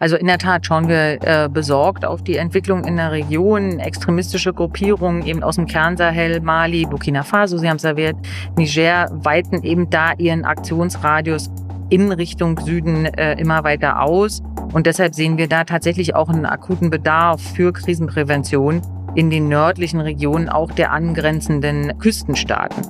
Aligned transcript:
Also 0.00 0.16
in 0.16 0.26
der 0.26 0.38
Tat 0.38 0.64
schauen 0.64 0.88
wir 0.88 1.18
äh, 1.20 1.48
besorgt 1.50 2.06
auf 2.06 2.24
die 2.24 2.36
Entwicklung 2.36 2.84
in 2.84 2.96
der 2.96 3.12
Region. 3.12 3.78
Extremistische 3.78 4.54
Gruppierungen 4.54 5.26
eben 5.26 5.42
aus 5.42 5.56
dem 5.56 5.66
Kernsahel, 5.66 6.40
Mali, 6.40 6.86
Burkina 6.86 7.22
Faso, 7.22 7.58
Sie 7.58 7.68
haben 7.68 7.76
es 7.76 7.84
erwähnt, 7.84 8.16
Niger, 8.56 9.10
weiten 9.12 9.62
eben 9.62 9.90
da 9.90 10.14
ihren 10.16 10.46
Aktionsradius 10.46 11.50
in 11.90 12.12
Richtung 12.12 12.58
Süden 12.60 13.04
äh, 13.04 13.38
immer 13.38 13.62
weiter 13.62 14.00
aus. 14.02 14.40
Und 14.72 14.86
deshalb 14.86 15.14
sehen 15.14 15.36
wir 15.36 15.48
da 15.48 15.64
tatsächlich 15.64 16.14
auch 16.14 16.30
einen 16.30 16.46
akuten 16.46 16.88
Bedarf 16.88 17.42
für 17.54 17.70
Krisenprävention 17.70 18.80
in 19.16 19.28
den 19.28 19.48
nördlichen 19.48 20.00
Regionen 20.00 20.48
auch 20.48 20.72
der 20.72 20.92
angrenzenden 20.92 21.98
Küstenstaaten. 21.98 22.86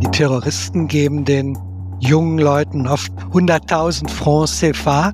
Die 0.00 0.10
Terroristen 0.12 0.86
geben 0.86 1.24
den 1.24 1.58
jungen 1.98 2.38
Leuten 2.38 2.86
oft 2.86 3.12
100.000 3.32 4.08
Francs 4.08 4.60
CFA. 4.60 5.12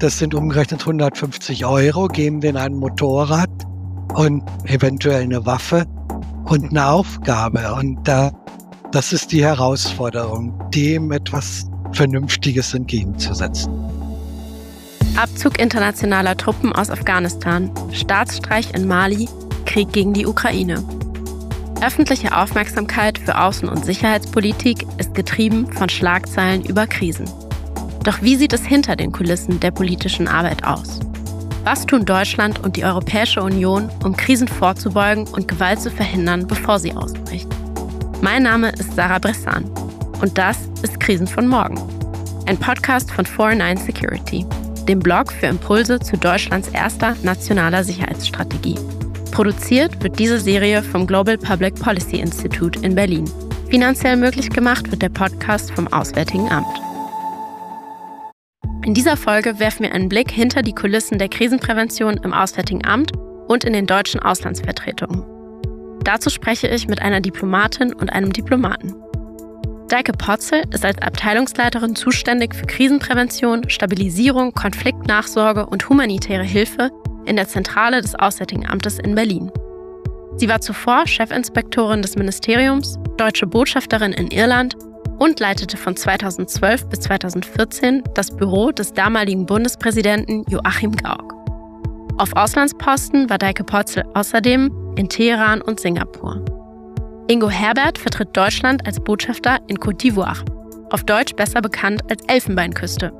Das 0.00 0.16
sind 0.16 0.34
umgerechnet 0.34 0.80
150 0.80 1.66
Euro, 1.66 2.08
geben 2.08 2.40
denen 2.40 2.56
ein 2.56 2.72
Motorrad 2.72 3.50
und 4.14 4.42
eventuell 4.64 5.24
eine 5.24 5.44
Waffe 5.44 5.84
und 6.46 6.70
eine 6.70 6.86
Aufgabe. 6.86 7.74
Und 7.74 8.08
da, 8.08 8.32
das 8.92 9.12
ist 9.12 9.30
die 9.30 9.44
Herausforderung, 9.44 10.58
dem 10.70 11.12
etwas 11.12 11.66
Vernünftiges 11.92 12.72
entgegenzusetzen. 12.72 13.70
Abzug 15.16 15.60
internationaler 15.60 16.34
Truppen 16.34 16.72
aus 16.72 16.88
Afghanistan, 16.88 17.70
Staatsstreich 17.92 18.72
in 18.74 18.88
Mali, 18.88 19.28
Krieg 19.66 19.92
gegen 19.92 20.14
die 20.14 20.24
Ukraine. 20.24 20.82
Öffentliche 21.82 22.34
Aufmerksamkeit 22.34 23.18
für 23.18 23.36
Außen- 23.36 23.68
und 23.68 23.84
Sicherheitspolitik 23.84 24.86
ist 24.96 25.14
getrieben 25.14 25.70
von 25.70 25.90
Schlagzeilen 25.90 26.64
über 26.64 26.86
Krisen. 26.86 27.26
Doch 28.04 28.22
wie 28.22 28.36
sieht 28.36 28.52
es 28.52 28.64
hinter 28.64 28.96
den 28.96 29.12
Kulissen 29.12 29.60
der 29.60 29.70
politischen 29.70 30.28
Arbeit 30.28 30.64
aus? 30.64 31.00
Was 31.64 31.84
tun 31.86 32.04
Deutschland 32.04 32.64
und 32.64 32.76
die 32.76 32.84
Europäische 32.84 33.42
Union, 33.42 33.90
um 34.02 34.16
Krisen 34.16 34.48
vorzubeugen 34.48 35.26
und 35.28 35.48
Gewalt 35.48 35.80
zu 35.80 35.90
verhindern, 35.90 36.46
bevor 36.46 36.78
sie 36.78 36.92
ausbricht? 36.92 37.48
Mein 38.22 38.42
Name 38.42 38.70
ist 38.70 38.94
Sarah 38.96 39.18
Bressan 39.18 39.64
und 40.20 40.36
das 40.38 40.58
ist 40.82 40.98
Krisen 41.00 41.26
von 41.26 41.46
morgen. 41.46 41.78
Ein 42.46 42.56
Podcast 42.56 43.10
von 43.10 43.24
49 43.24 43.84
Security 43.84 44.46
dem 44.90 44.98
Blog 44.98 45.32
für 45.32 45.46
Impulse 45.46 46.00
zu 46.00 46.16
Deutschlands 46.16 46.68
erster 46.68 47.14
nationaler 47.22 47.84
Sicherheitsstrategie. 47.84 48.74
Produziert 49.30 50.02
wird 50.02 50.18
diese 50.18 50.40
Serie 50.40 50.82
vom 50.82 51.06
Global 51.06 51.38
Public 51.38 51.76
Policy 51.76 52.16
Institute 52.16 52.80
in 52.80 52.96
Berlin. 52.96 53.30
Finanziell 53.68 54.16
möglich 54.16 54.50
gemacht 54.50 54.90
wird 54.90 55.02
der 55.02 55.08
Podcast 55.08 55.70
vom 55.70 55.86
Auswärtigen 55.92 56.50
Amt. 56.50 56.89
In 58.82 58.94
dieser 58.94 59.18
Folge 59.18 59.58
werfen 59.58 59.82
wir 59.82 59.92
einen 59.92 60.08
Blick 60.08 60.30
hinter 60.30 60.62
die 60.62 60.74
Kulissen 60.74 61.18
der 61.18 61.28
Krisenprävention 61.28 62.16
im 62.24 62.32
Auswärtigen 62.32 62.86
Amt 62.86 63.12
und 63.46 63.64
in 63.64 63.74
den 63.74 63.86
deutschen 63.86 64.20
Auslandsvertretungen. 64.20 65.22
Dazu 66.02 66.30
spreche 66.30 66.66
ich 66.66 66.88
mit 66.88 67.02
einer 67.02 67.20
Diplomatin 67.20 67.92
und 67.92 68.10
einem 68.10 68.32
Diplomaten. 68.32 68.94
Deike 69.88 70.12
Potzel 70.12 70.62
ist 70.72 70.84
als 70.84 70.96
Abteilungsleiterin 71.02 71.94
zuständig 71.94 72.54
für 72.54 72.64
Krisenprävention, 72.64 73.68
Stabilisierung, 73.68 74.54
Konfliktnachsorge 74.54 75.66
und 75.66 75.86
humanitäre 75.88 76.44
Hilfe 76.44 76.90
in 77.26 77.36
der 77.36 77.48
Zentrale 77.48 78.00
des 78.00 78.14
Auswärtigen 78.14 78.66
Amtes 78.66 78.98
in 78.98 79.14
Berlin. 79.14 79.50
Sie 80.36 80.48
war 80.48 80.62
zuvor 80.62 81.04
Chefinspektorin 81.06 82.00
des 82.00 82.16
Ministeriums, 82.16 82.98
deutsche 83.18 83.46
Botschafterin 83.46 84.12
in 84.12 84.28
Irland 84.28 84.74
und 85.20 85.38
leitete 85.38 85.76
von 85.76 85.94
2012 85.94 86.88
bis 86.88 87.00
2014 87.00 88.02
das 88.14 88.34
Büro 88.34 88.72
des 88.72 88.94
damaligen 88.94 89.44
Bundespräsidenten 89.44 90.44
Joachim 90.48 90.92
Gauck. 90.92 91.34
Auf 92.16 92.34
Auslandsposten 92.34 93.28
war 93.28 93.36
Deike 93.38 93.62
Potzel 93.62 94.02
außerdem 94.14 94.94
in 94.96 95.08
Teheran 95.08 95.60
und 95.60 95.78
Singapur. 95.78 96.42
Ingo 97.28 97.50
Herbert 97.50 97.98
vertritt 97.98 98.30
Deutschland 98.32 98.86
als 98.86 98.98
Botschafter 98.98 99.58
in 99.68 99.76
Côte 99.76 100.00
d'Ivoire, 100.00 100.42
auf 100.90 101.04
Deutsch 101.04 101.34
besser 101.36 101.60
bekannt 101.60 102.02
als 102.10 102.24
Elfenbeinküste. 102.26 103.12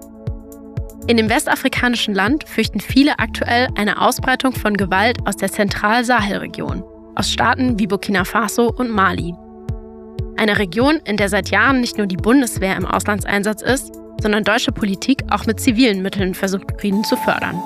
In 1.06 1.18
dem 1.18 1.28
westafrikanischen 1.28 2.14
Land 2.14 2.48
fürchten 2.48 2.80
viele 2.80 3.18
aktuell 3.18 3.68
eine 3.76 4.00
Ausbreitung 4.00 4.52
von 4.52 4.74
Gewalt 4.76 5.18
aus 5.26 5.36
der 5.36 5.52
Zentral-Sahel-Region, 5.52 6.82
aus 7.14 7.30
Staaten 7.30 7.78
wie 7.78 7.86
Burkina 7.86 8.24
Faso 8.24 8.72
und 8.74 8.90
Mali. 8.90 9.34
Eine 10.40 10.58
Region, 10.58 11.02
in 11.04 11.18
der 11.18 11.28
seit 11.28 11.50
Jahren 11.50 11.82
nicht 11.82 11.98
nur 11.98 12.06
die 12.06 12.16
Bundeswehr 12.16 12.74
im 12.74 12.86
Auslandseinsatz 12.86 13.60
ist, 13.60 13.92
sondern 14.22 14.42
deutsche 14.42 14.72
Politik 14.72 15.22
auch 15.28 15.44
mit 15.44 15.60
zivilen 15.60 16.00
Mitteln 16.00 16.32
versucht, 16.32 16.80
Frieden 16.80 17.04
zu 17.04 17.18
fördern. 17.18 17.62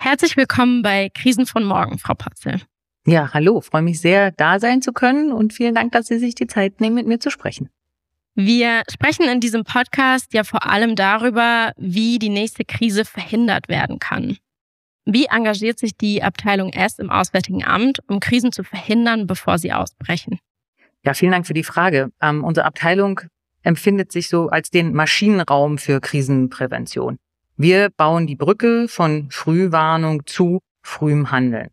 Herzlich 0.00 0.36
willkommen 0.36 0.82
bei 0.82 1.08
Krisen 1.14 1.46
von 1.46 1.62
morgen, 1.62 1.98
Frau 1.98 2.14
Potzel. 2.14 2.62
Ja, 3.06 3.32
hallo, 3.32 3.60
freue 3.60 3.82
mich 3.82 4.00
sehr, 4.00 4.32
da 4.32 4.58
sein 4.58 4.82
zu 4.82 4.92
können 4.92 5.30
und 5.30 5.52
vielen 5.52 5.76
Dank, 5.76 5.92
dass 5.92 6.08
Sie 6.08 6.18
sich 6.18 6.34
die 6.34 6.48
Zeit 6.48 6.80
nehmen, 6.80 6.96
mit 6.96 7.06
mir 7.06 7.20
zu 7.20 7.30
sprechen. 7.30 7.70
Wir 8.34 8.82
sprechen 8.90 9.28
in 9.28 9.38
diesem 9.38 9.62
Podcast 9.62 10.34
ja 10.34 10.42
vor 10.42 10.66
allem 10.66 10.96
darüber, 10.96 11.74
wie 11.76 12.18
die 12.18 12.28
nächste 12.28 12.64
Krise 12.64 13.04
verhindert 13.04 13.68
werden 13.68 14.00
kann. 14.00 14.36
Wie 15.04 15.26
engagiert 15.26 15.78
sich 15.78 15.96
die 15.96 16.24
Abteilung 16.24 16.72
S 16.72 16.98
im 16.98 17.08
Auswärtigen 17.08 17.62
Amt, 17.62 18.00
um 18.08 18.18
Krisen 18.18 18.50
zu 18.50 18.64
verhindern, 18.64 19.28
bevor 19.28 19.58
sie 19.58 19.72
ausbrechen? 19.72 20.40
Ja, 21.04 21.14
vielen 21.14 21.32
Dank 21.32 21.46
für 21.46 21.54
die 21.54 21.64
Frage. 21.64 22.10
Ähm, 22.20 22.44
unsere 22.44 22.66
Abteilung 22.66 23.20
empfindet 23.62 24.12
sich 24.12 24.28
so 24.28 24.48
als 24.48 24.70
den 24.70 24.92
Maschinenraum 24.92 25.78
für 25.78 26.00
Krisenprävention. 26.00 27.18
Wir 27.56 27.90
bauen 27.90 28.26
die 28.26 28.36
Brücke 28.36 28.88
von 28.88 29.28
Frühwarnung 29.30 30.26
zu 30.26 30.60
frühem 30.82 31.30
Handeln. 31.30 31.68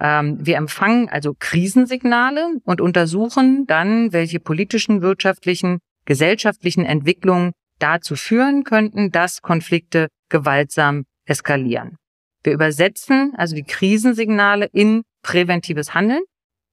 Ähm, 0.00 0.38
wir 0.40 0.56
empfangen 0.56 1.08
also 1.08 1.34
Krisensignale 1.38 2.60
und 2.64 2.80
untersuchen 2.80 3.66
dann, 3.66 4.12
welche 4.12 4.40
politischen, 4.40 5.02
wirtschaftlichen, 5.02 5.78
gesellschaftlichen 6.04 6.84
Entwicklungen 6.84 7.52
dazu 7.78 8.16
führen 8.16 8.64
könnten, 8.64 9.10
dass 9.10 9.42
Konflikte 9.42 10.08
gewaltsam 10.28 11.04
eskalieren. 11.24 11.96
Wir 12.42 12.52
übersetzen 12.52 13.32
also 13.36 13.54
die 13.54 13.62
Krisensignale 13.62 14.66
in 14.72 15.02
präventives 15.22 15.94
Handeln. 15.94 16.22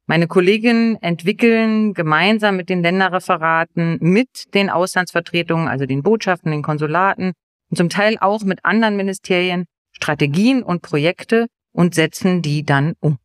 Meine 0.09 0.25
Kolleginnen 0.25 0.95
entwickeln 1.03 1.93
gemeinsam 1.93 2.55
mit 2.55 2.67
den 2.69 2.81
Länderreferaten, 2.81 3.99
mit 4.01 4.55
den 4.55 4.71
Auslandsvertretungen, 4.71 5.67
also 5.67 5.85
den 5.85 6.01
Botschaften, 6.01 6.49
den 6.49 6.63
Konsulaten 6.63 7.33
und 7.69 7.77
zum 7.77 7.89
Teil 7.89 8.17
auch 8.19 8.41
mit 8.41 8.65
anderen 8.65 8.97
Ministerien 8.97 9.65
Strategien 9.91 10.63
und 10.63 10.81
Projekte, 10.81 11.45
und 11.73 11.93
setzen 11.93 12.41
die 12.41 12.63
dann 12.63 12.95
um. 12.99 13.19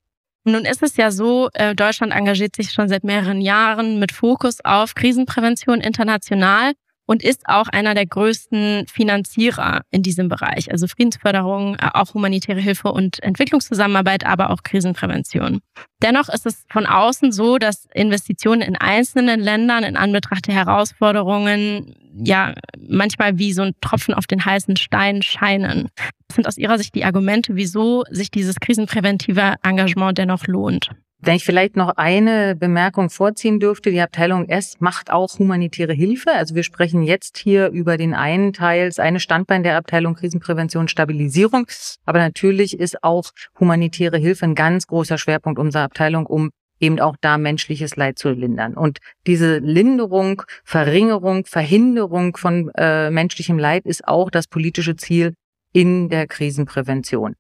Nun 0.45 0.67
ist 0.67 0.83
es 0.83 0.99
ja 0.99 1.11
so, 1.11 1.49
äh, 1.55 1.75
Deutschland 1.75 2.13
engagiert 2.13 2.55
sich 2.55 2.71
schon 2.71 2.91
seit 2.91 3.03
mehreren 3.03 3.41
Jahren 3.41 3.99
mit 3.99 4.13
Fokus 4.13 4.59
auf 4.63 4.95
Krisenprävention 4.95 5.81
international 5.81 6.75
und 7.07 7.23
ist 7.23 7.43
auch 7.47 7.69
einer 7.69 7.95
der 7.95 8.07
größten 8.07 8.87
Finanzierer 8.87 9.83
in 9.91 10.03
diesem 10.03 10.29
Bereich. 10.29 10.71
Also 10.71 10.87
Friedensförderung, 10.87 11.77
äh, 11.77 11.91
auch 11.93 12.15
humanitäre 12.15 12.61
Hilfe 12.61 12.93
und 12.93 13.23
Entwicklungszusammenarbeit, 13.23 14.25
aber 14.25 14.51
auch 14.51 14.63
Krisenprävention. 14.63 15.61
Dennoch 16.03 16.29
ist 16.29 16.47
es 16.47 16.65
von 16.71 16.87
außen 16.87 17.33
so, 17.33 17.59
dass 17.59 17.87
Investitionen 17.95 18.63
in 18.63 18.77
einzelnen 18.77 19.41
Ländern 19.41 19.85
in 19.85 19.97
Anbetracht 19.97 20.47
der 20.47 20.55
Herausforderungen 20.55 21.95
ja 22.17 22.55
manchmal 22.79 23.39
wie 23.39 23.53
so 23.53 23.63
ein 23.63 23.73
Tropfen 23.81 24.15
auf 24.15 24.27
den 24.27 24.45
heißen 24.45 24.77
Stein 24.77 25.23
scheinen. 25.23 25.89
Was 26.29 26.37
sind 26.37 26.47
aus 26.47 26.59
Ihrer 26.59 26.79
Sicht 26.79 26.95
die 26.95 27.05
Argumente, 27.05 27.57
wieso 27.57 28.05
sich 28.11 28.31
dieses 28.31 28.57
krisenpräventive 28.61 29.57
Engagement 29.63 30.19
dennoch 30.19 30.47
lohnt? 30.47 30.91
Wenn 31.25 31.37
ich 31.37 31.45
vielleicht 31.45 31.75
noch 31.75 31.97
eine 31.97 32.55
Bemerkung 32.55 33.09
vorziehen 33.09 33.59
dürfte, 33.59 33.91
die 33.91 34.03
Abteilung 34.03 34.47
S 34.47 34.77
macht 34.81 35.11
auch 35.11 35.39
humanitäre 35.39 35.95
Hilfe. 35.95 36.33
Also 36.33 36.55
wir 36.55 36.65
sprechen 36.65 37.03
jetzt 37.03 37.39
hier 37.39 37.69
über 37.71 37.97
den 37.97 38.13
einen 38.13 38.53
Teil, 38.53 38.93
eine 38.99 39.21
Standbein 39.21 39.63
der 39.63 39.79
Abteilung 39.79 40.17
Krisenprävention 40.17 40.87
Stabilisierung. 40.87 41.67
Aber 42.05 42.19
natürlich 42.19 42.79
ist 42.79 43.03
auch 43.03 43.31
humanitäre 43.59 44.19
Hilfe 44.19 44.45
ein 44.45 44.55
ganz 44.55 44.87
großer 44.87 45.17
Schwerpunkt 45.17 45.59
unserer 45.59 45.85
Abteilung, 45.85 46.27
um 46.27 46.51
eben 46.79 47.01
auch 47.01 47.17
da 47.19 47.39
menschliches 47.39 47.97
Leid 47.97 48.19
zu 48.19 48.29
lindern. 48.29 48.75
Und 48.75 48.99
diese 49.27 49.61
Linderung, 49.61 50.43
Verringerung, 50.63 51.47
Verhinderung 51.47 52.37
von 52.37 52.71
äh, 52.77 53.11
menschlichem 53.11 53.59
Leid 53.59 53.87
ist 53.87 54.07
auch 54.07 54.31
das 54.31 54.47
politische 54.47 54.97
Ziel 54.97 55.33
in 55.73 56.11
der 56.11 56.27
Krisenprävention. 56.27 57.35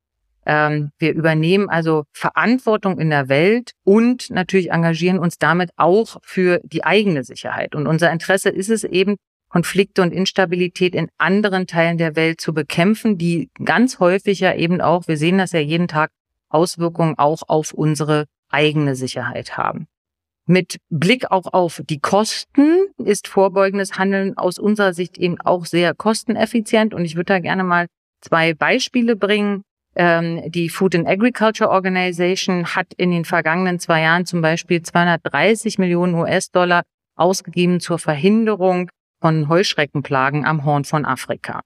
Ähm, 0.46 0.90
wir 0.98 1.14
übernehmen 1.14 1.68
also 1.68 2.04
Verantwortung 2.12 2.98
in 2.98 3.10
der 3.10 3.28
Welt 3.28 3.72
und 3.84 4.30
natürlich 4.30 4.70
engagieren 4.70 5.18
uns 5.18 5.38
damit 5.38 5.70
auch 5.76 6.18
für 6.22 6.60
die 6.64 6.84
eigene 6.84 7.24
Sicherheit. 7.24 7.74
Und 7.74 7.86
unser 7.86 8.10
Interesse 8.10 8.50
ist 8.50 8.70
es 8.70 8.84
eben, 8.84 9.16
Konflikte 9.48 10.02
und 10.02 10.12
Instabilität 10.12 10.96
in 10.96 11.08
anderen 11.16 11.68
Teilen 11.68 11.96
der 11.96 12.16
Welt 12.16 12.40
zu 12.40 12.52
bekämpfen, 12.52 13.18
die 13.18 13.50
ganz 13.64 14.00
häufig 14.00 14.40
ja 14.40 14.52
eben 14.52 14.80
auch, 14.80 15.06
wir 15.06 15.16
sehen 15.16 15.38
das 15.38 15.52
ja 15.52 15.60
jeden 15.60 15.86
Tag, 15.86 16.10
Auswirkungen 16.48 17.14
auch 17.18 17.42
auf 17.46 17.72
unsere 17.72 18.26
eigene 18.48 18.96
Sicherheit 18.96 19.56
haben. 19.56 19.86
Mit 20.46 20.78
Blick 20.90 21.30
auch 21.30 21.52
auf 21.52 21.82
die 21.88 22.00
Kosten 22.00 22.88
ist 22.98 23.28
vorbeugendes 23.28 23.96
Handeln 23.98 24.36
aus 24.36 24.58
unserer 24.58 24.92
Sicht 24.92 25.16
eben 25.18 25.40
auch 25.40 25.64
sehr 25.64 25.94
kosteneffizient. 25.94 26.92
Und 26.92 27.04
ich 27.04 27.16
würde 27.16 27.34
da 27.34 27.38
gerne 27.38 27.64
mal 27.64 27.86
zwei 28.20 28.54
Beispiele 28.54 29.16
bringen. 29.16 29.62
Ähm, 29.96 30.42
die 30.50 30.68
Food 30.68 30.94
and 30.94 31.06
Agriculture 31.06 31.70
Organization 31.70 32.66
hat 32.66 32.92
in 32.96 33.10
den 33.10 33.24
vergangenen 33.24 33.78
zwei 33.78 34.02
Jahren 34.02 34.26
zum 34.26 34.40
Beispiel 34.40 34.82
230 34.82 35.78
Millionen 35.78 36.14
US-Dollar 36.14 36.82
ausgegeben 37.16 37.80
zur 37.80 37.98
Verhinderung 37.98 38.90
von 39.20 39.48
Heuschreckenplagen 39.48 40.44
am 40.44 40.64
Horn 40.64 40.84
von 40.84 41.04
Afrika. 41.04 41.60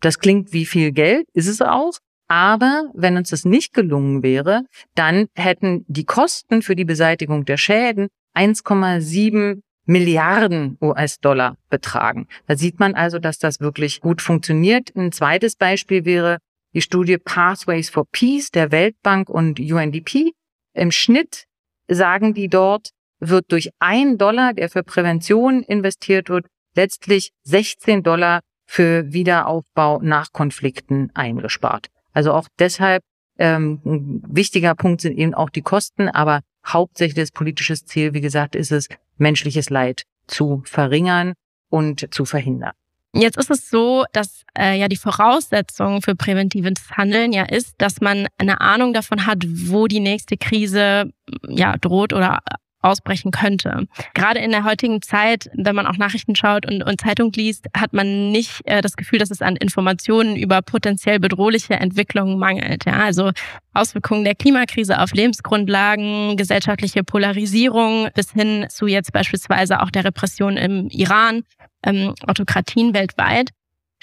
Das 0.00 0.18
klingt 0.18 0.52
wie 0.52 0.66
viel 0.66 0.92
Geld, 0.92 1.26
ist 1.32 1.46
es 1.46 1.62
auch. 1.62 1.98
Aber 2.28 2.90
wenn 2.94 3.16
uns 3.16 3.30
das 3.30 3.44
nicht 3.44 3.74
gelungen 3.74 4.22
wäre, 4.22 4.62
dann 4.94 5.26
hätten 5.34 5.84
die 5.86 6.04
Kosten 6.04 6.62
für 6.62 6.74
die 6.74 6.84
Beseitigung 6.84 7.44
der 7.44 7.58
Schäden 7.58 8.08
1,7 8.34 9.60
Milliarden 9.84 10.78
US-Dollar 10.80 11.56
betragen. 11.68 12.28
Da 12.46 12.56
sieht 12.56 12.78
man 12.78 12.94
also, 12.94 13.18
dass 13.18 13.38
das 13.38 13.60
wirklich 13.60 14.00
gut 14.00 14.22
funktioniert. 14.22 14.94
Ein 14.96 15.12
zweites 15.12 15.56
Beispiel 15.56 16.04
wäre 16.04 16.38
die 16.74 16.80
Studie 16.80 17.18
Pathways 17.18 17.90
for 17.90 18.04
Peace 18.10 18.50
der 18.50 18.72
Weltbank 18.72 19.28
und 19.28 19.60
UNDP. 19.60 20.32
Im 20.74 20.90
Schnitt 20.90 21.44
sagen 21.88 22.34
die 22.34 22.48
dort, 22.48 22.90
wird 23.20 23.52
durch 23.52 23.70
ein 23.78 24.18
Dollar, 24.18 24.52
der 24.52 24.68
für 24.68 24.82
Prävention 24.82 25.62
investiert 25.62 26.28
wird, 26.28 26.46
letztlich 26.74 27.32
16 27.44 28.02
Dollar 28.02 28.40
für 28.66 29.12
Wiederaufbau 29.12 30.00
nach 30.00 30.32
Konflikten 30.32 31.10
eingespart. 31.14 31.88
Also 32.12 32.32
auch 32.32 32.48
deshalb 32.58 33.02
ähm, 33.38 33.80
ein 33.84 34.22
wichtiger 34.26 34.74
Punkt 34.74 35.00
sind 35.00 35.16
eben 35.16 35.34
auch 35.34 35.50
die 35.50 35.62
Kosten, 35.62 36.08
aber 36.08 36.40
hauptsächlich 36.66 37.14
das 37.14 37.32
politische 37.32 37.74
Ziel, 37.74 38.14
wie 38.14 38.20
gesagt, 38.20 38.54
ist 38.54 38.72
es, 38.72 38.88
menschliches 39.18 39.70
Leid 39.70 40.04
zu 40.26 40.62
verringern 40.64 41.34
und 41.68 42.12
zu 42.12 42.24
verhindern. 42.24 42.72
Jetzt 43.14 43.36
ist 43.36 43.50
es 43.50 43.68
so, 43.68 44.04
dass 44.12 44.44
äh, 44.58 44.78
ja 44.78 44.88
die 44.88 44.96
Voraussetzung 44.96 46.00
für 46.00 46.14
präventives 46.14 46.90
Handeln 46.92 47.32
ja 47.32 47.44
ist, 47.44 47.74
dass 47.78 48.00
man 48.00 48.26
eine 48.38 48.60
Ahnung 48.62 48.94
davon 48.94 49.26
hat, 49.26 49.44
wo 49.46 49.86
die 49.86 50.00
nächste 50.00 50.38
Krise 50.38 51.12
ja 51.46 51.76
droht 51.76 52.14
oder 52.14 52.40
ausbrechen 52.82 53.30
könnte. 53.30 53.86
Gerade 54.14 54.40
in 54.40 54.50
der 54.50 54.64
heutigen 54.64 55.02
Zeit, 55.02 55.50
wenn 55.54 55.74
man 55.74 55.86
auch 55.86 55.96
Nachrichten 55.96 56.36
schaut 56.36 56.70
und, 56.70 56.82
und 56.82 57.00
Zeitung 57.00 57.32
liest, 57.32 57.66
hat 57.76 57.92
man 57.92 58.30
nicht 58.30 58.60
äh, 58.64 58.80
das 58.80 58.96
Gefühl, 58.96 59.18
dass 59.18 59.30
es 59.30 59.42
an 59.42 59.56
Informationen 59.56 60.36
über 60.36 60.62
potenziell 60.62 61.18
bedrohliche 61.18 61.74
Entwicklungen 61.74 62.38
mangelt. 62.38 62.84
Ja, 62.84 63.04
also 63.04 63.30
Auswirkungen 63.72 64.24
der 64.24 64.34
Klimakrise 64.34 65.00
auf 65.00 65.12
Lebensgrundlagen, 65.12 66.36
gesellschaftliche 66.36 67.04
Polarisierung 67.04 68.08
bis 68.14 68.32
hin 68.32 68.66
zu 68.68 68.86
jetzt 68.86 69.12
beispielsweise 69.12 69.80
auch 69.80 69.90
der 69.90 70.04
Repression 70.04 70.56
im 70.56 70.88
Iran, 70.88 71.42
ähm, 71.84 72.14
Autokratien 72.26 72.94
weltweit. 72.94 73.50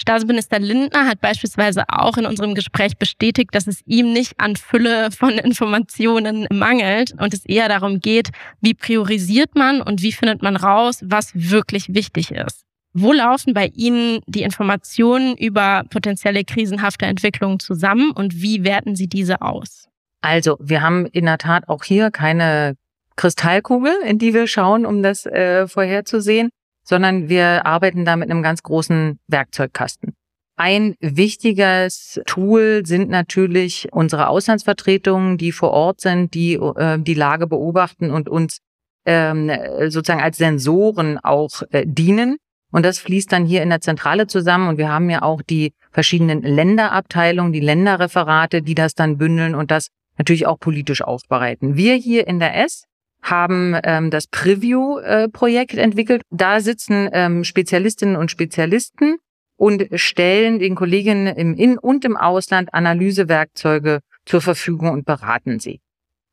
Staatsminister 0.00 0.58
Lindner 0.58 1.06
hat 1.06 1.20
beispielsweise 1.20 1.84
auch 1.88 2.16
in 2.16 2.24
unserem 2.24 2.54
Gespräch 2.54 2.96
bestätigt, 2.96 3.54
dass 3.54 3.66
es 3.66 3.82
ihm 3.84 4.14
nicht 4.14 4.40
an 4.40 4.56
Fülle 4.56 5.10
von 5.10 5.30
Informationen 5.38 6.46
mangelt 6.50 7.12
und 7.18 7.34
es 7.34 7.44
eher 7.44 7.68
darum 7.68 8.00
geht, 8.00 8.30
wie 8.62 8.72
priorisiert 8.72 9.54
man 9.56 9.82
und 9.82 10.00
wie 10.00 10.12
findet 10.12 10.40
man 10.40 10.56
raus, 10.56 11.00
was 11.04 11.32
wirklich 11.34 11.92
wichtig 11.92 12.30
ist. 12.30 12.64
Wo 12.94 13.12
laufen 13.12 13.52
bei 13.52 13.66
Ihnen 13.66 14.20
die 14.26 14.42
Informationen 14.42 15.36
über 15.36 15.84
potenzielle 15.90 16.44
krisenhafte 16.44 17.04
Entwicklungen 17.04 17.60
zusammen 17.60 18.10
und 18.10 18.40
wie 18.40 18.64
werten 18.64 18.96
Sie 18.96 19.06
diese 19.06 19.42
aus? 19.42 19.86
Also, 20.22 20.56
wir 20.60 20.80
haben 20.80 21.06
in 21.06 21.26
der 21.26 21.38
Tat 21.38 21.68
auch 21.68 21.84
hier 21.84 22.10
keine 22.10 22.74
Kristallkugel, 23.16 23.92
in 24.04 24.18
die 24.18 24.32
wir 24.32 24.46
schauen, 24.46 24.86
um 24.86 25.02
das 25.02 25.26
äh, 25.26 25.68
vorherzusehen 25.68 26.48
sondern 26.90 27.28
wir 27.28 27.64
arbeiten 27.66 28.04
da 28.04 28.16
mit 28.16 28.30
einem 28.30 28.42
ganz 28.42 28.64
großen 28.64 29.20
Werkzeugkasten. 29.28 30.12
Ein 30.56 30.96
wichtiges 31.00 32.20
Tool 32.26 32.82
sind 32.84 33.08
natürlich 33.08 33.88
unsere 33.92 34.26
Auslandsvertretungen, 34.28 35.38
die 35.38 35.52
vor 35.52 35.70
Ort 35.70 36.00
sind, 36.00 36.34
die 36.34 36.54
äh, 36.54 36.98
die 36.98 37.14
Lage 37.14 37.46
beobachten 37.46 38.10
und 38.10 38.28
uns 38.28 38.58
ähm, 39.06 39.50
sozusagen 39.88 40.20
als 40.20 40.36
Sensoren 40.36 41.18
auch 41.18 41.62
äh, 41.70 41.84
dienen. 41.86 42.36
Und 42.72 42.84
das 42.84 42.98
fließt 42.98 43.30
dann 43.30 43.46
hier 43.46 43.62
in 43.62 43.70
der 43.70 43.80
Zentrale 43.80 44.26
zusammen. 44.26 44.68
Und 44.68 44.78
wir 44.78 44.88
haben 44.88 45.08
ja 45.10 45.22
auch 45.22 45.42
die 45.42 45.72
verschiedenen 45.92 46.42
Länderabteilungen, 46.42 47.52
die 47.52 47.60
Länderreferate, 47.60 48.62
die 48.62 48.74
das 48.74 48.94
dann 48.94 49.16
bündeln 49.16 49.54
und 49.54 49.70
das 49.70 49.88
natürlich 50.18 50.46
auch 50.46 50.58
politisch 50.58 51.02
aufbereiten. 51.02 51.76
Wir 51.76 51.94
hier 51.94 52.26
in 52.26 52.40
der 52.40 52.62
S 52.64 52.84
haben 53.22 53.76
ähm, 53.84 54.10
das 54.10 54.26
Preview-Projekt 54.26 55.74
entwickelt. 55.74 56.22
Da 56.30 56.60
sitzen 56.60 57.08
ähm, 57.12 57.44
Spezialistinnen 57.44 58.16
und 58.16 58.30
Spezialisten 58.30 59.16
und 59.56 59.88
stellen 59.94 60.58
den 60.58 60.74
Kolleginnen 60.74 61.26
im 61.36 61.54
In- 61.54 61.78
und 61.78 62.04
im 62.04 62.16
Ausland 62.16 62.72
Analysewerkzeuge 62.72 64.00
zur 64.24 64.40
Verfügung 64.40 64.90
und 64.90 65.04
beraten 65.04 65.60
sie. 65.60 65.80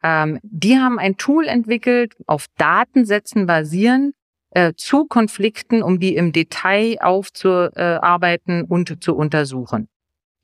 Ähm, 0.04 0.40
die 0.44 0.78
haben 0.78 1.00
ein 1.00 1.18
Tool 1.18 1.48
entwickelt, 1.48 2.14
auf 2.26 2.46
Datensätzen 2.58 3.46
basierend, 3.46 4.14
äh, 4.52 4.74
zu 4.76 5.06
Konflikten, 5.06 5.84
um 5.84 6.00
die 6.00 6.16
im 6.16 6.32
Detail 6.32 6.98
aufzuarbeiten 7.02 8.64
und 8.64 9.04
zu 9.04 9.16
untersuchen. 9.16 9.90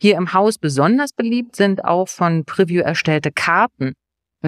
Hier 0.01 0.17
im 0.17 0.33
Haus 0.33 0.57
besonders 0.57 1.13
beliebt 1.13 1.55
sind 1.55 1.85
auch 1.85 2.09
von 2.09 2.43
Preview 2.43 2.81
erstellte 2.81 3.31
Karten, 3.31 3.93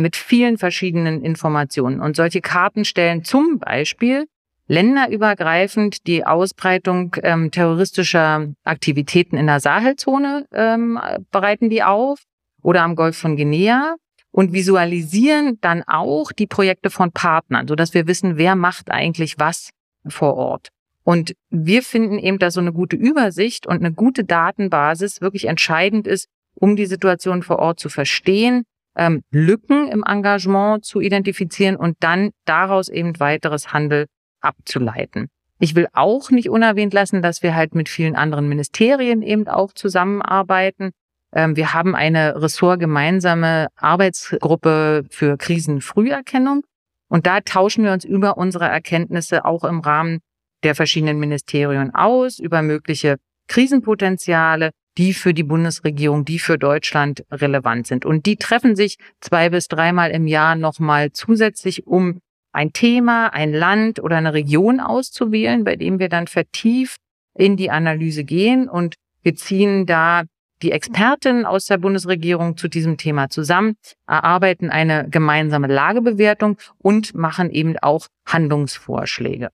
mit 0.01 0.15
vielen 0.15 0.57
verschiedenen 0.57 1.23
Informationen. 1.23 2.01
Und 2.01 2.15
solche 2.15 2.41
Karten 2.41 2.85
stellen 2.85 3.23
zum 3.23 3.59
Beispiel 3.59 4.25
länderübergreifend 4.67 6.07
die 6.07 6.25
Ausbreitung 6.25 7.15
ähm, 7.21 7.51
terroristischer 7.51 8.47
Aktivitäten 8.63 9.37
in 9.37 9.47
der 9.47 9.59
Sahelzone 9.59 10.47
ähm, 10.51 10.99
bereiten 11.31 11.69
die 11.69 11.83
auf 11.83 12.23
oder 12.61 12.81
am 12.81 12.95
Golf 12.95 13.17
von 13.17 13.37
Guinea 13.37 13.95
und 14.31 14.53
visualisieren 14.53 15.59
dann 15.61 15.83
auch 15.83 16.31
die 16.31 16.47
Projekte 16.47 16.89
von 16.89 17.11
Partnern, 17.11 17.67
so 17.67 17.75
dass 17.75 17.93
wir 17.93 18.07
wissen, 18.07 18.37
wer 18.37 18.55
macht 18.55 18.91
eigentlich 18.91 19.35
was 19.37 19.69
vor 20.07 20.35
Ort. 20.35 20.69
Und 21.03 21.35
wir 21.51 21.83
finden 21.83 22.17
eben, 22.17 22.39
dass 22.39 22.55
so 22.55 22.59
eine 22.59 22.73
gute 22.73 22.95
Übersicht 22.95 23.67
und 23.67 23.77
eine 23.77 23.93
gute 23.93 24.23
Datenbasis 24.23 25.21
wirklich 25.21 25.45
entscheidend 25.45 26.07
ist, 26.07 26.27
um 26.55 26.75
die 26.75 26.87
Situation 26.87 27.43
vor 27.43 27.59
Ort 27.59 27.79
zu 27.79 27.89
verstehen 27.89 28.63
ähm, 28.95 29.21
Lücken 29.31 29.87
im 29.87 30.03
Engagement 30.05 30.85
zu 30.85 31.01
identifizieren 31.01 31.75
und 31.75 31.97
dann 31.99 32.31
daraus 32.45 32.89
eben 32.89 33.19
weiteres 33.19 33.73
Handel 33.73 34.05
abzuleiten. 34.41 35.27
Ich 35.59 35.75
will 35.75 35.87
auch 35.93 36.31
nicht 36.31 36.49
unerwähnt 36.49 36.93
lassen, 36.93 37.21
dass 37.21 37.41
wir 37.41 37.55
halt 37.55 37.75
mit 37.75 37.89
vielen 37.89 38.15
anderen 38.15 38.49
Ministerien 38.49 39.21
eben 39.21 39.47
auch 39.47 39.73
zusammenarbeiten. 39.73 40.91
Ähm, 41.33 41.55
wir 41.55 41.73
haben 41.73 41.95
eine 41.95 42.41
ressortgemeinsame 42.41 43.67
Arbeitsgruppe 43.75 45.05
für 45.09 45.37
Krisenfrüherkennung 45.37 46.63
und 47.07 47.25
da 47.25 47.41
tauschen 47.41 47.83
wir 47.83 47.93
uns 47.93 48.05
über 48.05 48.37
unsere 48.37 48.65
Erkenntnisse 48.65 49.45
auch 49.45 49.63
im 49.63 49.79
Rahmen 49.79 50.19
der 50.63 50.75
verschiedenen 50.75 51.19
Ministerien 51.19 51.93
aus, 51.93 52.39
über 52.39 52.61
mögliche 52.61 53.17
Krisenpotenziale, 53.47 54.71
die 54.97 55.13
für 55.13 55.33
die 55.33 55.43
Bundesregierung, 55.43 56.25
die 56.25 56.39
für 56.39 56.57
Deutschland 56.57 57.23
relevant 57.31 57.87
sind. 57.87 58.05
Und 58.05 58.25
die 58.25 58.37
treffen 58.37 58.75
sich 58.75 58.97
zwei 59.19 59.49
bis 59.49 59.67
dreimal 59.67 60.11
im 60.11 60.27
Jahr 60.27 60.55
nochmal 60.55 61.11
zusätzlich, 61.11 61.85
um 61.85 62.19
ein 62.51 62.71
Thema, 62.71 63.33
ein 63.33 63.53
Land 63.53 64.01
oder 64.01 64.17
eine 64.17 64.33
Region 64.33 64.79
auszuwählen, 64.79 65.63
bei 65.63 65.75
dem 65.75 65.99
wir 65.99 66.09
dann 66.09 66.27
vertieft 66.27 66.99
in 67.37 67.57
die 67.57 67.69
Analyse 67.69 68.23
gehen 68.23 68.69
und 68.69 68.95
wir 69.21 69.35
ziehen 69.35 69.85
da 69.85 70.23
die 70.61 70.71
Experten 70.71 71.45
aus 71.45 71.65
der 71.65 71.77
Bundesregierung 71.77 72.55
zu 72.55 72.69
diesem 72.69 72.97
Thema 72.97 73.29
zusammen, 73.29 73.75
erarbeiten 74.07 74.69
eine 74.69 75.09
gemeinsame 75.09 75.67
Lagebewertung 75.67 76.57
und 76.77 77.13
machen 77.13 77.51
eben 77.51 77.77
auch 77.79 78.07
Handlungsvorschläge. 78.25 79.49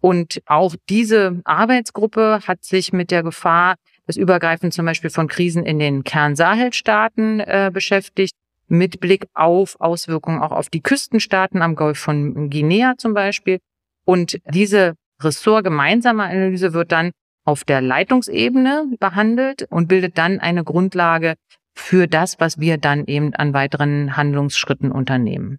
Und 0.00 0.42
auch 0.46 0.76
diese 0.88 1.40
Arbeitsgruppe 1.44 2.40
hat 2.46 2.62
sich 2.62 2.92
mit 2.92 3.10
der 3.10 3.22
Gefahr 3.22 3.74
das 4.06 4.16
Übergreifen 4.16 4.70
zum 4.70 4.86
Beispiel 4.86 5.10
von 5.10 5.28
Krisen 5.28 5.64
in 5.64 5.78
den 5.78 6.04
Kernsahelstaaten 6.04 7.40
äh, 7.40 7.70
beschäftigt, 7.72 8.34
mit 8.66 9.00
Blick 9.00 9.26
auf 9.34 9.80
Auswirkungen 9.80 10.42
auch 10.42 10.52
auf 10.52 10.70
die 10.70 10.80
Küstenstaaten 10.80 11.62
am 11.62 11.74
Golf 11.74 11.98
von 11.98 12.50
Guinea 12.50 12.94
zum 12.96 13.14
Beispiel. 13.14 13.58
Und 14.04 14.38
diese 14.52 14.94
Ressort-gemeinsame 15.22 16.24
Analyse 16.24 16.72
wird 16.72 16.92
dann 16.92 17.10
auf 17.44 17.64
der 17.64 17.80
Leitungsebene 17.80 18.86
behandelt 18.98 19.66
und 19.70 19.88
bildet 19.88 20.16
dann 20.18 20.40
eine 20.40 20.64
Grundlage 20.64 21.34
für 21.74 22.06
das, 22.06 22.40
was 22.40 22.58
wir 22.58 22.78
dann 22.78 23.04
eben 23.06 23.34
an 23.34 23.52
weiteren 23.52 24.16
Handlungsschritten 24.16 24.92
unternehmen. 24.92 25.58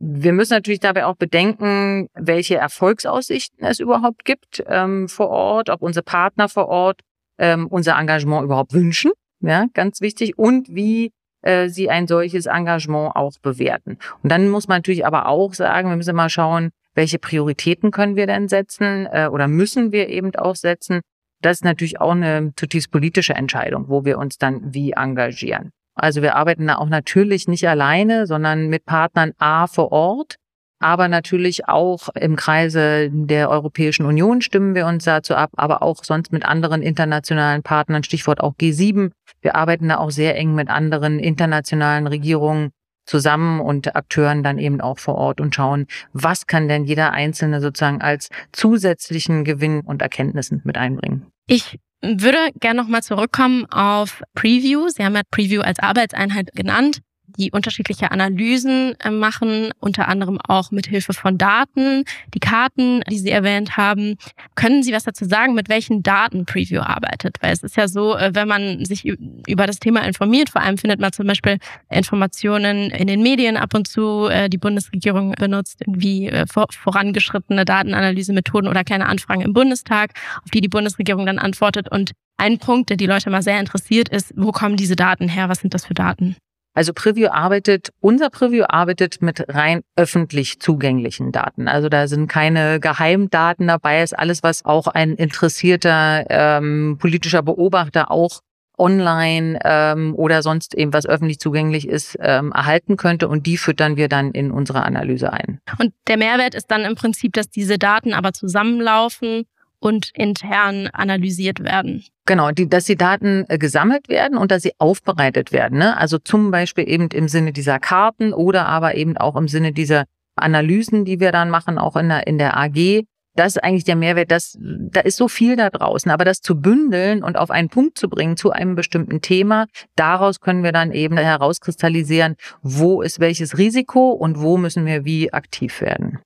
Wir 0.00 0.32
müssen 0.32 0.54
natürlich 0.54 0.80
dabei 0.80 1.06
auch 1.06 1.16
bedenken, 1.16 2.08
welche 2.14 2.56
Erfolgsaussichten 2.56 3.64
es 3.64 3.78
überhaupt 3.78 4.24
gibt 4.24 4.62
ähm, 4.66 5.08
vor 5.08 5.28
Ort, 5.28 5.70
ob 5.70 5.82
unsere 5.82 6.02
Partner 6.02 6.48
vor 6.48 6.66
Ort 6.66 7.00
ähm, 7.38 7.66
unser 7.68 7.98
Engagement 7.98 8.44
überhaupt 8.44 8.72
wünschen, 8.72 9.12
ja, 9.40 9.66
ganz 9.74 10.00
wichtig, 10.00 10.38
und 10.38 10.68
wie 10.74 11.12
äh, 11.42 11.68
sie 11.68 11.90
ein 11.90 12.06
solches 12.06 12.46
Engagement 12.46 13.16
auch 13.16 13.32
bewerten. 13.42 13.98
Und 14.22 14.32
dann 14.32 14.48
muss 14.48 14.68
man 14.68 14.78
natürlich 14.78 15.06
aber 15.06 15.26
auch 15.26 15.54
sagen, 15.54 15.90
wir 15.90 15.96
müssen 15.96 16.16
mal 16.16 16.30
schauen, 16.30 16.70
welche 16.94 17.18
Prioritäten 17.18 17.90
können 17.90 18.16
wir 18.16 18.26
denn 18.26 18.48
setzen 18.48 19.06
äh, 19.10 19.28
oder 19.30 19.48
müssen 19.48 19.92
wir 19.92 20.08
eben 20.08 20.34
auch 20.36 20.56
setzen. 20.56 21.00
Das 21.42 21.58
ist 21.58 21.64
natürlich 21.64 22.00
auch 22.00 22.12
eine 22.12 22.52
zutiefst 22.56 22.90
politische 22.90 23.34
Entscheidung, 23.34 23.88
wo 23.88 24.04
wir 24.04 24.18
uns 24.18 24.38
dann 24.38 24.72
wie 24.72 24.92
engagieren. 24.92 25.70
Also 25.94 26.22
wir 26.22 26.36
arbeiten 26.36 26.66
da 26.66 26.76
auch 26.76 26.88
natürlich 26.88 27.46
nicht 27.46 27.68
alleine, 27.68 28.26
sondern 28.26 28.68
mit 28.68 28.84
Partnern 28.84 29.32
A 29.38 29.66
vor 29.66 29.92
Ort, 29.92 30.36
aber 30.78 31.08
natürlich 31.08 31.68
auch 31.68 32.08
im 32.14 32.36
Kreise 32.36 33.08
der 33.10 33.50
Europäischen 33.50 34.06
Union 34.06 34.42
stimmen 34.42 34.74
wir 34.74 34.86
uns 34.86 35.04
dazu 35.04 35.34
ab, 35.34 35.50
aber 35.56 35.82
auch 35.82 36.04
sonst 36.04 36.32
mit 36.32 36.44
anderen 36.44 36.82
internationalen 36.82 37.62
Partnern, 37.62 38.04
Stichwort 38.04 38.40
auch 38.40 38.54
G7. 38.54 39.10
Wir 39.40 39.56
arbeiten 39.56 39.88
da 39.88 39.98
auch 39.98 40.10
sehr 40.10 40.36
eng 40.36 40.54
mit 40.54 40.68
anderen 40.68 41.18
internationalen 41.18 42.06
Regierungen 42.06 42.70
zusammen 43.06 43.60
und 43.60 43.94
Akteuren 43.96 44.42
dann 44.42 44.58
eben 44.58 44.80
auch 44.80 44.98
vor 44.98 45.16
Ort 45.16 45.40
und 45.40 45.54
schauen, 45.54 45.86
was 46.12 46.46
kann 46.46 46.68
denn 46.68 46.84
jeder 46.84 47.12
Einzelne 47.12 47.60
sozusagen 47.60 48.00
als 48.00 48.30
zusätzlichen 48.52 49.44
Gewinn 49.44 49.80
und 49.80 50.02
Erkenntnissen 50.02 50.62
mit 50.64 50.78
einbringen. 50.78 51.26
Ich 51.46 51.78
würde 52.02 52.38
gerne 52.60 52.82
nochmal 52.82 53.02
zurückkommen 53.02 53.66
auf 53.70 54.22
Preview. 54.34 54.88
Sie 54.88 55.04
haben 55.04 55.14
ja 55.14 55.22
Preview 55.30 55.60
als 55.62 55.78
Arbeitseinheit 55.78 56.50
genannt 56.54 57.00
die 57.38 57.50
unterschiedliche 57.50 58.10
Analysen 58.10 58.94
äh, 59.00 59.10
machen, 59.10 59.70
unter 59.80 60.08
anderem 60.08 60.38
auch 60.46 60.70
mit 60.70 60.86
Hilfe 60.86 61.12
von 61.12 61.38
Daten, 61.38 62.04
die 62.32 62.40
Karten, 62.40 63.02
die 63.10 63.18
Sie 63.18 63.30
erwähnt 63.30 63.76
haben. 63.76 64.16
Können 64.54 64.82
Sie 64.82 64.92
was 64.92 65.04
dazu 65.04 65.24
sagen, 65.24 65.54
mit 65.54 65.68
welchen 65.68 66.02
Daten 66.02 66.44
Preview 66.44 66.80
arbeitet? 66.80 67.36
Weil 67.40 67.52
es 67.52 67.62
ist 67.62 67.76
ja 67.76 67.88
so, 67.88 68.16
äh, 68.16 68.30
wenn 68.34 68.48
man 68.48 68.84
sich 68.84 69.04
über 69.04 69.66
das 69.66 69.78
Thema 69.78 70.00
informiert, 70.00 70.50
vor 70.50 70.62
allem 70.62 70.78
findet 70.78 71.00
man 71.00 71.12
zum 71.12 71.26
Beispiel 71.26 71.58
Informationen 71.90 72.90
in 72.90 73.06
den 73.06 73.22
Medien 73.22 73.56
ab 73.56 73.74
und 73.74 73.88
zu. 73.88 74.26
Äh, 74.26 74.48
die 74.48 74.58
Bundesregierung 74.58 75.32
benutzt 75.32 75.80
irgendwie 75.80 76.30
vorangeschrittene 76.48 77.64
Datenanalysemethoden 77.64 78.68
oder 78.68 78.84
kleine 78.84 79.06
Anfragen 79.06 79.42
im 79.42 79.52
Bundestag, 79.52 80.12
auf 80.44 80.50
die 80.50 80.60
die 80.60 80.68
Bundesregierung 80.68 81.26
dann 81.26 81.38
antwortet. 81.38 81.90
Und 81.90 82.12
ein 82.36 82.58
Punkt, 82.58 82.90
der 82.90 82.96
die 82.96 83.06
Leute 83.06 83.30
mal 83.30 83.42
sehr 83.42 83.60
interessiert, 83.60 84.08
ist, 84.08 84.32
wo 84.36 84.52
kommen 84.52 84.76
diese 84.76 84.96
Daten 84.96 85.28
her? 85.28 85.48
Was 85.48 85.60
sind 85.60 85.74
das 85.74 85.86
für 85.86 85.94
Daten? 85.94 86.36
Also 86.74 86.92
Preview 86.92 87.28
arbeitet, 87.28 87.92
unser 88.00 88.30
Preview 88.30 88.64
arbeitet 88.68 89.22
mit 89.22 89.44
rein 89.48 89.82
öffentlich 89.96 90.60
zugänglichen 90.60 91.30
Daten. 91.30 91.68
Also 91.68 91.88
da 91.88 92.08
sind 92.08 92.26
keine 92.26 92.80
Geheimdaten 92.80 93.68
dabei, 93.68 94.02
ist 94.02 94.18
alles, 94.18 94.42
was 94.42 94.64
auch 94.64 94.88
ein 94.88 95.14
interessierter 95.14 96.26
ähm, 96.28 96.98
politischer 97.00 97.42
Beobachter 97.42 98.10
auch 98.10 98.40
online 98.76 99.58
ähm, 99.64 100.14
oder 100.16 100.42
sonst 100.42 100.74
eben 100.74 100.92
was 100.92 101.06
öffentlich 101.06 101.38
zugänglich 101.38 101.88
ist, 101.88 102.16
ähm, 102.20 102.52
erhalten 102.52 102.96
könnte 102.96 103.28
und 103.28 103.46
die 103.46 103.56
füttern 103.56 103.96
wir 103.96 104.08
dann 104.08 104.32
in 104.32 104.50
unsere 104.50 104.82
Analyse 104.82 105.32
ein. 105.32 105.60
Und 105.78 105.92
der 106.08 106.16
Mehrwert 106.16 106.54
ist 106.56 106.70
dann 106.72 106.84
im 106.84 106.96
Prinzip, 106.96 107.32
dass 107.34 107.48
diese 107.50 107.78
Daten 107.78 108.12
aber 108.12 108.32
zusammenlaufen 108.32 109.44
und 109.78 110.10
intern 110.14 110.88
analysiert 110.88 111.62
werden. 111.62 112.04
Genau, 112.26 112.50
die, 112.52 112.68
dass 112.68 112.86
die 112.86 112.96
Daten 112.96 113.44
äh, 113.48 113.58
gesammelt 113.58 114.08
werden 114.08 114.38
und 114.38 114.50
dass 114.50 114.62
sie 114.62 114.72
aufbereitet 114.78 115.52
werden. 115.52 115.78
Ne? 115.78 115.96
Also 115.96 116.18
zum 116.18 116.50
Beispiel 116.50 116.88
eben 116.88 117.08
im 117.08 117.28
Sinne 117.28 117.52
dieser 117.52 117.78
Karten 117.78 118.32
oder 118.32 118.66
aber 118.66 118.94
eben 118.94 119.16
auch 119.18 119.36
im 119.36 119.46
Sinne 119.46 119.72
dieser 119.72 120.04
Analysen, 120.36 121.04
die 121.04 121.20
wir 121.20 121.32
dann 121.32 121.50
machen, 121.50 121.78
auch 121.78 121.96
in 121.96 122.08
der, 122.08 122.26
in 122.26 122.38
der 122.38 122.56
AG. 122.56 123.04
Das 123.36 123.56
ist 123.56 123.64
eigentlich 123.64 123.84
der 123.84 123.96
Mehrwert, 123.96 124.30
das, 124.30 124.56
da 124.60 125.00
ist 125.00 125.16
so 125.16 125.26
viel 125.26 125.56
da 125.56 125.68
draußen, 125.68 126.10
aber 126.10 126.24
das 126.24 126.38
zu 126.40 126.60
bündeln 126.60 127.24
und 127.24 127.36
auf 127.36 127.50
einen 127.50 127.68
Punkt 127.68 127.98
zu 127.98 128.08
bringen 128.08 128.36
zu 128.36 128.52
einem 128.52 128.76
bestimmten 128.76 129.20
Thema, 129.22 129.66
daraus 129.96 130.38
können 130.38 130.62
wir 130.62 130.70
dann 130.70 130.92
eben 130.92 131.16
herauskristallisieren, 131.16 132.36
wo 132.62 133.02
ist 133.02 133.18
welches 133.18 133.58
Risiko 133.58 134.12
und 134.12 134.40
wo 134.40 134.56
müssen 134.56 134.86
wir 134.86 135.04
wie 135.04 135.32
aktiv 135.32 135.80
werden. 135.80 136.20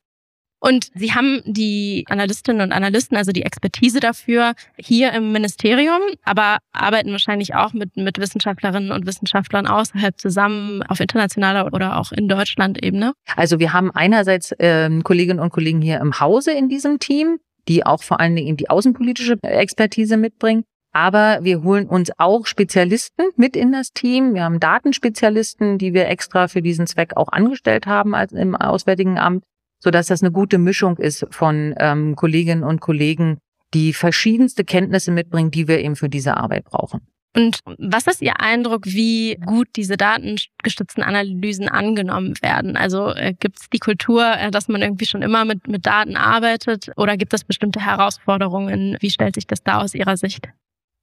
Und 0.61 0.91
Sie 0.95 1.13
haben 1.13 1.41
die 1.45 2.05
Analystinnen 2.09 2.63
und 2.63 2.73
Analysten, 2.73 3.17
also 3.17 3.31
die 3.33 3.43
Expertise 3.43 4.01
dafür, 4.01 4.55
hier 4.77 5.13
im 5.13 5.33
Ministerium, 5.33 6.01
aber 6.25 6.59
arbeiten 6.73 7.13
wahrscheinlich 7.13 7.55
auch 7.55 7.73
mit, 7.73 7.97
mit 7.97 8.19
Wissenschaftlerinnen 8.19 8.91
und 8.91 9.07
Wissenschaftlern 9.07 9.67
außerhalb 9.67 10.19
zusammen 10.19 10.83
auf 10.83 11.01
internationaler 11.01 11.73
oder 11.73 11.99
auch 11.99 12.13
in 12.13 12.29
Deutschland 12.29 12.83
Ebene. 12.83 13.13
Also 13.37 13.61
wir 13.61 13.73
haben 13.73 13.91
einerseits 13.93 14.53
äh, 14.53 14.91
Kolleginnen 15.03 15.41
und 15.41 15.51
Kollegen 15.51 15.81
hier 15.81 16.01
im 16.01 16.19
Hause 16.19 16.53
in 16.53 16.69
diesem 16.69 16.99
Team, 16.99 17.39
die 17.69 17.87
auch 17.87 18.03
vor 18.03 18.19
allen 18.19 18.35
Dingen 18.35 18.57
die 18.57 18.71
außenpolitische 18.71 19.37
Expertise 19.43 20.17
mitbringen. 20.17 20.65
Aber 20.93 21.41
wir 21.43 21.63
holen 21.63 21.87
uns 21.87 22.11
auch 22.17 22.47
Spezialisten 22.47 23.27
mit 23.37 23.55
in 23.55 23.73
das 23.73 23.93
Team. 23.93 24.35
Wir 24.35 24.45
haben 24.45 24.59
Datenspezialisten, 24.59 25.79
die 25.79 25.93
wir 25.93 26.09
extra 26.09 26.49
für 26.49 26.63
diesen 26.63 26.87
Zweck 26.87 27.17
auch 27.17 27.29
angestellt 27.29 27.87
haben 27.87 28.15
als 28.15 28.33
im 28.33 28.57
Auswärtigen 28.57 29.19
Amt 29.19 29.45
so 29.79 29.91
dass 29.91 30.09
das 30.09 30.23
eine 30.23 30.33
gute 30.33 30.59
Mischung 30.59 30.97
ist 30.97 31.27
von 31.31 31.75
ähm, 31.79 32.17
Kolleginnen 32.17 32.65
und 32.65 32.81
Kollegen, 32.81 33.39
die 33.75 33.93
verschiedenste 33.93 34.65
Kenntnisse 34.65 35.11
mitbringen, 35.13 35.51
die 35.51 35.69
wir 35.69 35.79
eben 35.81 35.97
für 35.97 36.09
diese 36.09 36.37
Arbeit 36.37 36.65
brauchen. 36.65 37.01
Und 37.37 37.61
was 37.79 38.07
ist 38.07 38.23
Ihr 38.23 38.41
Eindruck, 38.41 38.87
wie 38.87 39.37
gut 39.37 39.69
diese 39.77 39.97
datengestützten 39.97 41.03
Analysen 41.03 41.69
angenommen 41.69 42.35
werden? 42.41 42.77
Also 42.77 43.11
äh, 43.11 43.35
gibt 43.39 43.61
es 43.61 43.71
die 43.71 43.79
Kultur, 43.79 44.25
äh, 44.25 44.51
dass 44.51 44.69
man 44.69 44.83
irgendwie 44.83 45.07
schon 45.07 45.23
immer 45.23 45.45
mit, 45.45 45.69
mit 45.69 45.87
Daten 45.87 46.17
arbeitet 46.17 46.91
oder 46.97 47.17
gibt 47.17 47.35
es 47.35 47.45
bestimmte 47.45 47.85
Herausforderungen? 47.85 48.97
Wie 49.01 49.11
stellt 49.11 49.35
sich 49.35 49.47
das 49.47 49.63
da 49.63 49.81
aus 49.81 49.95
Ihrer 49.95 50.17
Sicht? 50.17 50.49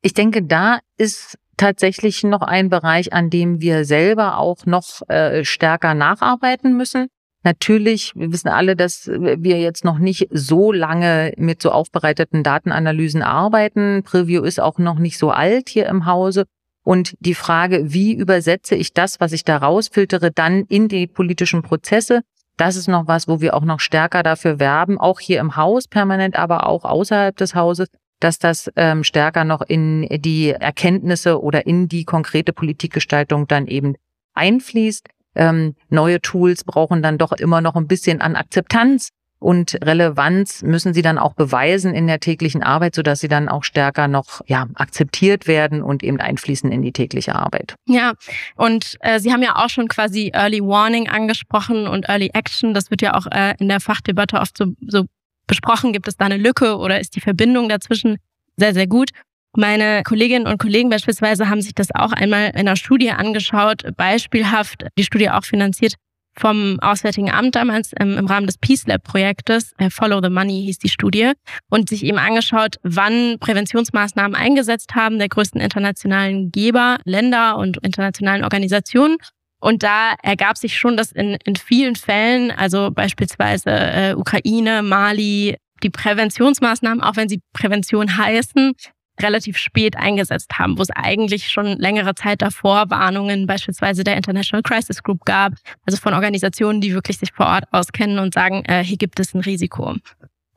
Ich 0.01 0.13
denke, 0.13 0.44
da 0.44 0.79
ist 0.98 1.38
tatsächlich 1.58 2.24
noch 2.24 2.41
ein 2.41 2.70
Bereich, 2.70 3.13
an 3.13 3.29
dem 3.29 3.62
wir 3.62 3.86
selber 3.86 4.38
auch 4.38 4.65
noch 4.65 5.08
äh, 5.08 5.46
stärker 5.46 5.94
nacharbeiten 5.94 6.75
müssen. 6.75 7.08
Natürlich, 7.45 8.11
wir 8.15 8.33
wissen 8.33 8.47
alle, 8.47 8.75
dass 8.75 9.05
wir 9.07 9.59
jetzt 9.59 9.85
noch 9.85 9.99
nicht 9.99 10.27
so 10.31 10.71
lange 10.71 11.31
mit 11.37 11.61
so 11.61 11.69
aufbereiteten 11.69 12.41
Datenanalysen 12.41 13.21
arbeiten. 13.21 14.01
Preview 14.03 14.41
ist 14.41 14.59
auch 14.59 14.79
noch 14.79 14.97
nicht 14.97 15.19
so 15.19 15.29
alt 15.29 15.69
hier 15.69 15.85
im 15.85 16.07
Hause. 16.07 16.45
Und 16.83 17.13
die 17.19 17.35
Frage, 17.35 17.93
wie 17.93 18.15
übersetze 18.15 18.73
ich 18.73 18.93
das, 18.93 19.19
was 19.19 19.31
ich 19.31 19.43
da 19.43 19.57
rausfiltere, 19.57 20.31
dann 20.31 20.63
in 20.69 20.87
die 20.87 21.05
politischen 21.05 21.61
Prozesse, 21.61 22.21
das 22.57 22.75
ist 22.77 22.87
noch 22.87 23.07
was, 23.07 23.27
wo 23.27 23.41
wir 23.41 23.53
auch 23.53 23.63
noch 23.63 23.79
stärker 23.79 24.23
dafür 24.23 24.59
werben, 24.59 24.97
auch 24.99 25.19
hier 25.19 25.39
im 25.39 25.55
Haus 25.55 25.87
permanent, 25.87 26.37
aber 26.37 26.65
auch 26.65 26.83
außerhalb 26.83 27.37
des 27.37 27.53
Hauses, 27.53 27.89
dass 28.19 28.39
das 28.39 28.71
ähm, 28.75 29.03
stärker 29.03 29.43
noch 29.43 29.61
in 29.61 30.07
die 30.09 30.49
Erkenntnisse 30.49 31.39
oder 31.39 31.67
in 31.67 31.87
die 31.89 32.05
konkrete 32.05 32.53
Politikgestaltung 32.53 33.47
dann 33.47 33.67
eben 33.67 33.93
einfließt. 34.33 35.09
Ähm, 35.35 35.75
neue 35.89 36.21
Tools 36.21 36.63
brauchen 36.63 37.01
dann 37.03 37.17
doch 37.17 37.31
immer 37.33 37.61
noch 37.61 37.75
ein 37.75 37.87
bisschen 37.87 38.21
an 38.21 38.35
Akzeptanz 38.35 39.09
und 39.39 39.77
Relevanz 39.83 40.63
müssen 40.63 40.93
sie 40.93 41.01
dann 41.01 41.17
auch 41.17 41.33
beweisen 41.33 41.93
in 41.93 42.07
der 42.07 42.19
täglichen 42.19 42.63
Arbeit, 42.63 42.95
sodass 42.95 43.19
sie 43.19 43.27
dann 43.27 43.49
auch 43.49 43.63
stärker 43.63 44.07
noch 44.07 44.41
ja, 44.47 44.65
akzeptiert 44.75 45.45
werden 45.45 45.83
und 45.83 46.03
eben 46.03 46.19
einfließen 46.19 46.71
in 46.71 46.81
die 46.81 46.91
tägliche 46.91 47.35
Arbeit. 47.35 47.75
Ja, 47.85 48.13
und 48.55 48.95
äh, 49.01 49.19
Sie 49.19 49.31
haben 49.31 49.43
ja 49.43 49.55
auch 49.57 49.69
schon 49.69 49.87
quasi 49.87 50.31
Early 50.33 50.61
Warning 50.61 51.09
angesprochen 51.09 51.87
und 51.87 52.09
Early 52.09 52.31
Action. 52.33 52.73
Das 52.73 52.89
wird 52.89 53.01
ja 53.01 53.13
auch 53.13 53.27
äh, 53.27 53.53
in 53.59 53.67
der 53.67 53.81
Fachdebatte 53.81 54.39
oft 54.39 54.57
so, 54.57 54.73
so 54.87 55.05
besprochen. 55.47 55.93
Gibt 55.93 56.07
es 56.07 56.17
da 56.17 56.25
eine 56.25 56.37
Lücke 56.37 56.77
oder 56.77 56.99
ist 56.99 57.15
die 57.15 57.21
Verbindung 57.21 57.69
dazwischen 57.69 58.17
sehr, 58.57 58.73
sehr 58.73 58.87
gut? 58.87 59.09
Meine 59.55 60.03
Kolleginnen 60.03 60.47
und 60.47 60.57
Kollegen 60.57 60.89
beispielsweise 60.89 61.50
haben 61.50 61.62
sich 61.62 61.74
das 61.74 61.93
auch 61.93 62.12
einmal 62.12 62.47
in 62.50 62.55
einer 62.55 62.75
Studie 62.75 63.12
angeschaut, 63.12 63.83
beispielhaft, 63.95 64.85
die 64.97 65.03
Studie 65.03 65.29
auch 65.29 65.43
finanziert 65.43 65.95
vom 66.38 66.79
Auswärtigen 66.81 67.31
Amt 67.31 67.55
damals 67.55 67.93
im, 68.00 68.17
im 68.17 68.25
Rahmen 68.27 68.45
des 68.45 68.57
Peace 68.57 68.85
Lab 68.88 69.03
Projektes, 69.03 69.74
äh, 69.77 69.89
Follow 69.89 70.19
the 70.21 70.29
Money 70.29 70.63
hieß 70.65 70.79
die 70.79 70.89
Studie, 70.89 71.31
und 71.69 71.89
sich 71.89 72.03
eben 72.03 72.17
angeschaut, 72.17 72.75
wann 72.83 73.38
Präventionsmaßnahmen 73.39 74.35
eingesetzt 74.35 74.95
haben 74.95 75.17
der 75.17 75.29
größten 75.29 75.62
internationalen 75.62 76.51
Geber, 76.51 76.97
Länder 77.05 77.57
und 77.57 77.77
internationalen 77.77 78.43
Organisationen. 78.43 79.17
Und 79.62 79.83
da 79.83 80.15
ergab 80.21 80.57
sich 80.57 80.77
schon, 80.77 80.97
dass 80.97 81.12
in, 81.12 81.38
in 81.45 81.55
vielen 81.55 81.95
Fällen, 81.95 82.51
also 82.51 82.91
beispielsweise 82.91 83.69
äh, 83.69 84.13
Ukraine, 84.15 84.83
Mali, 84.83 85.55
die 85.83 85.89
Präventionsmaßnahmen, 85.89 87.01
auch 87.01 87.15
wenn 87.15 87.29
sie 87.29 87.41
Prävention 87.53 88.17
heißen, 88.17 88.74
relativ 89.22 89.57
spät 89.57 89.95
eingesetzt 89.95 90.57
haben, 90.57 90.77
wo 90.77 90.81
es 90.81 90.89
eigentlich 90.91 91.50
schon 91.50 91.77
längere 91.79 92.15
Zeit 92.15 92.41
davor 92.41 92.89
Warnungen 92.89 93.48
beispielsweise 93.48 94.03
der 94.03 94.17
International 94.17 94.63
Crisis 94.63 95.03
Group 95.03 95.25
gab, 95.25 95.53
also 95.86 95.98
von 95.98 96.13
Organisationen, 96.13 96.81
die 96.81 96.93
wirklich 96.93 97.17
sich 97.17 97.31
vor 97.31 97.48
Ort 97.48 97.65
auskennen 97.72 98.19
und 98.19 98.34
sagen, 98.34 98.63
äh, 98.65 98.84
hier 98.84 98.98
gibt 98.98 99.19
es 99.19 99.34
ein 99.34 99.41
Risiko. 99.41 99.95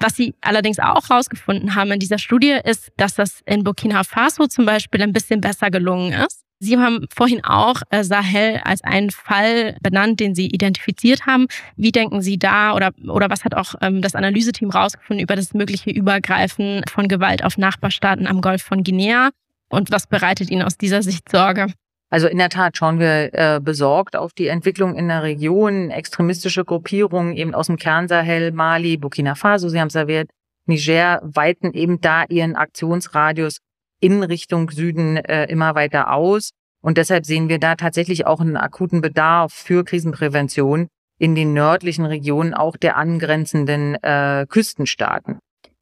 Was 0.01 0.15
sie 0.15 0.35
allerdings 0.41 0.79
auch 0.79 1.09
herausgefunden 1.09 1.75
haben 1.75 1.93
in 1.93 1.99
dieser 1.99 2.19
Studie 2.19 2.57
ist, 2.65 2.93
dass 2.97 3.15
das 3.15 3.41
in 3.47 3.65
Burkina 3.65 4.05
Faso 4.05 4.47
zum 4.47 4.65
Beispiel 4.65 5.03
ein 5.03 5.13
bisschen 5.13 5.41
besser 5.41 5.71
gelungen 5.71 6.13
ist. 6.13 6.38
Sie 6.61 6.77
haben 6.77 7.07
vorhin 7.15 7.45
auch 7.45 7.83
äh, 7.91 8.03
Sahel 8.03 8.61
als 8.65 8.83
einen 8.83 9.11
Fall 9.11 9.77
benannt, 9.81 10.19
den 10.19 10.35
Sie 10.35 10.47
identifiziert 10.47 11.25
haben. 11.25 11.47
Wie 11.77 11.93
denken 11.93 12.21
Sie 12.21 12.37
da 12.37 12.75
oder, 12.75 12.91
oder 13.07 13.31
was 13.31 13.45
hat 13.45 13.55
auch 13.55 13.75
ähm, 13.81 14.03
das 14.03 14.17
Analyseteam 14.17 14.71
rausgefunden 14.71 15.23
über 15.23 15.37
das 15.37 15.55
mögliche 15.55 15.91
Übergreifen 15.91 16.83
von 16.91 17.07
Gewalt 17.07 17.45
auf 17.45 17.59
Nachbarstaaten 17.59 18.27
am 18.27 18.41
Golf 18.41 18.63
von 18.63 18.83
Guinea? 18.83 19.31
Und 19.69 19.93
was 19.93 20.09
bereitet 20.09 20.51
Ihnen 20.51 20.63
aus 20.63 20.77
dieser 20.77 21.03
Sicht 21.03 21.31
Sorge? 21.31 21.69
Also 22.11 22.27
in 22.27 22.39
der 22.39 22.49
Tat 22.49 22.77
schauen 22.77 22.99
wir 22.99 23.35
äh, 23.35 23.61
besorgt 23.63 24.17
auf 24.17 24.33
die 24.33 24.49
Entwicklung 24.49 24.97
in 24.97 25.09
der 25.09 25.23
Region. 25.23 25.91
Extremistische 25.91 26.65
Gruppierungen 26.65 27.37
eben 27.37 27.55
aus 27.55 27.67
dem 27.67 27.77
Kernsahel, 27.77 28.51
Mali, 28.51 28.97
Burkina 28.97 29.35
Faso, 29.35 29.69
Sie 29.69 29.79
haben 29.79 29.89
es 29.89 29.95
erwähnt, 29.95 30.31
Niger 30.67 31.21
weiten 31.23 31.73
eben 31.73 32.01
da 32.01 32.25
ihren 32.29 32.57
Aktionsradius 32.57 33.59
in 34.01 34.23
Richtung 34.23 34.71
Süden 34.71 35.17
äh, 35.17 35.47
immer 35.47 35.75
weiter 35.75 36.13
aus. 36.13 36.51
Und 36.81 36.97
deshalb 36.99 37.27
sehen 37.27 37.49
wir 37.49 37.59
da 37.59 37.75
tatsächlich 37.75 38.27
auch 38.27 38.41
einen 38.41 38.57
akuten 38.57 39.01
Bedarf 39.01 39.53
für 39.53 39.85
Krisenprävention 39.85 40.89
in 41.19 41.35
den 41.35 41.53
nördlichen 41.53 42.07
Regionen 42.07 42.55
auch 42.55 42.77
der 42.77 42.97
angrenzenden 42.97 43.97
äh, 44.03 44.47
Küstenstaaten. 44.49 45.39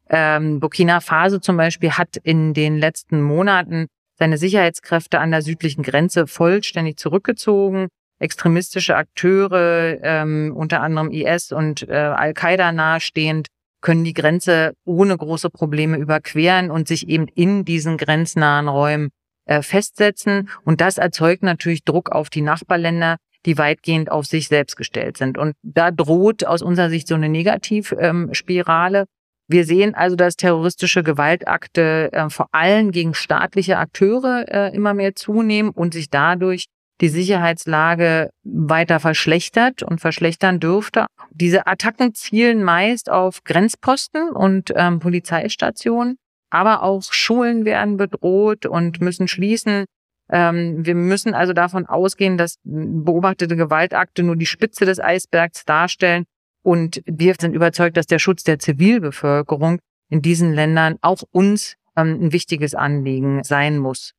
Ähm, 0.08 0.60
Burkina 0.60 1.00
Faso 1.00 1.38
zum 1.38 1.56
Beispiel 1.56 1.92
hat 1.92 2.16
in 2.22 2.54
den 2.54 2.78
letzten 2.78 3.20
Monaten 3.20 3.86
seine 4.18 4.38
Sicherheitskräfte 4.38 5.18
an 5.18 5.30
der 5.30 5.42
südlichen 5.42 5.82
Grenze 5.82 6.26
vollständig 6.26 6.96
zurückgezogen. 6.96 7.88
Extremistische 8.18 8.96
Akteure, 8.96 9.98
ähm, 10.02 10.54
unter 10.56 10.80
anderem 10.80 11.10
IS 11.10 11.52
und 11.52 11.86
äh, 11.86 11.92
Al-Qaida 11.92 12.72
nahestehend, 12.72 13.48
können 13.80 14.04
die 14.04 14.14
Grenze 14.14 14.74
ohne 14.84 15.16
große 15.16 15.50
Probleme 15.50 15.96
überqueren 15.96 16.70
und 16.70 16.88
sich 16.88 17.08
eben 17.08 17.28
in 17.28 17.64
diesen 17.64 17.96
grenznahen 17.96 18.68
Räumen 18.68 19.10
äh, 19.46 19.62
festsetzen. 19.62 20.48
Und 20.64 20.80
das 20.80 20.98
erzeugt 20.98 21.42
natürlich 21.42 21.84
Druck 21.84 22.10
auf 22.10 22.30
die 22.30 22.42
Nachbarländer, 22.42 23.16
die 23.44 23.58
weitgehend 23.58 24.10
auf 24.10 24.26
sich 24.26 24.48
selbst 24.48 24.76
gestellt 24.76 25.16
sind. 25.16 25.38
Und 25.38 25.54
da 25.62 25.90
droht 25.90 26.44
aus 26.44 26.62
unserer 26.62 26.90
Sicht 26.90 27.06
so 27.06 27.14
eine 27.14 27.28
Negativspirale. 27.28 29.06
Wir 29.48 29.64
sehen 29.64 29.94
also, 29.94 30.16
dass 30.16 30.34
terroristische 30.34 31.04
Gewaltakte 31.04 32.12
äh, 32.12 32.28
vor 32.28 32.48
allem 32.50 32.90
gegen 32.90 33.14
staatliche 33.14 33.78
Akteure 33.78 34.44
äh, 34.48 34.74
immer 34.74 34.92
mehr 34.92 35.14
zunehmen 35.14 35.70
und 35.70 35.94
sich 35.94 36.10
dadurch 36.10 36.66
die 37.00 37.08
Sicherheitslage 37.08 38.30
weiter 38.42 39.00
verschlechtert 39.00 39.82
und 39.82 40.00
verschlechtern 40.00 40.60
dürfte. 40.60 41.06
Diese 41.30 41.66
Attacken 41.66 42.14
zielen 42.14 42.64
meist 42.64 43.10
auf 43.10 43.44
Grenzposten 43.44 44.30
und 44.30 44.72
ähm, 44.74 44.98
Polizeistationen, 44.98 46.16
aber 46.50 46.82
auch 46.82 47.02
Schulen 47.02 47.64
werden 47.64 47.96
bedroht 47.96 48.66
und 48.66 49.00
müssen 49.00 49.28
schließen. 49.28 49.84
Ähm, 50.30 50.86
wir 50.86 50.94
müssen 50.94 51.34
also 51.34 51.52
davon 51.52 51.86
ausgehen, 51.86 52.38
dass 52.38 52.56
beobachtete 52.64 53.56
Gewaltakte 53.56 54.22
nur 54.22 54.36
die 54.36 54.46
Spitze 54.46 54.86
des 54.86 54.98
Eisbergs 54.98 55.64
darstellen 55.64 56.24
und 56.66 57.00
wir 57.06 57.34
sind 57.38 57.54
überzeugt, 57.54 57.96
dass 57.96 58.06
der 58.06 58.18
Schutz 58.18 58.42
der 58.42 58.58
Zivilbevölkerung 58.58 59.78
in 60.08 60.20
diesen 60.20 60.52
Ländern 60.52 60.96
auch 61.00 61.22
uns 61.30 61.74
ähm, 61.96 62.18
ein 62.20 62.32
wichtiges 62.32 62.74
Anliegen 62.74 63.44
sein 63.44 63.78
muss. 63.78 64.14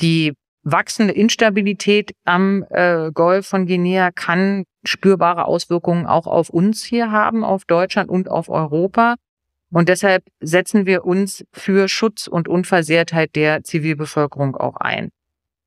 Die 0.00 0.32
wachsende 0.62 1.14
Instabilität 1.14 2.12
am 2.24 2.64
äh, 2.70 3.10
Golf 3.12 3.46
von 3.46 3.66
Guinea 3.66 4.10
kann 4.10 4.64
spürbare 4.84 5.46
Auswirkungen 5.46 6.06
auch 6.06 6.26
auf 6.26 6.50
uns 6.50 6.82
hier 6.82 7.10
haben, 7.10 7.44
auf 7.44 7.64
Deutschland 7.64 8.10
und 8.10 8.30
auf 8.30 8.48
Europa. 8.48 9.16
Und 9.72 9.88
deshalb 9.88 10.24
setzen 10.40 10.86
wir 10.86 11.04
uns 11.04 11.44
für 11.52 11.88
Schutz 11.88 12.26
und 12.26 12.48
Unversehrtheit 12.48 13.36
der 13.36 13.62
Zivilbevölkerung 13.62 14.56
auch 14.56 14.76
ein. 14.76 15.10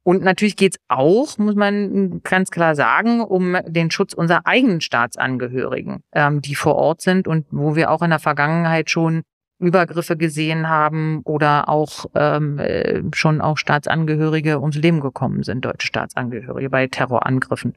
Und 0.04 0.22
natürlich 0.22 0.58
geht 0.58 0.74
es 0.74 0.82
auch, 0.90 1.38
muss 1.38 1.56
man 1.56 2.22
ganz 2.24 2.52
klar 2.52 2.76
sagen, 2.76 3.22
um 3.22 3.58
den 3.66 3.90
Schutz 3.90 4.12
unserer 4.14 4.46
eigenen 4.46 4.82
Staatsangehörigen, 4.82 6.04
ähm, 6.12 6.42
die 6.42 6.56
vor 6.56 6.76
Ort 6.76 7.02
sind 7.02 7.26
und 7.26 7.46
wo 7.52 7.78
wir 7.78 7.90
auch 7.90 8.02
in 8.02 8.10
der 8.10 8.20
Vergangenheit 8.20 8.90
schon 8.90 9.24
Übergriffe 9.60 10.18
gesehen 10.18 10.68
haben 10.68 11.22
oder 11.24 11.70
auch 11.70 12.06
ähm, 12.16 12.60
äh, 12.60 13.02
schon 13.14 13.42
auch 13.42 13.58
Staatsangehörige 13.58 14.60
ums 14.60 14.76
Leben 14.76 15.00
gekommen 15.00 15.44
sind, 15.44 15.64
deutsche 15.66 15.88
Staatsangehörige 15.88 16.70
bei 16.70 16.88
Terrorangriffen. 16.88 17.74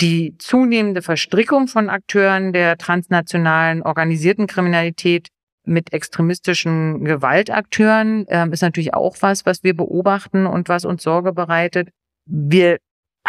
Die 0.00 0.36
zunehmende 0.38 1.02
Verstrickung 1.02 1.68
von 1.68 1.90
Akteuren 1.90 2.52
der 2.54 2.78
transnationalen 2.78 3.82
organisierten 3.82 4.46
Kriminalität 4.46 5.28
mit 5.64 5.92
extremistischen 5.92 7.04
Gewaltakteuren 7.04 8.24
ähm, 8.28 8.52
ist 8.52 8.62
natürlich 8.62 8.94
auch 8.94 9.16
was, 9.20 9.44
was 9.44 9.62
wir 9.62 9.76
beobachten 9.76 10.46
und 10.46 10.70
was 10.70 10.86
uns 10.86 11.02
Sorge 11.02 11.32
bereitet. 11.32 11.90
Wir 12.24 12.78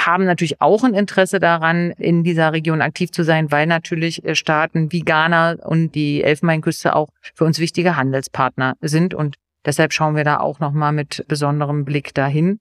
haben 0.05 0.25
natürlich 0.25 0.61
auch 0.61 0.83
ein 0.83 0.93
Interesse 0.93 1.39
daran, 1.39 1.91
in 1.91 2.23
dieser 2.23 2.53
Region 2.53 2.81
aktiv 2.81 3.11
zu 3.11 3.23
sein, 3.23 3.51
weil 3.51 3.67
natürlich 3.67 4.23
äh, 4.25 4.35
Staaten 4.35 4.91
wie 4.91 5.01
Ghana 5.01 5.57
und 5.63 5.95
die 5.95 6.23
Elfenbeinküste 6.23 6.95
auch 6.95 7.09
für 7.35 7.45
uns 7.45 7.59
wichtige 7.59 7.95
Handelspartner 7.95 8.75
sind. 8.81 9.13
Und 9.13 9.35
deshalb 9.65 9.93
schauen 9.93 10.15
wir 10.15 10.23
da 10.23 10.39
auch 10.39 10.59
nochmal 10.59 10.91
mit 10.91 11.25
besonderem 11.27 11.85
Blick 11.85 12.13
dahin 12.13 12.59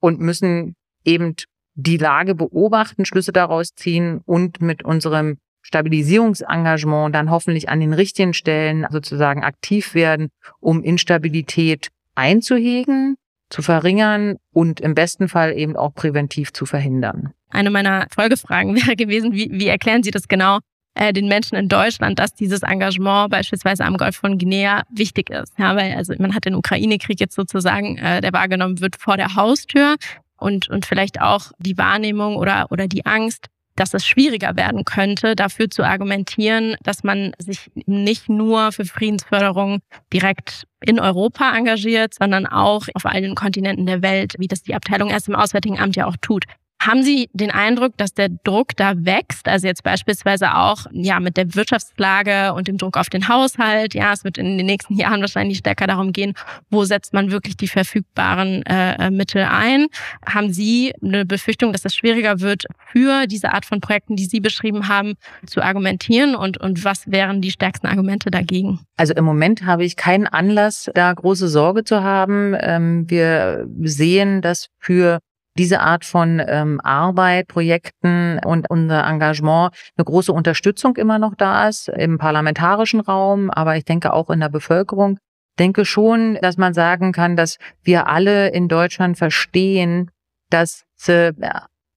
und 0.00 0.20
müssen 0.20 0.74
eben 1.04 1.34
die 1.74 1.96
Lage 1.96 2.34
beobachten, 2.34 3.04
Schlüsse 3.04 3.32
daraus 3.32 3.74
ziehen 3.74 4.20
und 4.24 4.60
mit 4.60 4.84
unserem 4.84 5.38
Stabilisierungsengagement 5.62 7.14
dann 7.14 7.30
hoffentlich 7.30 7.68
an 7.68 7.80
den 7.80 7.92
richtigen 7.92 8.34
Stellen 8.34 8.86
sozusagen 8.90 9.44
aktiv 9.44 9.94
werden, 9.94 10.30
um 10.58 10.82
Instabilität 10.82 11.88
einzuhegen, 12.14 13.16
zu 13.50 13.62
verringern 13.62 14.36
und 14.52 14.80
im 14.80 14.94
besten 14.94 15.28
Fall 15.28 15.56
eben 15.56 15.76
auch 15.76 15.94
präventiv 15.94 16.52
zu 16.52 16.66
verhindern. 16.66 17.32
Eine 17.50 17.70
meiner 17.70 18.06
Folgefragen 18.14 18.74
wäre 18.86 18.96
gewesen, 18.96 19.32
wie, 19.32 19.50
wie 19.52 19.66
erklären 19.66 20.02
Sie 20.02 20.10
das 20.10 20.28
genau 20.28 20.58
äh, 20.94 21.12
den 21.12 21.28
Menschen 21.28 21.56
in 21.56 21.68
Deutschland, 21.68 22.18
dass 22.18 22.34
dieses 22.34 22.62
Engagement 22.62 23.30
beispielsweise 23.30 23.84
am 23.84 23.96
Golf 23.96 24.16
von 24.16 24.38
Guinea 24.38 24.84
wichtig 24.90 25.30
ist? 25.30 25.52
Ja, 25.58 25.76
weil 25.76 25.94
also 25.94 26.14
man 26.18 26.34
hat 26.34 26.44
den 26.44 26.54
Ukraine-Krieg 26.54 27.20
jetzt 27.20 27.34
sozusagen, 27.34 27.98
äh, 27.98 28.20
der 28.20 28.32
wahrgenommen 28.32 28.80
wird 28.80 28.96
vor 28.96 29.16
der 29.16 29.34
Haustür 29.34 29.96
und, 30.38 30.68
und 30.68 30.86
vielleicht 30.86 31.20
auch 31.20 31.52
die 31.58 31.76
Wahrnehmung 31.76 32.36
oder, 32.36 32.68
oder 32.70 32.88
die 32.88 33.04
Angst, 33.04 33.46
dass 33.80 33.94
es 33.94 34.06
schwieriger 34.06 34.56
werden 34.56 34.84
könnte, 34.84 35.34
dafür 35.34 35.70
zu 35.70 35.82
argumentieren, 35.82 36.76
dass 36.82 37.02
man 37.02 37.32
sich 37.38 37.70
nicht 37.86 38.28
nur 38.28 38.72
für 38.72 38.84
Friedensförderung 38.84 39.80
direkt 40.12 40.66
in 40.84 41.00
Europa 41.00 41.56
engagiert, 41.56 42.12
sondern 42.12 42.46
auch 42.46 42.86
auf 42.92 43.06
allen 43.06 43.34
Kontinenten 43.34 43.86
der 43.86 44.02
Welt, 44.02 44.34
wie 44.38 44.48
das 44.48 44.62
die 44.62 44.74
Abteilung 44.74 45.08
erst 45.08 45.28
im 45.28 45.34
Auswärtigen 45.34 45.78
Amt 45.80 45.96
ja 45.96 46.06
auch 46.06 46.16
tut. 46.20 46.44
Haben 46.80 47.02
Sie 47.02 47.28
den 47.34 47.50
Eindruck, 47.50 47.98
dass 47.98 48.14
der 48.14 48.30
Druck 48.30 48.74
da 48.74 48.94
wächst? 48.96 49.46
Also 49.46 49.66
jetzt 49.66 49.82
beispielsweise 49.82 50.54
auch 50.56 50.86
ja 50.92 51.20
mit 51.20 51.36
der 51.36 51.54
Wirtschaftslage 51.54 52.54
und 52.54 52.68
dem 52.68 52.78
Druck 52.78 52.96
auf 52.96 53.10
den 53.10 53.28
Haushalt. 53.28 53.92
Ja, 53.92 54.14
es 54.14 54.24
wird 54.24 54.38
in 54.38 54.56
den 54.56 54.64
nächsten 54.64 54.94
Jahren 54.98 55.20
wahrscheinlich 55.20 55.58
stärker 55.58 55.86
darum 55.86 56.12
gehen, 56.12 56.32
wo 56.70 56.84
setzt 56.86 57.12
man 57.12 57.30
wirklich 57.30 57.58
die 57.58 57.68
verfügbaren 57.68 58.64
äh, 58.64 58.94
äh 58.94 59.10
Mittel 59.10 59.42
ein? 59.42 59.88
Haben 60.24 60.54
Sie 60.54 60.94
eine 61.04 61.26
Befürchtung, 61.26 61.72
dass 61.72 61.84
es 61.84 61.94
schwieriger 61.94 62.40
wird, 62.40 62.64
für 62.92 63.26
diese 63.26 63.52
Art 63.52 63.66
von 63.66 63.82
Projekten, 63.82 64.16
die 64.16 64.24
Sie 64.24 64.40
beschrieben 64.40 64.88
haben, 64.88 65.14
zu 65.46 65.60
argumentieren? 65.60 66.34
Und, 66.34 66.56
und 66.56 66.82
was 66.82 67.10
wären 67.10 67.42
die 67.42 67.50
stärksten 67.50 67.88
Argumente 67.88 68.30
dagegen? 68.30 68.80
Also 68.96 69.12
im 69.12 69.24
Moment 69.26 69.66
habe 69.66 69.84
ich 69.84 69.96
keinen 69.96 70.26
Anlass, 70.26 70.90
da 70.94 71.12
große 71.12 71.48
Sorge 71.48 71.84
zu 71.84 72.02
haben. 72.02 72.56
Ähm, 72.58 73.04
wir 73.10 73.66
sehen, 73.82 74.40
dass 74.40 74.68
für 74.78 75.20
diese 75.58 75.80
Art 75.80 76.04
von 76.04 76.40
ähm, 76.46 76.80
Arbeit, 76.82 77.48
Projekten 77.48 78.38
und 78.44 78.70
unser 78.70 79.06
Engagement 79.06 79.74
eine 79.96 80.04
große 80.04 80.32
Unterstützung 80.32 80.96
immer 80.96 81.18
noch 81.18 81.34
da 81.34 81.68
ist 81.68 81.88
im 81.88 82.18
parlamentarischen 82.18 83.00
Raum, 83.00 83.50
aber 83.50 83.76
ich 83.76 83.84
denke 83.84 84.12
auch 84.12 84.30
in 84.30 84.40
der 84.40 84.48
Bevölkerung. 84.48 85.18
Ich 85.52 85.56
denke 85.58 85.84
schon, 85.84 86.38
dass 86.40 86.56
man 86.56 86.72
sagen 86.72 87.12
kann, 87.12 87.36
dass 87.36 87.58
wir 87.82 88.06
alle 88.06 88.48
in 88.48 88.68
Deutschland 88.68 89.18
verstehen, 89.18 90.10
dass 90.48 90.84
äh, 91.06 91.32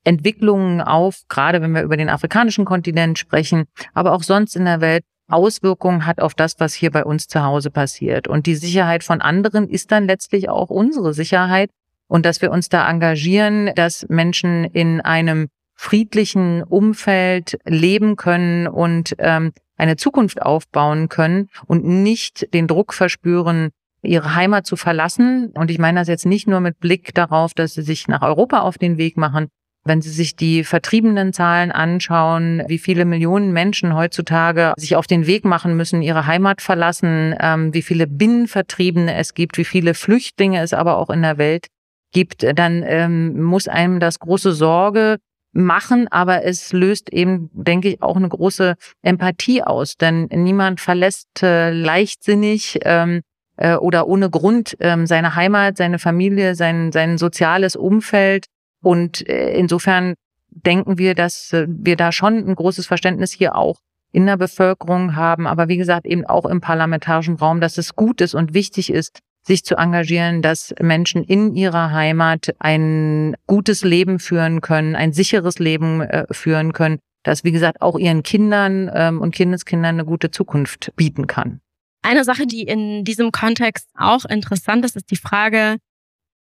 Entwicklungen 0.04 0.82
auf, 0.82 1.22
gerade 1.30 1.62
wenn 1.62 1.74
wir 1.74 1.84
über 1.84 1.96
den 1.96 2.10
afrikanischen 2.10 2.66
Kontinent 2.66 3.18
sprechen, 3.18 3.66
aber 3.94 4.14
auch 4.14 4.24
sonst 4.24 4.56
in 4.56 4.66
der 4.66 4.82
Welt 4.82 5.04
Auswirkungen 5.30 6.06
hat 6.06 6.20
auf 6.20 6.34
das, 6.34 6.60
was 6.60 6.74
hier 6.74 6.92
bei 6.92 7.06
uns 7.06 7.28
zu 7.28 7.44
Hause 7.44 7.72
passiert. 7.72 8.28
Und 8.28 8.46
die 8.46 8.56
Sicherheit 8.56 9.04
von 9.04 9.22
anderen 9.22 9.70
ist 9.70 9.92
dann 9.92 10.06
letztlich 10.06 10.50
auch 10.50 10.70
unsere 10.70 11.14
Sicherheit 11.14 11.70
und 12.08 12.26
dass 12.26 12.42
wir 12.42 12.52
uns 12.52 12.70
da 12.70 12.90
engagieren, 12.90 13.72
dass 13.76 14.06
Menschen 14.10 14.66
in 14.66 15.02
einem 15.02 15.48
friedlichen 15.76 16.64
Umfeld 16.64 17.58
leben 17.66 18.16
können 18.16 18.68
und 18.68 19.16
ähm, 19.18 19.52
eine 19.78 19.96
Zukunft 19.96 20.42
aufbauen 20.42 21.10
können 21.10 21.50
und 21.66 21.84
nicht 21.84 22.54
den 22.54 22.68
Druck 22.68 22.94
verspüren, 22.94 23.70
ihre 24.02 24.36
Heimat 24.36 24.66
zu 24.66 24.76
verlassen. 24.76 25.52
Und 25.56 25.72
ich 25.72 25.80
meine 25.80 26.00
das 26.00 26.08
jetzt 26.08 26.26
nicht 26.26 26.48
nur 26.48 26.60
mit 26.60 26.80
Blick 26.80 27.14
darauf, 27.14 27.54
dass 27.54 27.74
sie 27.74 27.82
sich 27.82 28.08
nach 28.08 28.22
Europa 28.22 28.62
auf 28.62 28.78
den 28.78 28.98
Weg 28.98 29.18
machen. 29.18 29.48
Wenn 29.86 30.02
Sie 30.02 30.12
sich 30.12 30.38
die 30.38 30.64
vertriebenen 30.64 31.34
Zahlen 31.34 31.70
anschauen, 31.70 32.64
wie 32.68 32.78
viele 32.78 33.04
Millionen 33.04 33.52
Menschen 33.52 33.94
heutzutage 33.94 34.72
sich 34.78 34.96
auf 34.96 35.08
den 35.08 35.28
Weg 35.28 35.44
machen 35.44 35.76
müssen, 35.76 36.02
ihre 36.02 36.26
Heimat 36.26 36.62
verlassen, 36.62 37.36
ähm, 37.38 37.74
wie 37.74 37.82
viele 37.82 38.08
Binnenvertriebene 38.08 39.14
es 39.14 39.34
gibt, 39.34 39.58
wie 39.58 39.66
viele 39.66 39.94
Flüchtlinge 39.94 40.62
es 40.62 40.74
aber 40.74 40.98
auch 40.98 41.10
in 41.10 41.22
der 41.22 41.38
Welt 41.38 41.68
gibt, 42.14 42.46
dann 42.58 42.84
ähm, 42.86 43.42
muss 43.42 43.68
einem 43.68 44.00
das 44.00 44.20
große 44.20 44.54
Sorge 44.54 45.18
machen, 45.54 46.08
aber 46.10 46.44
es 46.46 46.74
löst 46.74 47.12
eben, 47.12 47.50
denke 47.54 47.90
ich, 47.90 48.02
auch 48.02 48.16
eine 48.16 48.30
große 48.30 48.76
Empathie 49.02 49.64
aus, 49.64 49.98
denn 49.98 50.28
niemand 50.32 50.82
verlässt 50.82 51.44
äh, 51.44 51.72
leichtsinnig 51.72 52.80
ähm, 52.84 53.22
äh, 53.58 53.76
oder 53.76 54.08
ohne 54.08 54.30
Grund 54.30 54.76
ähm, 54.80 55.06
seine 55.06 55.36
Heimat, 55.36 55.78
seine 55.78 56.00
Familie, 56.00 56.56
sein, 56.56 56.92
sein 56.92 57.18
soziales 57.18 57.76
Umfeld. 57.76 58.48
Und 58.82 59.28
äh, 59.30 59.54
insofern 59.54 60.16
denken 60.50 60.98
wir, 60.98 61.14
dass 61.14 61.54
äh, 61.54 61.68
wir 61.70 61.96
da 61.96 62.12
schon 62.12 62.38
ein 62.38 62.56
großes 62.56 62.88
Verständnis 62.88 63.32
hier 63.32 63.56
auch 63.56 63.80
in 64.12 64.26
der 64.26 64.38
Bevölkerung 64.38 65.16
haben, 65.16 65.48
aber 65.48 65.68
wie 65.68 65.78
gesagt 65.78 66.06
eben 66.06 66.26
auch 66.26 66.46
im 66.46 66.62
parlamentarischen 66.62 67.36
Raum, 67.36 67.62
dass 67.62 67.78
es 67.80 67.96
gut 67.96 68.22
ist 68.22 68.36
und 68.36 68.54
wichtig 68.54 68.92
ist, 68.92 69.20
sich 69.46 69.64
zu 69.64 69.76
engagieren, 69.76 70.42
dass 70.42 70.74
Menschen 70.80 71.24
in 71.24 71.56
ihrer 71.56 71.92
Heimat 71.92 72.56
ein 72.60 73.36
gutes 73.46 73.84
Leben 73.84 74.20
führen 74.20 74.62
können, 74.62 74.96
ein 74.96 75.14
sicheres 75.14 75.60
Leben 75.60 76.02
äh, 76.02 76.26
führen 76.32 76.74
können, 76.74 77.00
das 77.24 77.44
wie 77.44 77.52
gesagt 77.52 77.82
auch 77.82 77.98
ihren 77.98 78.24
Kindern 78.24 78.90
ähm, 78.94 79.22
und 79.22 79.36
Kindeskindern 79.36 79.96
eine 79.96 80.06
gute 80.06 80.32
Zukunft 80.32 80.94
bieten 80.96 81.28
kann. 81.28 81.60
Eine 82.02 82.24
Sache, 82.24 82.46
die 82.46 82.64
in 82.64 83.04
diesem 83.06 83.32
Kontext 83.32 83.90
auch 83.98 84.26
interessant 84.26 84.86
ist, 84.86 84.96
ist 84.96 85.10
die 85.10 85.16
Frage, 85.16 85.78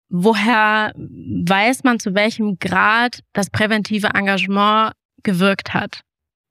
woher 0.10 0.94
weiß 0.96 1.84
man, 1.84 2.00
zu 2.00 2.14
welchem 2.14 2.60
Grad 2.60 3.22
das 3.34 3.50
präventive 3.50 4.08
Engagement 4.08 4.94
gewirkt 5.24 5.74
hat? 5.74 6.02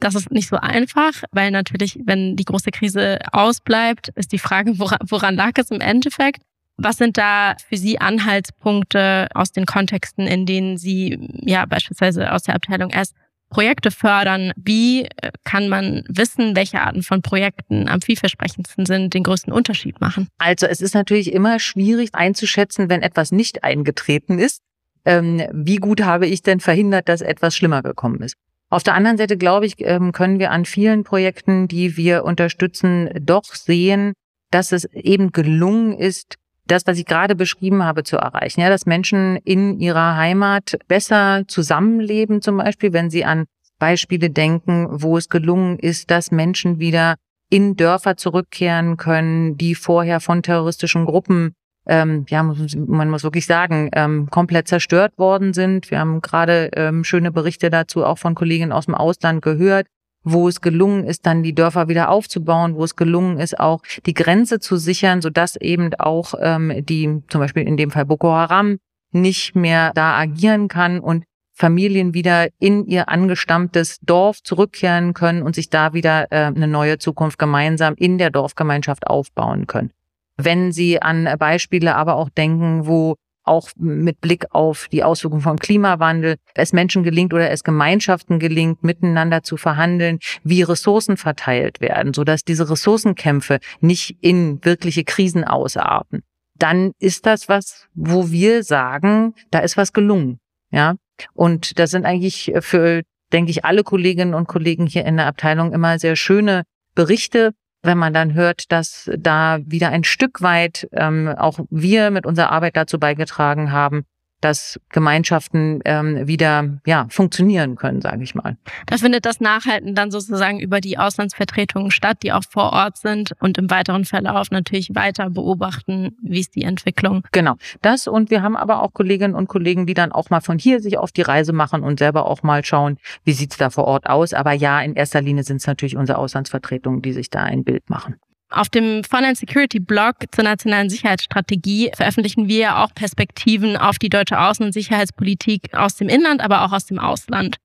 Das 0.01 0.15
ist 0.15 0.31
nicht 0.31 0.49
so 0.49 0.57
einfach, 0.57 1.13
weil 1.33 1.51
natürlich, 1.51 1.99
wenn 2.05 2.37
die 2.37 2.45
große 2.45 2.71
Krise 2.71 3.19
ausbleibt, 3.33 4.09
ist 4.17 4.33
die 4.33 4.39
Frage, 4.39 4.79
woran, 4.79 4.99
woran 5.09 5.37
lag 5.37 5.53
es 5.57 5.71
im 5.71 5.81
Endeffekt? 5.81 6.43
Was 6.77 6.97
sind 6.97 7.17
da 7.17 7.55
für 7.69 7.77
Sie 7.77 8.01
Anhaltspunkte 8.01 9.29
aus 9.35 9.53
den 9.53 9.65
Kontexten, 9.65 10.27
in 10.27 10.45
denen 10.45 10.77
Sie 10.77 11.29
ja 11.43 11.67
beispielsweise 11.67 12.33
aus 12.33 12.43
der 12.43 12.57
Abteilung 12.57 12.91
S 12.91 13.13
Projekte 13.49 13.93
fördern? 13.93 14.53
Wie 14.57 15.05
äh, 15.05 15.31
kann 15.45 15.69
man 15.69 16.03
wissen, 16.09 16.57
welche 16.57 16.81
Arten 16.81 17.03
von 17.03 17.23
Projekten 17.23 17.89
am 17.89 18.01
vielversprechendsten 18.01 18.87
sind, 18.87 19.15
den 19.15 19.23
größten 19.23 19.53
Unterschied 19.53 20.01
machen? 20.01 20.29
Also 20.39 20.67
es 20.67 20.81
ist 20.81 20.95
natürlich 20.95 21.33
immer 21.33 21.61
schwierig 21.61 22.11
einzuschätzen, 22.13 22.89
wenn 22.91 23.03
etwas 23.03 23.31
nicht 23.31 23.63
eingetreten 23.63 24.41
ist. 24.41 24.61
Ähm, 25.05 25.43
wie 25.53 25.77
gut 25.77 26.03
habe 26.03 26.27
ich 26.27 26.43
denn 26.43 26.59
verhindert, 26.59 27.09
dass 27.09 27.21
etwas 27.21 27.55
schlimmer 27.55 27.83
gekommen 27.83 28.23
ist? 28.23 28.37
Auf 28.71 28.83
der 28.83 28.95
anderen 28.95 29.17
Seite, 29.17 29.37
glaube 29.37 29.67
ich, 29.67 29.75
ähm, 29.79 30.13
können 30.13 30.39
wir 30.39 30.51
an 30.51 30.65
vielen 30.65 31.05
Projekten, 31.05 31.69
die 31.69 31.97
wir 31.97 32.25
unterstützen, 32.25 33.11
doch 33.21 33.45
sehen, 33.45 34.15
dass 34.51 34.73
es 34.73 34.85
eben 34.87 35.33
gelungen 35.33 35.93
ist, 35.93 36.37
das, 36.67 36.87
was 36.87 36.99
ich 36.99 37.07
gerade 37.07 37.35
beschrieben 37.35 37.85
habe, 37.85 38.05
zu 38.05 38.17
erreichen. 38.17 38.61
Ja, 38.61 38.69
dass 38.69 38.87
Menschen 38.87 39.37
in 39.37 39.79
ihrer 39.79 40.17
Heimat 40.17 40.79
besser 40.89 41.43
zusammenleben, 41.47 42.41
zum 42.41 42.57
Beispiel, 42.57 42.93
wenn 42.93 43.11
sie 43.11 43.25
an 43.25 43.45
Beispiele 43.79 44.31
denken, 44.31 44.89
wo 44.91 45.19
es 45.19 45.29
gelungen 45.29 45.79
ist, 45.79 46.11
dass 46.11 46.31
Menschen 46.31 46.79
wieder 46.79 47.17
in 47.51 47.77
Dörfer 47.77 48.17
zurückkehren 48.17 48.97
können, 48.97 49.57
die 49.59 49.75
vorher 49.75 50.21
von 50.21 50.43
terroristischen 50.43 51.05
Gruppen, 51.05 51.55
ähm, 51.87 52.25
ja, 52.29 52.43
man 52.43 53.11
muss 53.11 53.25
wirklich 53.25 53.47
sagen, 53.47 53.91
ähm, 53.93 54.29
komplett 54.31 54.69
zerstört 54.69 55.19
worden 55.19 55.53
sind. 55.53 55.91
Wir 55.91 55.99
haben 55.99 56.23
gerade 56.23 56.71
ähm, 56.75 57.05
schöne 57.05 57.31
Berichte 57.31 57.71
dazu 57.71 58.05
auch 58.05 58.19
von 58.19 58.35
Kollegen 58.35 58.73
aus 58.73 58.87
dem 58.87 58.95
Ausland 58.95 59.43
gehört, 59.43 59.87
wo 60.23 60.49
es 60.49 60.63
gelungen 60.63 61.05
ist, 61.05 61.27
dann 61.27 61.43
die 61.43 61.55
Dörfer 61.55 61.89
wieder 61.89 62.09
aufzubauen, 62.09 62.75
wo 62.75 62.85
es 62.85 62.97
gelungen 62.97 63.39
ist, 63.39 63.61
auch 63.61 63.83
die 64.07 64.15
Grenze 64.15 64.59
zu 64.59 64.77
sichern, 64.77 65.21
sodass 65.21 65.57
eben 65.57 65.95
auch 65.95 66.35
ähm, 66.41 66.73
die, 66.85 67.23
zum 67.29 67.41
Beispiel 67.41 67.67
in 67.67 67.77
dem 67.77 67.91
Fall 67.91 68.07
Boko 68.07 68.33
Haram, 68.33 68.79
nicht 69.13 69.55
mehr 69.55 69.93
da 69.95 70.17
agieren 70.17 70.69
kann 70.69 70.99
und 70.99 71.25
Familien 71.57 72.15
wieder 72.15 72.49
in 72.59 72.85
ihr 72.87 73.09
angestammtes 73.09 74.01
Dorf 74.01 74.43
zurückkehren 74.43 75.15
können 75.15 75.43
und 75.43 75.55
sich 75.55 75.71
da 75.71 75.93
wieder 75.93 76.27
äh, 76.33 76.47
eine 76.47 76.67
neue 76.67 76.99
Zukunft 76.99 77.39
gemeinsam 77.39 77.95
in 77.97 78.19
der 78.19 78.31
Dorfgemeinschaft 78.31 79.07
aufbauen 79.07 79.69
können. 79.69 79.93
Wenn 80.37 80.73
Sie 80.73 81.01
an 81.01 81.29
Beispiele 81.39 81.95
aber 81.95 82.17
auch 82.17 82.29
denken, 82.29 82.87
wo 82.87 83.17
auch 83.45 83.69
mit 83.77 84.21
Blick 84.21 84.47
auf 84.51 84.89
die 84.91 85.05
Auswirkungen 85.05 85.43
vom 85.43 85.59
Klimawandel, 85.59 86.37
es 86.55 86.73
Menschen 86.73 87.03
gelingt 87.03 87.33
oder 87.35 87.51
es 87.51 87.63
Gemeinschaften 87.63 88.39
gelingt, 88.39 88.83
miteinander 88.83 89.43
zu 89.43 89.57
verhandeln, 89.57 90.19
wie 90.43 90.63
Ressourcen 90.63 91.17
verteilt 91.17 91.81
werden, 91.81 92.15
sodass 92.15 92.43
diese 92.43 92.69
Ressourcenkämpfe 92.69 93.59
nicht 93.81 94.17
in 94.21 94.65
wirkliche 94.65 95.05
Krisen 95.05 95.45
ausarten. 95.45 96.23
Dann 96.59 96.93
ist 96.99 97.27
das 97.27 97.49
was, 97.49 97.87
wo 97.95 98.31
wir 98.31 98.63
sagen, 98.63 99.35
da 99.51 99.59
ist 99.59 99.77
was 99.77 99.93
gelungen. 99.93 100.39
Ja. 100.71 100.97
Und 101.35 101.79
das 101.79 101.91
sind 101.91 102.07
eigentlich 102.07 102.53
für, 102.61 103.03
denke 103.33 103.51
ich, 103.51 103.65
alle 103.65 103.83
Kolleginnen 103.85 104.35
und 104.35 104.49
Kollegen 104.49 104.87
hier 104.87 105.05
in 105.05 105.17
der 105.17 105.27
Abteilung 105.27 105.73
immer 105.73 105.99
sehr 105.99 106.17
schöne 106.17 106.63
Berichte, 106.95 107.53
wenn 107.85 107.99
man 107.99 108.15
dann 108.15 108.35
hört, 108.35 108.73
dass 108.73 109.11
da 109.17 109.59
wieder 109.65 109.91
ein 109.91 110.05
Stück 110.05 110.43
weit 110.43 110.89
ähm, 110.93 111.29
auch 111.29 111.59
wir 111.71 112.11
mit 112.11 112.27
unserer 112.27 112.51
Arbeit 112.51 112.77
dazu 112.77 112.99
beigetragen 112.99 113.73
haben, 113.73 114.07
dass 114.45 114.79
Gemeinschaften 114.91 115.81
ähm, 115.87 116.27
wieder 116.27 116.79
ja 116.85 117.07
funktionieren 117.09 117.77
können, 117.77 118.03
sage 118.03 118.23
ich 118.23 118.35
mal. 118.35 118.57
Da 118.87 118.99
findet 118.99 119.25
das 119.25 119.41
Nachhalten 119.41 119.95
dann 119.95 120.11
sozusagen 120.11 120.61
über 120.61 120.81
die 120.81 120.99
Auslandsvertretungen 120.99 121.91
statt, 121.91 122.19
die 122.23 122.33
auch 122.33 122.45
vor 122.49 122.73
Ort 122.73 122.99
sind 122.99 123.33
und 123.41 123.57
im 123.57 123.71
weiteren 123.71 124.05
Verlauf 124.05 124.51
natürlich 124.51 124.95
weiter 124.95 125.31
beobachten, 125.31 126.17
wie 126.23 126.41
ist 126.41 126.55
die 126.55 126.63
Entwicklung. 126.63 127.25
Genau, 127.33 127.55
das 127.81 128.07
und 128.07 128.31
wir 128.31 128.43
haben 128.43 128.57
aber 128.57 128.83
auch 128.83 128.93
Kolleginnen 128.93 129.35
und 129.35 129.49
Kollegen, 129.49 129.87
die 129.87 129.95
dann 129.95 130.13
auch 130.13 130.29
mal 130.29 130.41
von 130.41 130.59
hier 130.59 130.81
sich 130.81 130.99
auf 130.99 131.11
die 131.11 131.23
Reise 131.23 131.53
machen 131.53 131.83
und 131.83 131.99
selber 131.99 132.27
auch 132.27 132.43
mal 132.43 132.65
schauen, 132.65 132.99
wie 133.25 133.33
sieht's 133.33 133.57
da 133.57 133.71
vor 133.71 133.85
Ort 133.85 134.07
aus. 134.07 134.35
Aber 134.35 134.53
ja, 134.53 134.81
in 134.83 134.95
erster 134.95 135.23
Linie 135.23 135.45
sind 135.45 135.57
es 135.57 135.67
natürlich 135.67 135.97
unsere 135.97 136.19
Auslandsvertretungen, 136.19 137.01
die 137.01 137.13
sich 137.13 137.31
da 137.31 137.41
ein 137.41 137.65
Bild 137.65 137.89
machen. 137.89 138.17
Auf 138.55 138.69
dem 138.69 139.03
Foreign 139.03 139.35
Security 139.35 139.81
Blog 139.81 140.15
zur 140.31 140.45
nationalen 140.45 140.89
Sicherheitsstrategie 140.89 141.91
veröffentlichen 141.95 142.47
wir 142.47 142.79
auch 142.79 142.95
Perspektiven 142.95 143.77
auf 143.77 143.99
die 143.99 144.09
deutsche 144.09 144.39
Außen- 144.39 144.65
und 144.65 144.73
Sicherheitspolitik 144.73 145.75
aus 145.75 145.97
dem 145.97 146.09
Inland, 146.09 146.41
aber 146.41 146.65
auch 146.65 146.73
aus 146.73 146.87
dem 146.87 147.01
Ausland. 147.01 147.57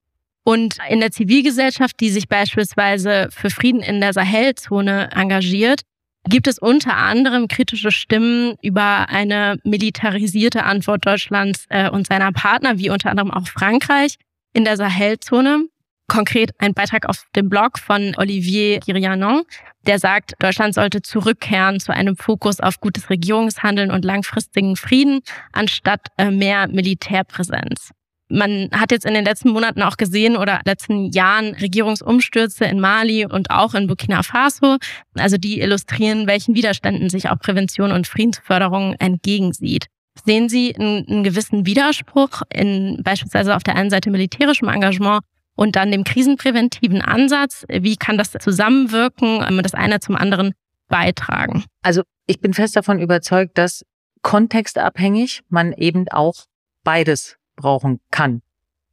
Und 0.43 0.78
in 0.89 0.99
der 0.99 1.12
Zivilgesellschaft, 1.12 1.99
die 1.99 2.10
sich 2.10 2.28
beispielsweise 2.28 3.30
für 3.30 3.52
Frieden 3.52 3.82
in 3.82 4.02
der 4.02 4.13
Sahelzone 4.13 5.12
engagiert, 5.12 5.82
gibt 6.28 6.47
es 6.47 6.58
unter 6.58 6.97
anderem 6.97 7.47
kritische 7.47 7.91
Stimmen 7.91 8.56
über 8.63 9.10
eine 9.10 9.60
militarisierte 9.63 10.63
Antwort 10.63 11.06
Deutschlands 11.06 11.65
äh, 11.69 11.89
und 11.89 12.08
seiner 12.08 12.32
Partner, 12.32 12.80
wie 12.80 12.89
unter 12.89 13.12
anderem 13.12 13.32
auch 13.32 13.47
Frankreich 13.47 14.15
in 14.54 14.65
der 14.65 14.75
Sahelzone. 14.75 15.65
Konkret 16.10 16.52
ein 16.58 16.74
Beitrag 16.74 17.08
auf 17.08 17.24
dem 17.36 17.48
Blog 17.48 17.80
von 17.80 18.13
Olivier 18.17 18.80
Girianon, 18.80 19.43
der 19.88 20.00
sagt, 20.00 20.34
Deutschland 20.39 20.74
sollte 20.74 21.02
zurückkehren 21.02 21.80
zu 21.80 21.93
einem 21.93 22.17
Fokus 22.17 22.60
auf 22.60 22.82
gutes 22.82 23.10
Regierungshandeln 23.10 23.91
und 23.91 24.04
langfristigen 24.04 24.76
Frieden 24.76 25.22
anstatt 25.54 26.08
äh, 26.17 26.32
mehr 26.32 26.67
Militärpräsenz. 26.67 27.91
Man 28.28 28.69
hat 28.72 28.91
jetzt 28.91 29.06
in 29.06 29.15
den 29.15 29.26
letzten 29.26 29.50
Monaten 29.50 29.82
auch 29.82 29.98
gesehen 29.98 30.38
oder 30.38 30.62
letzten 30.63 31.12
Jahren 31.12 31.56
Regierungsumstürze 31.56 32.65
in 32.65 32.80
Mali 32.80 33.26
und 33.26 33.50
auch 33.50 33.74
in 33.74 33.88
Burkina 33.88 34.22
Faso. 34.22 34.78
Also 35.15 35.38
die 35.38 35.62
illustrieren, 35.62 36.28
welchen 36.28 36.54
Widerständen 36.54 37.10
sich 37.10 37.30
auch 37.30 37.39
Prävention 37.39 37.91
und 37.91 38.06
Friedensförderung 38.06 38.93
entgegensieht. 39.00 39.88
Sehen 40.26 40.50
Sie 40.50 40.76
einen, 40.76 41.08
einen 41.08 41.24
gewissen 41.24 41.65
Widerspruch 41.65 42.43
in 42.54 43.00
beispielsweise 43.04 43.56
auf 43.56 43.63
der 43.63 43.76
einen 43.76 43.89
Seite 43.89 44.12
militärischem 44.12 44.67
Engagement 44.67 45.24
und 45.60 45.76
dann 45.76 45.91
dem 45.91 46.06
krisenpräventiven 46.06 47.02
Ansatz. 47.02 47.65
Wie 47.67 47.98
kann 47.98 48.17
das 48.17 48.32
zusammenwirken, 48.32 49.62
das 49.62 49.74
eine 49.74 50.00
zum 50.00 50.15
anderen 50.15 50.54
beitragen? 50.88 51.65
Also 51.82 52.04
ich 52.28 52.39
bin 52.39 52.54
fest 52.54 52.78
davon 52.78 52.98
überzeugt, 53.02 53.58
dass 53.58 53.84
kontextabhängig 54.22 55.41
man 55.50 55.74
eben 55.74 56.08
auch 56.12 56.45
beides 56.86 57.36
brauchen 57.58 58.00
kann 58.10 58.41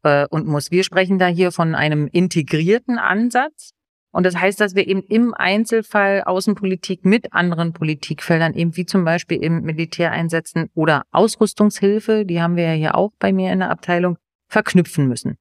äh, 0.02 0.26
und 0.28 0.48
muss. 0.48 0.72
Wir 0.72 0.82
sprechen 0.82 1.20
da 1.20 1.28
hier 1.28 1.52
von 1.52 1.76
einem 1.76 2.08
integrierten 2.08 2.98
Ansatz. 2.98 3.70
Und 4.10 4.26
das 4.26 4.34
heißt, 4.34 4.60
dass 4.60 4.74
wir 4.74 4.88
eben 4.88 5.02
im 5.04 5.34
Einzelfall 5.34 6.24
Außenpolitik 6.24 7.04
mit 7.04 7.32
anderen 7.32 7.74
Politikfeldern, 7.74 8.54
eben 8.54 8.76
wie 8.76 8.86
zum 8.86 9.04
Beispiel 9.04 9.40
im 9.40 9.62
Militäreinsätzen 9.62 10.70
oder 10.74 11.04
Ausrüstungshilfe, 11.12 12.24
die 12.24 12.42
haben 12.42 12.56
wir 12.56 12.64
ja 12.64 12.72
hier 12.72 12.94
auch 12.96 13.12
bei 13.20 13.32
mir 13.32 13.52
in 13.52 13.60
der 13.60 13.70
Abteilung, 13.70 14.18
verknüpfen 14.48 15.06
müssen. 15.06 15.36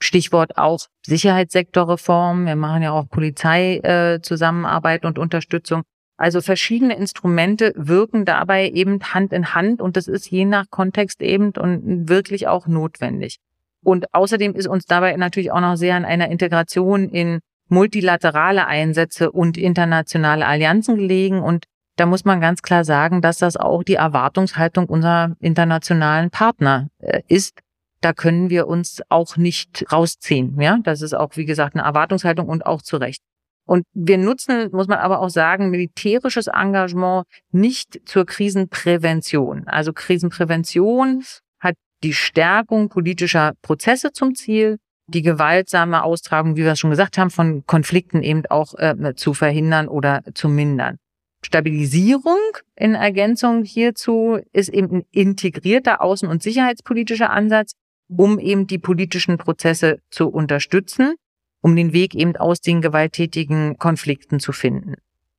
Stichwort 0.00 0.56
auch 0.58 0.80
Sicherheitssektorreform. 1.06 2.46
Wir 2.46 2.56
machen 2.56 2.82
ja 2.82 2.92
auch 2.92 3.08
Polizeizusammenarbeit 3.08 5.04
äh, 5.04 5.06
und 5.06 5.18
Unterstützung. 5.18 5.82
Also 6.16 6.40
verschiedene 6.40 6.96
Instrumente 6.96 7.72
wirken 7.76 8.24
dabei 8.24 8.68
eben 8.68 9.00
Hand 9.14 9.32
in 9.32 9.54
Hand 9.54 9.80
und 9.80 9.96
das 9.96 10.06
ist 10.06 10.30
je 10.30 10.44
nach 10.44 10.66
Kontext 10.68 11.22
eben 11.22 11.52
und 11.52 12.08
wirklich 12.10 12.46
auch 12.46 12.66
notwendig. 12.66 13.38
Und 13.82 14.12
außerdem 14.12 14.54
ist 14.54 14.66
uns 14.66 14.84
dabei 14.84 15.16
natürlich 15.16 15.50
auch 15.50 15.60
noch 15.60 15.76
sehr 15.76 15.94
an 15.94 16.04
einer 16.04 16.28
Integration 16.28 17.08
in 17.08 17.40
multilaterale 17.68 18.66
Einsätze 18.66 19.30
und 19.30 19.56
internationale 19.56 20.44
Allianzen 20.44 20.96
gelegen. 20.96 21.40
Und 21.40 21.64
da 21.96 22.04
muss 22.04 22.24
man 22.24 22.40
ganz 22.40 22.62
klar 22.62 22.84
sagen, 22.84 23.22
dass 23.22 23.38
das 23.38 23.56
auch 23.56 23.82
die 23.82 23.94
Erwartungshaltung 23.94 24.86
unserer 24.86 25.36
internationalen 25.40 26.30
Partner 26.30 26.88
äh, 26.98 27.22
ist, 27.28 27.60
da 28.00 28.12
können 28.12 28.50
wir 28.50 28.66
uns 28.66 29.02
auch 29.08 29.36
nicht 29.36 29.84
rausziehen. 29.92 30.60
Ja, 30.60 30.78
das 30.82 31.02
ist 31.02 31.14
auch, 31.14 31.36
wie 31.36 31.44
gesagt, 31.44 31.74
eine 31.74 31.84
Erwartungshaltung 31.84 32.48
und 32.48 32.66
auch 32.66 32.82
zu 32.82 32.96
Recht. 32.96 33.22
Und 33.66 33.84
wir 33.92 34.18
nutzen, 34.18 34.70
muss 34.72 34.88
man 34.88 34.98
aber 34.98 35.20
auch 35.20 35.28
sagen, 35.28 35.70
militärisches 35.70 36.48
Engagement 36.48 37.26
nicht 37.52 38.00
zur 38.04 38.26
Krisenprävention. 38.26 39.68
Also 39.68 39.92
Krisenprävention 39.92 41.22
hat 41.60 41.76
die 42.02 42.14
Stärkung 42.14 42.88
politischer 42.88 43.52
Prozesse 43.62 44.12
zum 44.12 44.34
Ziel, 44.34 44.78
die 45.06 45.22
gewaltsame 45.22 46.02
Austragung, 46.02 46.56
wie 46.56 46.64
wir 46.64 46.72
es 46.72 46.80
schon 46.80 46.90
gesagt 46.90 47.18
haben, 47.18 47.30
von 47.30 47.64
Konflikten 47.66 48.22
eben 48.22 48.44
auch 48.46 48.74
äh, 48.74 49.14
zu 49.14 49.34
verhindern 49.34 49.88
oder 49.88 50.22
zu 50.34 50.48
mindern. 50.48 50.96
Stabilisierung 51.42 52.38
in 52.76 52.94
Ergänzung 52.94 53.64
hierzu 53.64 54.38
ist 54.52 54.68
eben 54.68 54.96
ein 54.96 55.04
integrierter 55.10 56.02
außen- 56.02 56.28
und 56.28 56.42
sicherheitspolitischer 56.42 57.30
Ansatz, 57.30 57.72
um 58.16 58.38
eben 58.38 58.66
die 58.66 58.78
politischen 58.78 59.38
Prozesse 59.38 60.00
zu 60.10 60.28
unterstützen, 60.28 61.14
um 61.62 61.76
den 61.76 61.92
Weg 61.92 62.14
eben 62.14 62.36
aus 62.36 62.60
den 62.60 62.80
gewalttätigen 62.80 63.78
Konflikten 63.78 64.40
zu 64.40 64.52
finden. 64.52 64.94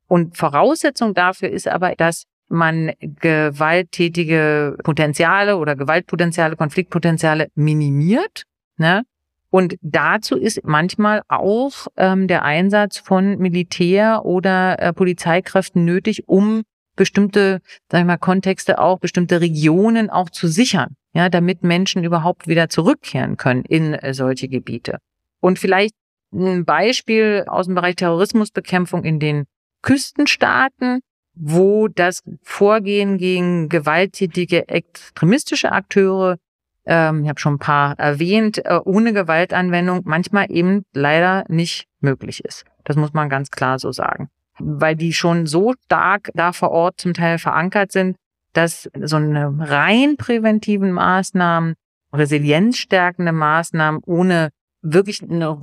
Und 0.08 0.36
Voraussetzung 0.36 1.14
dafür 1.14 1.50
ist 1.50 1.68
aber, 1.68 1.94
dass 1.96 2.24
man 2.48 2.92
gewalttätige 3.00 4.76
Potenziale 4.84 5.56
oder 5.56 5.74
Gewaltpotenziale, 5.74 6.56
Konfliktpotenziale 6.56 7.48
minimiert. 7.54 8.44
Ne? 8.76 9.04
Und 9.48 9.76
dazu 9.80 10.36
ist 10.36 10.60
manchmal 10.64 11.22
auch 11.28 11.86
ähm, 11.96 12.28
der 12.28 12.42
Einsatz 12.42 12.98
von 12.98 13.38
Militär 13.38 14.24
oder 14.24 14.78
äh, 14.80 14.92
Polizeikräften 14.92 15.84
nötig, 15.84 16.28
um 16.28 16.62
bestimmte, 16.94 17.60
sagen 17.90 18.04
wir 18.04 18.12
mal, 18.12 18.18
Kontexte 18.18 18.78
auch, 18.78 18.98
bestimmte 18.98 19.40
Regionen 19.40 20.10
auch 20.10 20.30
zu 20.30 20.46
sichern, 20.46 20.96
ja, 21.14 21.28
damit 21.28 21.62
Menschen 21.62 22.04
überhaupt 22.04 22.48
wieder 22.48 22.68
zurückkehren 22.68 23.36
können 23.36 23.64
in 23.64 23.94
äh, 23.94 24.14
solche 24.14 24.48
Gebiete. 24.48 24.98
Und 25.40 25.58
vielleicht 25.58 25.94
ein 26.32 26.64
Beispiel 26.64 27.44
aus 27.46 27.66
dem 27.66 27.74
Bereich 27.74 27.96
Terrorismusbekämpfung 27.96 29.04
in 29.04 29.20
den 29.20 29.44
Küstenstaaten 29.82 31.00
wo 31.34 31.88
das 31.88 32.22
Vorgehen 32.42 33.18
gegen 33.18 33.68
gewalttätige 33.68 34.68
extremistische 34.68 35.72
Akteure, 35.72 36.36
ähm, 36.84 37.22
ich 37.22 37.28
habe 37.28 37.40
schon 37.40 37.54
ein 37.54 37.58
paar 37.58 37.98
erwähnt, 37.98 38.64
äh, 38.64 38.80
ohne 38.84 39.12
Gewaltanwendung 39.12 40.02
manchmal 40.04 40.50
eben 40.50 40.84
leider 40.92 41.44
nicht 41.48 41.86
möglich 42.00 42.44
ist. 42.44 42.64
Das 42.84 42.96
muss 42.96 43.12
man 43.12 43.28
ganz 43.28 43.50
klar 43.50 43.78
so 43.78 43.92
sagen. 43.92 44.28
Weil 44.58 44.96
die 44.96 45.12
schon 45.12 45.46
so 45.46 45.72
stark 45.84 46.30
da 46.34 46.52
vor 46.52 46.70
Ort 46.70 47.00
zum 47.00 47.14
Teil 47.14 47.38
verankert 47.38 47.92
sind, 47.92 48.16
dass 48.52 48.90
so 49.02 49.16
eine 49.16 49.54
rein 49.58 50.16
präventiven 50.16 50.92
Maßnahmen, 50.92 51.74
resilienzstärkende 52.12 53.32
Maßnahmen 53.32 54.02
ohne 54.04 54.50
wirklich 54.82 55.22
eine, 55.22 55.58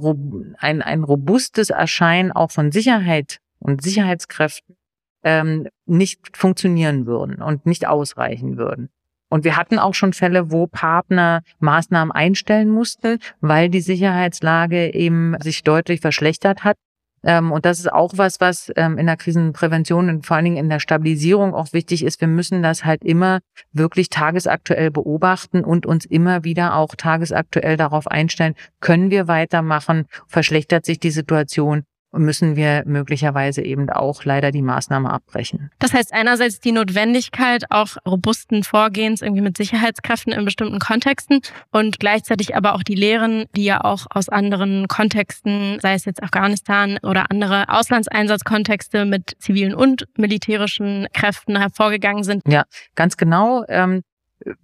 ein, 0.57 0.81
ein 0.81 1.03
robustes 1.03 1.69
Erscheinen 1.69 2.31
auch 2.31 2.51
von 2.51 2.71
Sicherheit 2.71 3.37
und 3.59 3.81
Sicherheitskräften 3.83 4.75
ähm, 5.23 5.67
nicht 5.85 6.37
funktionieren 6.37 7.05
würden 7.05 7.41
und 7.41 7.65
nicht 7.65 7.87
ausreichen 7.87 8.57
würden. 8.57 8.89
Und 9.29 9.43
wir 9.43 9.57
hatten 9.57 9.77
auch 9.77 9.93
schon 9.93 10.13
Fälle, 10.13 10.51
wo 10.51 10.65
Partner 10.65 11.43
Maßnahmen 11.59 12.11
einstellen 12.11 12.69
mussten, 12.69 13.19
weil 13.41 13.69
die 13.69 13.81
Sicherheitslage 13.81 14.93
eben 14.93 15.35
sich 15.41 15.63
deutlich 15.63 16.01
verschlechtert 16.01 16.63
hat. 16.63 16.77
Ähm, 17.23 17.51
und 17.51 17.65
das 17.65 17.79
ist 17.79 17.91
auch 17.91 18.13
was, 18.15 18.39
was 18.39 18.71
ähm, 18.75 18.97
in 18.97 19.05
der 19.05 19.17
Krisenprävention 19.17 20.09
und 20.09 20.25
vor 20.25 20.37
allen 20.37 20.45
Dingen 20.45 20.57
in 20.57 20.69
der 20.69 20.79
Stabilisierung 20.79 21.53
auch 21.53 21.73
wichtig 21.73 22.03
ist. 22.03 22.21
Wir 22.21 22.27
müssen 22.27 22.63
das 22.63 22.85
halt 22.85 23.03
immer 23.03 23.39
wirklich 23.71 24.09
tagesaktuell 24.09 24.91
beobachten 24.91 25.63
und 25.63 25.85
uns 25.85 26.05
immer 26.05 26.43
wieder 26.43 26.75
auch 26.75 26.95
tagesaktuell 26.95 27.77
darauf 27.77 28.07
einstellen, 28.07 28.55
können 28.79 29.11
wir 29.11 29.27
weitermachen, 29.27 30.05
verschlechtert 30.27 30.85
sich 30.85 30.99
die 30.99 31.11
Situation 31.11 31.83
müssen 32.11 32.55
wir 32.55 32.83
möglicherweise 32.85 33.61
eben 33.61 33.89
auch 33.89 34.23
leider 34.23 34.51
die 34.51 34.61
Maßnahme 34.61 35.09
abbrechen. 35.09 35.69
Das 35.79 35.93
heißt 35.93 36.13
einerseits 36.13 36.59
die 36.59 36.71
Notwendigkeit 36.71 37.65
auch 37.69 37.97
robusten 38.05 38.63
Vorgehens 38.63 39.21
irgendwie 39.21 39.41
mit 39.41 39.57
Sicherheitskräften 39.57 40.33
in 40.33 40.45
bestimmten 40.45 40.79
Kontexten 40.79 41.41
und 41.71 41.99
gleichzeitig 41.99 42.55
aber 42.55 42.75
auch 42.75 42.83
die 42.83 42.95
Lehren, 42.95 43.45
die 43.55 43.65
ja 43.65 43.83
auch 43.83 44.07
aus 44.09 44.29
anderen 44.29 44.87
Kontexten, 44.87 45.79
sei 45.81 45.93
es 45.93 46.05
jetzt 46.05 46.23
Afghanistan 46.23 46.97
oder 47.03 47.29
andere 47.29 47.69
Auslandseinsatzkontexte 47.69 49.05
mit 49.05 49.35
zivilen 49.39 49.73
und 49.73 50.05
militärischen 50.17 51.07
Kräften 51.13 51.57
hervorgegangen 51.57 52.23
sind. 52.23 52.43
Ja, 52.47 52.63
ganz 52.95 53.17
genau. 53.17 53.63
Ähm, 53.67 54.01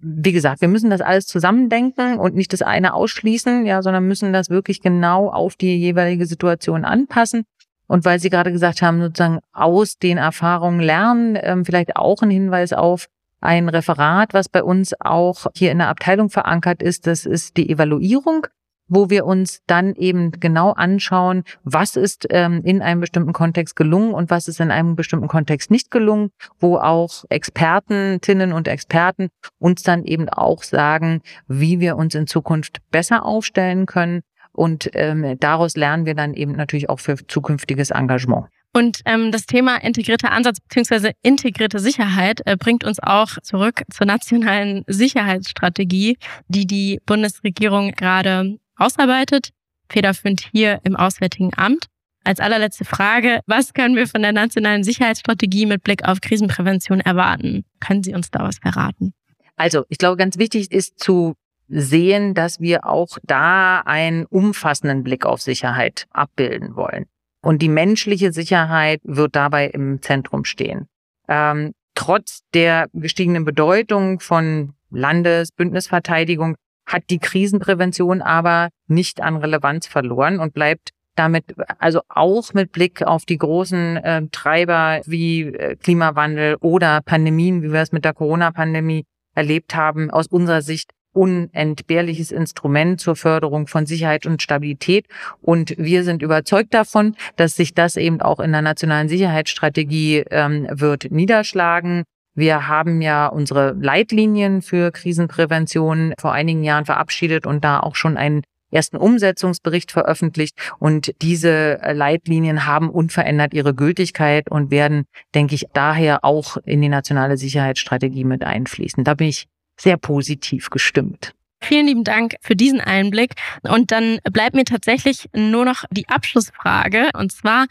wie 0.00 0.32
gesagt, 0.32 0.60
wir 0.60 0.68
müssen 0.68 0.90
das 0.90 1.00
alles 1.00 1.26
zusammendenken 1.26 2.18
und 2.18 2.34
nicht 2.34 2.52
das 2.52 2.62
eine 2.62 2.94
ausschließen, 2.94 3.66
ja, 3.66 3.82
sondern 3.82 4.06
müssen 4.06 4.32
das 4.32 4.50
wirklich 4.50 4.80
genau 4.80 5.28
auf 5.28 5.56
die 5.56 5.76
jeweilige 5.76 6.26
Situation 6.26 6.84
anpassen. 6.84 7.44
Und 7.86 8.04
weil 8.04 8.18
Sie 8.18 8.30
gerade 8.30 8.52
gesagt 8.52 8.82
haben, 8.82 9.00
sozusagen 9.00 9.40
aus 9.52 9.98
den 9.98 10.18
Erfahrungen 10.18 10.80
lernen, 10.80 11.38
ähm, 11.40 11.64
vielleicht 11.64 11.96
auch 11.96 12.22
ein 12.22 12.30
Hinweis 12.30 12.72
auf 12.72 13.06
ein 13.40 13.68
Referat, 13.68 14.34
was 14.34 14.48
bei 14.48 14.62
uns 14.62 14.94
auch 15.00 15.46
hier 15.54 15.70
in 15.70 15.78
der 15.78 15.88
Abteilung 15.88 16.30
verankert 16.30 16.82
ist, 16.82 17.06
das 17.06 17.26
ist 17.26 17.56
die 17.56 17.70
Evaluierung 17.70 18.46
wo 18.88 19.10
wir 19.10 19.26
uns 19.26 19.60
dann 19.66 19.94
eben 19.94 20.32
genau 20.32 20.72
anschauen, 20.72 21.44
was 21.64 21.96
ist 21.96 22.26
ähm, 22.30 22.62
in 22.64 22.82
einem 22.82 23.00
bestimmten 23.00 23.32
Kontext 23.32 23.76
gelungen 23.76 24.14
und 24.14 24.30
was 24.30 24.48
ist 24.48 24.60
in 24.60 24.70
einem 24.70 24.96
bestimmten 24.96 25.28
Kontext 25.28 25.70
nicht 25.70 25.90
gelungen, 25.90 26.30
wo 26.60 26.76
auch 26.78 27.24
Expertentinnen 27.28 28.52
und 28.52 28.68
Experten 28.68 29.28
uns 29.58 29.82
dann 29.82 30.04
eben 30.04 30.28
auch 30.28 30.62
sagen, 30.62 31.22
wie 31.48 31.80
wir 31.80 31.96
uns 31.96 32.14
in 32.14 32.26
Zukunft 32.26 32.78
besser 32.90 33.24
aufstellen 33.24 33.86
können. 33.86 34.22
Und 34.52 34.90
ähm, 34.94 35.36
daraus 35.38 35.76
lernen 35.76 36.06
wir 36.06 36.14
dann 36.14 36.32
eben 36.32 36.52
natürlich 36.52 36.88
auch 36.88 37.00
für 37.00 37.16
zukünftiges 37.26 37.90
Engagement. 37.90 38.46
Und 38.76 39.00
ähm, 39.06 39.32
das 39.32 39.46
Thema 39.46 39.76
integrierter 39.82 40.32
Ansatz 40.32 40.58
bzw. 40.60 41.12
integrierte 41.22 41.78
Sicherheit 41.78 42.42
äh, 42.44 42.58
bringt 42.58 42.84
uns 42.84 43.00
auch 43.02 43.40
zurück 43.42 43.82
zur 43.90 44.06
nationalen 44.06 44.84
Sicherheitsstrategie, 44.86 46.18
die 46.48 46.66
die 46.66 47.00
Bundesregierung 47.06 47.92
gerade 47.92 48.58
ausarbeitet, 48.76 49.50
federführend 49.88 50.48
hier 50.52 50.80
im 50.84 50.96
Auswärtigen 50.96 51.52
Amt. 51.56 51.86
Als 52.24 52.40
allerletzte 52.40 52.84
Frage, 52.84 53.40
was 53.46 53.72
können 53.72 53.94
wir 53.94 54.08
von 54.08 54.20
der 54.22 54.32
nationalen 54.32 54.82
Sicherheitsstrategie 54.82 55.66
mit 55.66 55.84
Blick 55.84 56.04
auf 56.04 56.20
Krisenprävention 56.20 57.00
erwarten? 57.00 57.64
Können 57.78 58.02
Sie 58.02 58.14
uns 58.14 58.30
da 58.30 58.40
was 58.40 58.58
verraten? 58.58 59.14
Also, 59.54 59.84
ich 59.88 59.98
glaube, 59.98 60.16
ganz 60.16 60.36
wichtig 60.36 60.72
ist 60.72 60.98
zu 60.98 61.34
sehen, 61.68 62.34
dass 62.34 62.60
wir 62.60 62.86
auch 62.86 63.18
da 63.22 63.80
einen 63.80 64.26
umfassenden 64.26 65.02
Blick 65.04 65.24
auf 65.24 65.40
Sicherheit 65.40 66.06
abbilden 66.10 66.76
wollen. 66.76 67.06
Und 67.42 67.62
die 67.62 67.68
menschliche 67.68 68.32
Sicherheit 68.32 69.00
wird 69.04 69.36
dabei 69.36 69.68
im 69.68 70.02
Zentrum 70.02 70.44
stehen. 70.44 70.88
Ähm, 71.28 71.72
trotz 71.94 72.40
der 72.54 72.88
gestiegenen 72.92 73.44
Bedeutung 73.44 74.20
von 74.20 74.74
Landes-, 74.90 75.52
Bündnisverteidigung 75.52 76.56
hat 76.86 77.04
die 77.10 77.18
Krisenprävention 77.18 78.22
aber 78.22 78.70
nicht 78.86 79.20
an 79.20 79.36
Relevanz 79.36 79.86
verloren 79.86 80.38
und 80.38 80.54
bleibt 80.54 80.90
damit, 81.16 81.54
also 81.78 82.02
auch 82.08 82.52
mit 82.54 82.72
Blick 82.72 83.02
auf 83.02 83.24
die 83.24 83.38
großen 83.38 83.96
äh, 83.96 84.22
Treiber 84.30 85.00
wie 85.06 85.42
äh, 85.42 85.76
Klimawandel 85.76 86.56
oder 86.60 87.00
Pandemien, 87.00 87.62
wie 87.62 87.72
wir 87.72 87.80
es 87.80 87.92
mit 87.92 88.04
der 88.04 88.14
Corona-Pandemie 88.14 89.04
erlebt 89.34 89.74
haben, 89.74 90.10
aus 90.10 90.26
unserer 90.26 90.62
Sicht 90.62 90.90
unentbehrliches 91.12 92.30
Instrument 92.30 93.00
zur 93.00 93.16
Förderung 93.16 93.66
von 93.66 93.86
Sicherheit 93.86 94.26
und 94.26 94.42
Stabilität. 94.42 95.06
Und 95.40 95.74
wir 95.78 96.04
sind 96.04 96.22
überzeugt 96.22 96.74
davon, 96.74 97.16
dass 97.36 97.56
sich 97.56 97.72
das 97.72 97.96
eben 97.96 98.20
auch 98.20 98.38
in 98.38 98.52
der 98.52 98.60
nationalen 98.60 99.08
Sicherheitsstrategie 99.08 100.24
ähm, 100.30 100.66
wird 100.70 101.10
niederschlagen. 101.10 102.04
Wir 102.36 102.68
haben 102.68 103.00
ja 103.02 103.26
unsere 103.26 103.72
Leitlinien 103.72 104.62
für 104.62 104.92
Krisenprävention 104.92 106.14
vor 106.20 106.32
einigen 106.32 106.62
Jahren 106.62 106.84
verabschiedet 106.84 107.46
und 107.46 107.64
da 107.64 107.80
auch 107.80 107.96
schon 107.96 108.16
einen 108.16 108.42
ersten 108.70 108.96
Umsetzungsbericht 108.96 109.90
veröffentlicht. 109.90 110.56
Und 110.78 111.14
diese 111.22 111.80
Leitlinien 111.92 112.66
haben 112.66 112.90
unverändert 112.90 113.54
ihre 113.54 113.74
Gültigkeit 113.74 114.50
und 114.50 114.70
werden, 114.70 115.06
denke 115.34 115.54
ich, 115.54 115.64
daher 115.72 116.24
auch 116.24 116.58
in 116.58 116.82
die 116.82 116.88
nationale 116.88 117.36
Sicherheitsstrategie 117.36 118.24
mit 118.24 118.44
einfließen. 118.44 119.02
Da 119.02 119.14
bin 119.14 119.28
ich 119.28 119.46
sehr 119.78 119.96
positiv 119.96 120.70
gestimmt. 120.70 121.32
Vielen 121.62 121.86
lieben 121.86 122.04
Dank 122.04 122.36
für 122.42 122.54
diesen 122.54 122.80
Einblick. 122.80 123.32
Und 123.62 123.90
dann 123.90 124.18
bleibt 124.30 124.54
mir 124.54 124.64
tatsächlich 124.64 125.28
nur 125.34 125.64
noch 125.64 125.84
die 125.90 126.08
Abschlussfrage. 126.08 127.08
Und 127.14 127.32
zwar, 127.32 127.66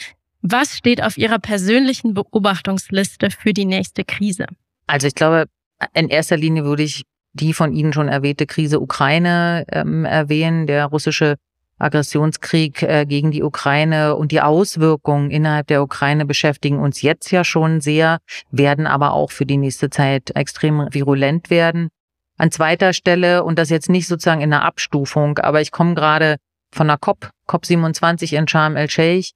was 0.47 0.77
steht 0.77 1.01
auf 1.01 1.17
Ihrer 1.17 1.39
persönlichen 1.39 2.13
Beobachtungsliste 2.13 3.31
für 3.31 3.53
die 3.53 3.65
nächste 3.65 4.03
Krise? 4.03 4.45
Also 4.85 5.07
ich 5.07 5.15
glaube, 5.15 5.45
in 5.93 6.09
erster 6.09 6.37
Linie 6.37 6.65
würde 6.65 6.83
ich 6.83 7.03
die 7.33 7.53
von 7.53 7.73
Ihnen 7.73 7.93
schon 7.93 8.07
erwähnte 8.07 8.45
Krise 8.45 8.79
Ukraine 8.79 9.65
ähm, 9.71 10.05
erwähnen, 10.05 10.67
der 10.67 10.85
russische 10.85 11.35
Aggressionskrieg 11.79 12.83
äh, 12.83 13.05
gegen 13.05 13.31
die 13.31 13.43
Ukraine 13.43 14.15
und 14.15 14.31
die 14.31 14.39
Auswirkungen 14.39 15.31
innerhalb 15.31 15.67
der 15.67 15.81
Ukraine 15.81 16.25
beschäftigen 16.25 16.79
uns 16.79 17.01
jetzt 17.01 17.31
ja 17.31 17.43
schon 17.43 17.81
sehr, 17.81 18.19
werden 18.51 18.87
aber 18.87 19.13
auch 19.13 19.31
für 19.31 19.45
die 19.45 19.57
nächste 19.57 19.89
Zeit 19.89 20.31
extrem 20.35 20.87
virulent 20.91 21.49
werden. 21.49 21.89
An 22.37 22.51
zweiter 22.51 22.93
Stelle, 22.93 23.43
und 23.43 23.59
das 23.59 23.69
jetzt 23.69 23.89
nicht 23.89 24.07
sozusagen 24.07 24.41
in 24.41 24.51
der 24.51 24.63
Abstufung, 24.63 25.39
aber 25.39 25.59
ich 25.59 25.71
komme 25.71 25.95
gerade 25.95 26.37
von 26.71 26.87
der 26.87 26.97
COP, 26.97 27.29
COP 27.47 27.65
27 27.65 28.33
in 28.33 28.47
Sharm 28.47 28.75
el-Sheikh, 28.77 29.31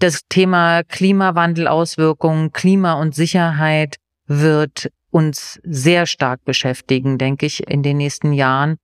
das 0.00 0.22
Thema 0.28 0.82
Klimawandelauswirkungen, 0.84 2.52
Klima 2.52 2.94
und 2.94 3.14
Sicherheit 3.14 3.96
wird 4.26 4.90
uns 5.10 5.60
sehr 5.62 6.06
stark 6.06 6.44
beschäftigen, 6.44 7.18
denke 7.18 7.46
ich, 7.46 7.68
in 7.68 7.82
den 7.82 7.98
nächsten 7.98 8.32
Jahren. 8.32 8.76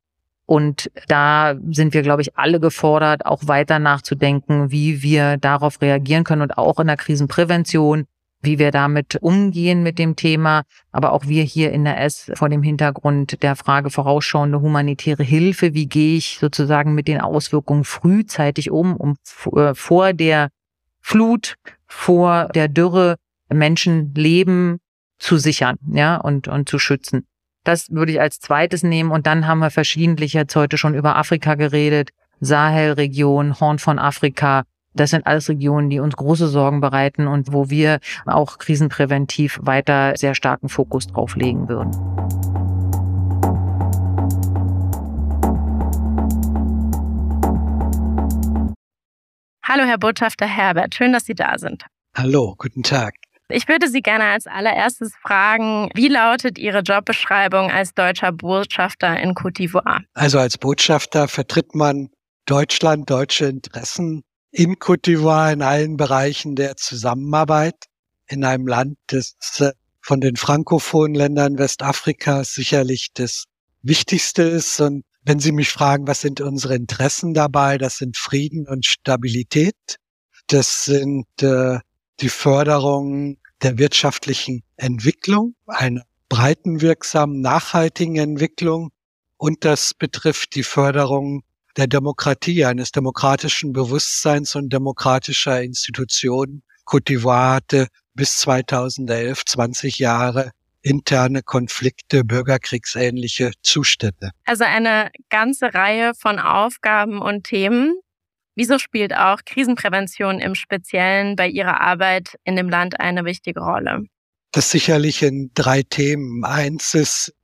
Und 0.44 0.90
da 1.08 1.56
sind 1.70 1.94
wir, 1.94 2.02
glaube 2.02 2.22
ich, 2.22 2.36
alle 2.36 2.60
gefordert, 2.60 3.26
auch 3.26 3.48
weiter 3.48 3.78
nachzudenken, 3.78 4.70
wie 4.70 5.02
wir 5.02 5.38
darauf 5.38 5.80
reagieren 5.80 6.24
können 6.24 6.42
und 6.42 6.56
auch 6.56 6.78
in 6.78 6.86
der 6.86 6.96
Krisenprävention, 6.96 8.04
wie 8.42 8.58
wir 8.58 8.70
damit 8.70 9.16
umgehen 9.22 9.82
mit 9.82 9.98
dem 9.98 10.14
Thema, 10.14 10.62
aber 10.92 11.12
auch 11.12 11.26
wir 11.26 11.42
hier 11.42 11.72
in 11.72 11.84
der 11.84 12.00
S 12.00 12.30
vor 12.34 12.48
dem 12.48 12.62
Hintergrund 12.62 13.42
der 13.42 13.56
Frage 13.56 13.90
vorausschauende 13.90 14.60
humanitäre 14.60 15.24
Hilfe, 15.24 15.74
wie 15.74 15.86
gehe 15.86 16.18
ich 16.18 16.38
sozusagen 16.38 16.94
mit 16.94 17.08
den 17.08 17.20
Auswirkungen 17.20 17.84
frühzeitig 17.84 18.70
um, 18.70 18.96
um 18.96 19.16
äh, 19.56 19.74
vor 19.74 20.12
der 20.12 20.50
Flut, 21.08 21.54
vor 21.86 22.48
der 22.52 22.66
Dürre 22.66 23.14
Menschenleben 23.48 24.78
zu 25.20 25.36
sichern, 25.36 25.76
ja, 25.92 26.16
und, 26.16 26.48
und 26.48 26.68
zu 26.68 26.80
schützen. 26.80 27.28
Das 27.62 27.92
würde 27.92 28.10
ich 28.10 28.20
als 28.20 28.40
zweites 28.40 28.82
nehmen. 28.82 29.12
Und 29.12 29.24
dann 29.28 29.46
haben 29.46 29.60
wir 29.60 29.70
verschiedentlich 29.70 30.32
jetzt 30.32 30.56
heute 30.56 30.76
schon 30.76 30.96
über 30.96 31.14
Afrika 31.14 31.54
geredet, 31.54 32.10
Sahelregion, 32.40 33.60
Horn 33.60 33.78
von 33.78 34.00
Afrika. 34.00 34.64
Das 34.94 35.10
sind 35.10 35.28
alles 35.28 35.48
Regionen, 35.48 35.90
die 35.90 36.00
uns 36.00 36.16
große 36.16 36.48
Sorgen 36.48 36.80
bereiten 36.80 37.28
und 37.28 37.52
wo 37.52 37.70
wir 37.70 38.00
auch 38.24 38.58
krisenpräventiv 38.58 39.60
weiter 39.62 40.14
sehr 40.16 40.34
starken 40.34 40.68
Fokus 40.68 41.06
drauf 41.06 41.36
legen 41.36 41.68
würden. 41.68 42.55
Hallo, 49.68 49.82
Herr 49.82 49.98
Botschafter 49.98 50.46
Herbert. 50.46 50.94
Schön, 50.94 51.12
dass 51.12 51.24
Sie 51.24 51.34
da 51.34 51.58
sind. 51.58 51.82
Hallo, 52.16 52.54
guten 52.56 52.84
Tag. 52.84 53.14
Ich 53.48 53.66
würde 53.66 53.88
Sie 53.88 54.00
gerne 54.00 54.22
als 54.26 54.46
allererstes 54.46 55.12
fragen, 55.20 55.90
wie 55.92 56.06
lautet 56.06 56.56
Ihre 56.56 56.82
Jobbeschreibung 56.82 57.72
als 57.72 57.92
deutscher 57.92 58.30
Botschafter 58.30 59.18
in 59.18 59.34
Côte 59.34 59.56
d'Ivoire? 59.56 60.02
Also 60.14 60.38
als 60.38 60.56
Botschafter 60.56 61.26
vertritt 61.26 61.74
man 61.74 62.10
Deutschland, 62.44 63.10
deutsche 63.10 63.46
Interessen 63.46 64.22
in 64.52 64.76
Côte 64.76 65.02
d'Ivoire 65.02 65.52
in 65.52 65.62
allen 65.62 65.96
Bereichen 65.96 66.54
der 66.54 66.76
Zusammenarbeit 66.76 67.86
in 68.28 68.44
einem 68.44 68.68
Land, 68.68 68.98
das 69.08 69.34
äh, 69.58 69.72
von 70.00 70.20
den 70.20 70.36
frankophonen 70.36 71.16
Ländern 71.16 71.58
Westafrikas 71.58 72.54
sicherlich 72.54 73.08
das 73.14 73.46
Wichtigste 73.82 74.42
ist. 74.42 74.80
Und 74.80 75.02
wenn 75.26 75.40
Sie 75.40 75.50
mich 75.50 75.70
fragen, 75.70 76.06
was 76.06 76.20
sind 76.20 76.40
unsere 76.40 76.76
Interessen 76.76 77.34
dabei, 77.34 77.78
das 77.78 77.98
sind 77.98 78.16
Frieden 78.16 78.68
und 78.68 78.86
Stabilität. 78.86 79.74
Das 80.46 80.84
sind 80.84 81.26
äh, 81.42 81.80
die 82.20 82.28
Förderung 82.28 83.38
der 83.60 83.76
wirtschaftlichen 83.76 84.62
Entwicklung, 84.76 85.56
einer 85.66 86.02
breiten 86.28 86.80
wirksamen, 86.80 87.40
nachhaltigen 87.40 88.16
Entwicklung 88.16 88.90
und 89.36 89.64
das 89.64 89.94
betrifft 89.94 90.54
die 90.54 90.62
Förderung 90.62 91.42
der 91.76 91.88
Demokratie, 91.88 92.64
eines 92.64 92.92
demokratischen 92.92 93.72
Bewusstseins 93.72 94.54
und 94.54 94.72
demokratischer 94.72 95.60
Institutionen. 95.60 96.62
Côte 96.86 97.06
d'Ivoire 97.08 97.56
hatte 97.56 97.88
bis 98.14 98.38
2011 98.38 99.44
20 99.44 99.98
Jahre 99.98 100.52
interne 100.86 101.42
Konflikte, 101.42 102.24
bürgerkriegsähnliche 102.24 103.50
Zustände. 103.62 104.30
Also 104.44 104.64
eine 104.64 105.10
ganze 105.30 105.74
Reihe 105.74 106.12
von 106.14 106.38
Aufgaben 106.38 107.20
und 107.20 107.44
Themen, 107.44 107.96
Wieso 108.58 108.78
spielt 108.78 109.14
auch 109.14 109.40
Krisenprävention 109.44 110.38
im 110.38 110.54
Speziellen 110.54 111.36
bei 111.36 111.46
Ihrer 111.46 111.82
Arbeit 111.82 112.38
in 112.44 112.56
dem 112.56 112.70
Land 112.70 112.98
eine 112.98 113.26
wichtige 113.26 113.60
Rolle? 113.60 114.04
Das 114.50 114.70
sicherlich 114.70 115.22
in 115.22 115.50
drei 115.52 115.82
Themen. 115.82 116.42
Eins 116.42 116.94
ist 116.94 117.34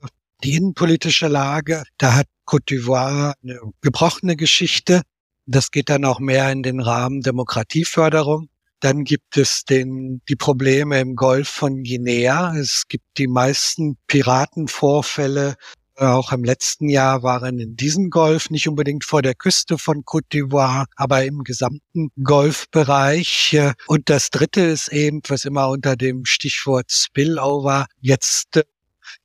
die 0.42 0.54
innenpolitische 0.54 1.28
Lage. 1.28 1.82
Da 1.98 2.14
hat 2.14 2.28
Côte 2.46 2.64
d'Ivoire 2.64 3.34
eine 3.42 3.60
gebrochene 3.82 4.36
Geschichte. 4.36 5.02
Das 5.44 5.70
geht 5.70 5.90
dann 5.90 6.06
auch 6.06 6.18
mehr 6.18 6.50
in 6.50 6.62
den 6.62 6.80
Rahmen 6.80 7.20
Demokratieförderung. 7.20 8.48
Dann 8.82 9.04
gibt 9.04 9.36
es 9.36 9.64
den, 9.64 10.20
die 10.28 10.34
Probleme 10.34 10.98
im 10.98 11.14
Golf 11.14 11.48
von 11.48 11.84
Guinea. 11.84 12.52
Es 12.56 12.82
gibt 12.88 13.16
die 13.16 13.28
meisten 13.28 13.96
Piratenvorfälle 14.08 15.54
auch 15.94 16.32
im 16.32 16.42
letzten 16.42 16.88
Jahr 16.88 17.22
waren 17.22 17.60
in 17.60 17.76
diesem 17.76 18.10
Golf, 18.10 18.50
nicht 18.50 18.66
unbedingt 18.66 19.04
vor 19.04 19.22
der 19.22 19.34
Küste 19.34 19.78
von 19.78 20.02
Côte 20.02 20.26
d'Ivoire, 20.32 20.86
aber 20.96 21.24
im 21.24 21.44
gesamten 21.44 22.10
Golfbereich. 22.24 23.56
Und 23.86 24.08
das 24.10 24.30
dritte 24.30 24.62
ist 24.62 24.88
eben, 24.88 25.20
was 25.28 25.44
immer 25.44 25.68
unter 25.68 25.94
dem 25.94 26.24
Stichwort 26.24 26.90
Spillover 26.90 27.86
jetzt 28.00 28.56
äh, 28.56 28.64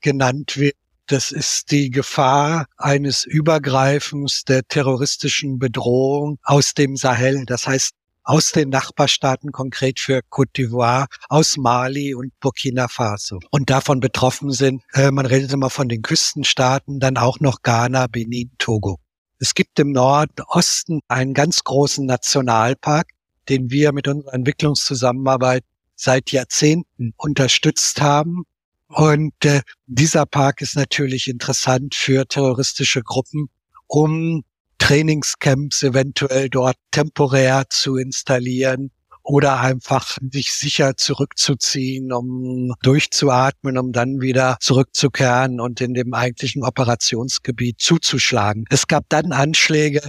genannt 0.01 0.57
wird, 0.57 0.75
das 1.07 1.31
ist 1.31 1.71
die 1.71 1.89
Gefahr 1.89 2.67
eines 2.75 3.23
Übergreifens 3.23 4.43
der 4.43 4.67
terroristischen 4.67 5.57
Bedrohung 5.57 6.37
aus 6.43 6.73
dem 6.73 6.97
Sahel. 6.97 7.45
Das 7.45 7.65
heißt, 7.65 7.93
aus 8.27 8.51
den 8.51 8.69
Nachbarstaaten, 8.69 9.53
konkret 9.53 10.01
für 10.01 10.19
Côte 10.29 10.51
d'Ivoire, 10.53 11.07
aus 11.29 11.55
Mali 11.55 12.13
und 12.13 12.37
Burkina 12.41 12.89
Faso. 12.89 13.39
Und 13.51 13.69
davon 13.69 14.01
betroffen 14.01 14.51
sind, 14.51 14.83
äh, 14.93 15.11
man 15.11 15.25
redet 15.25 15.53
immer 15.53 15.69
von 15.69 15.87
den 15.87 16.01
Küstenstaaten, 16.01 16.99
dann 16.99 17.15
auch 17.15 17.39
noch 17.39 17.61
Ghana, 17.61 18.07
Benin, 18.07 18.51
Togo. 18.57 18.99
Es 19.39 19.53
gibt 19.53 19.79
im 19.79 19.93
Nordosten 19.93 20.99
einen 21.07 21.33
ganz 21.33 21.63
großen 21.63 22.05
Nationalpark, 22.05 23.07
den 23.47 23.71
wir 23.71 23.93
mit 23.93 24.09
unserer 24.09 24.33
Entwicklungszusammenarbeit 24.33 25.63
seit 25.95 26.31
Jahrzehnten 26.31 27.13
unterstützt 27.15 28.01
haben. 28.01 28.43
Und 28.89 29.33
äh, 29.45 29.61
dieser 29.85 30.25
Park 30.25 30.61
ist 30.61 30.75
natürlich 30.75 31.29
interessant 31.29 31.95
für 31.95 32.27
terroristische 32.27 33.03
Gruppen, 33.03 33.49
um 33.87 34.43
Trainingscamps 34.79 35.83
eventuell 35.83 36.49
dort 36.49 36.77
temporär 36.91 37.65
zu 37.69 37.97
installieren 37.97 38.91
oder 39.27 39.59
einfach 39.59 40.17
sich 40.31 40.53
sicher 40.53 40.95
zurückzuziehen, 40.95 42.13
um 42.13 42.73
durchzuatmen, 42.81 43.77
um 43.77 43.91
dann 43.91 44.21
wieder 44.21 44.55
zurückzukehren 44.61 45.59
und 45.59 45.81
in 45.81 45.93
dem 45.93 46.13
eigentlichen 46.13 46.63
Operationsgebiet 46.63 47.81
zuzuschlagen. 47.81 48.63
Es 48.69 48.87
gab 48.87 49.03
dann 49.09 49.33
Anschläge 49.33 49.99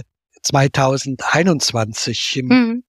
2021 0.43 2.37
im, 2.37 2.47
mhm. 2.47 2.83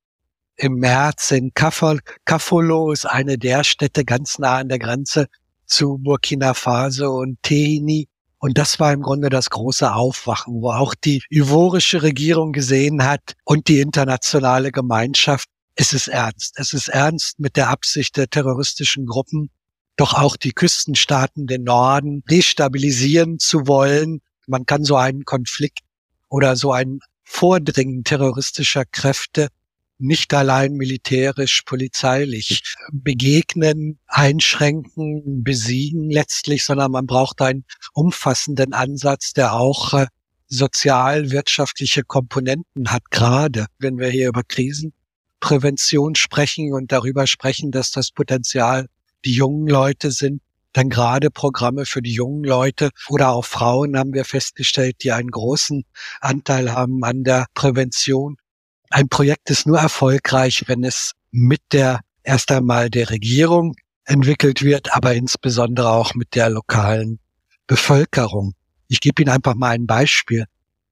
im 0.55 0.75
März 0.75 1.33
in 1.33 1.51
Kafolo 1.53 2.93
ist 2.93 3.07
eine 3.07 3.37
der 3.37 3.65
Städte 3.65 4.05
ganz 4.05 4.39
nah 4.39 4.59
an 4.59 4.69
der 4.69 4.79
Grenze 4.79 5.27
zu 5.67 5.99
Burkina 5.99 6.55
Faso 6.55 7.11
und 7.19 7.43
Tehini 7.43 8.09
und 8.41 8.57
das 8.57 8.81
war 8.81 8.93
im 8.93 9.03
Grunde 9.03 9.29
das 9.29 9.51
große 9.51 9.93
Aufwachen, 9.93 10.63
wo 10.63 10.71
auch 10.71 10.95
die 10.95 11.23
ivorische 11.29 12.03
Regierung 12.03 12.53
gesehen 12.53 13.05
hat 13.05 13.35
und 13.45 13.69
die 13.69 13.81
internationale 13.81 14.73
Gemeinschaft, 14.73 15.47
es 15.77 15.93
ist 15.93 16.09
ernst. 16.09 16.55
Es 16.57 16.73
ist 16.73 16.89
ernst 16.89 17.39
mit 17.39 17.57
der 17.57 17.69
Absicht 17.69 18.17
der 18.17 18.29
terroristischen 18.29 19.05
Gruppen, 19.05 19.51
doch 19.97 20.15
auch 20.15 20.39
die 20.39 20.53
Küstenstaaten, 20.53 21.47
den 21.47 21.65
Norden 21.65 22.23
destabilisieren 22.31 23.39
zu 23.39 23.67
wollen. 23.67 24.23
Man 24.47 24.65
kann 24.65 24.85
so 24.85 24.97
einen 24.97 25.25
Konflikt 25.27 25.81
oder 26.31 26.57
so 26.57 26.73
ein 26.73 27.01
Vordringen 27.23 28.05
terroristischer 28.05 28.87
Kräfte 28.87 29.49
nicht 30.01 30.33
allein 30.35 30.73
militärisch, 30.73 31.63
polizeilich 31.67 32.63
begegnen, 32.93 33.99
einschränken, 34.07 35.45
besiegen 35.45 36.11
letztlich, 36.11 36.65
sondern 36.65 36.91
man 36.91 37.07
braucht 37.07 37.41
einen 37.43 37.65
umfassenden 37.93 38.73
Ansatz, 38.73 39.33
der 39.33 39.53
auch 39.53 39.95
äh, 39.95 40.07
sozial-wirtschaftliche 40.49 42.03
Komponenten 42.03 42.91
hat, 42.91 43.11
gerade 43.11 43.67
wenn 43.79 43.99
wir 43.99 44.09
hier 44.09 44.29
über 44.29 44.43
Krisenprävention 44.43 46.17
sprechen 46.17 46.73
und 46.73 46.91
darüber 46.91 47.27
sprechen, 47.27 47.71
dass 47.71 47.93
das 47.93 48.11
Potenzial 48.11 48.87
die 49.25 49.35
jungen 49.35 49.69
Leute 49.69 50.11
sind, 50.11 50.43
dann 50.73 50.89
gerade 50.89 51.31
Programme 51.31 51.85
für 51.85 52.03
die 52.03 52.13
jungen 52.13 52.45
Leute 52.45 52.91
oder 53.09 53.31
auch 53.31 53.45
Frauen 53.45 53.97
haben 53.97 54.13
wir 54.13 54.25
festgestellt, 54.25 54.97
die 55.03 55.13
einen 55.13 55.31
großen 55.31 55.85
Anteil 56.21 56.73
haben 56.73 57.03
an 57.05 57.25
der 57.25 57.47
Prävention 57.55 58.37
ein 58.91 59.09
Projekt 59.09 59.51
ist 59.51 59.67
nur 59.67 59.79
erfolgreich, 59.79 60.65
wenn 60.67 60.85
es 60.85 61.13
mit 61.31 61.63
der 61.73 62.01
erst 62.23 62.51
einmal 62.51 62.91
der 62.91 63.11
Regierung 63.11 63.75
entwickelt 64.05 64.63
wird, 64.63 64.95
aber 64.95 65.15
insbesondere 65.15 65.91
auch 65.91 66.15
mit 66.15 66.35
der 66.35 66.51
lokalen 66.51 67.21
Bevölkerung. 67.67 68.55
Ich 68.89 69.01
gebe 69.01 69.23
Ihnen 69.23 69.31
einfach 69.31 69.55
mal 69.55 69.71
ein 69.71 69.87
Beispiel. 69.87 70.45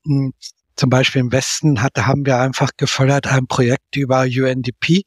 Hm, 0.05 0.33
zum 0.77 0.91
Beispiel 0.91 1.21
im 1.21 1.33
Westen 1.33 1.83
hatte, 1.83 2.07
haben 2.07 2.25
wir 2.25 2.39
einfach 2.39 2.71
gefördert 2.77 3.27
ein 3.27 3.49
Projekt 3.49 3.97
über 3.97 4.23
UNDP 4.23 5.03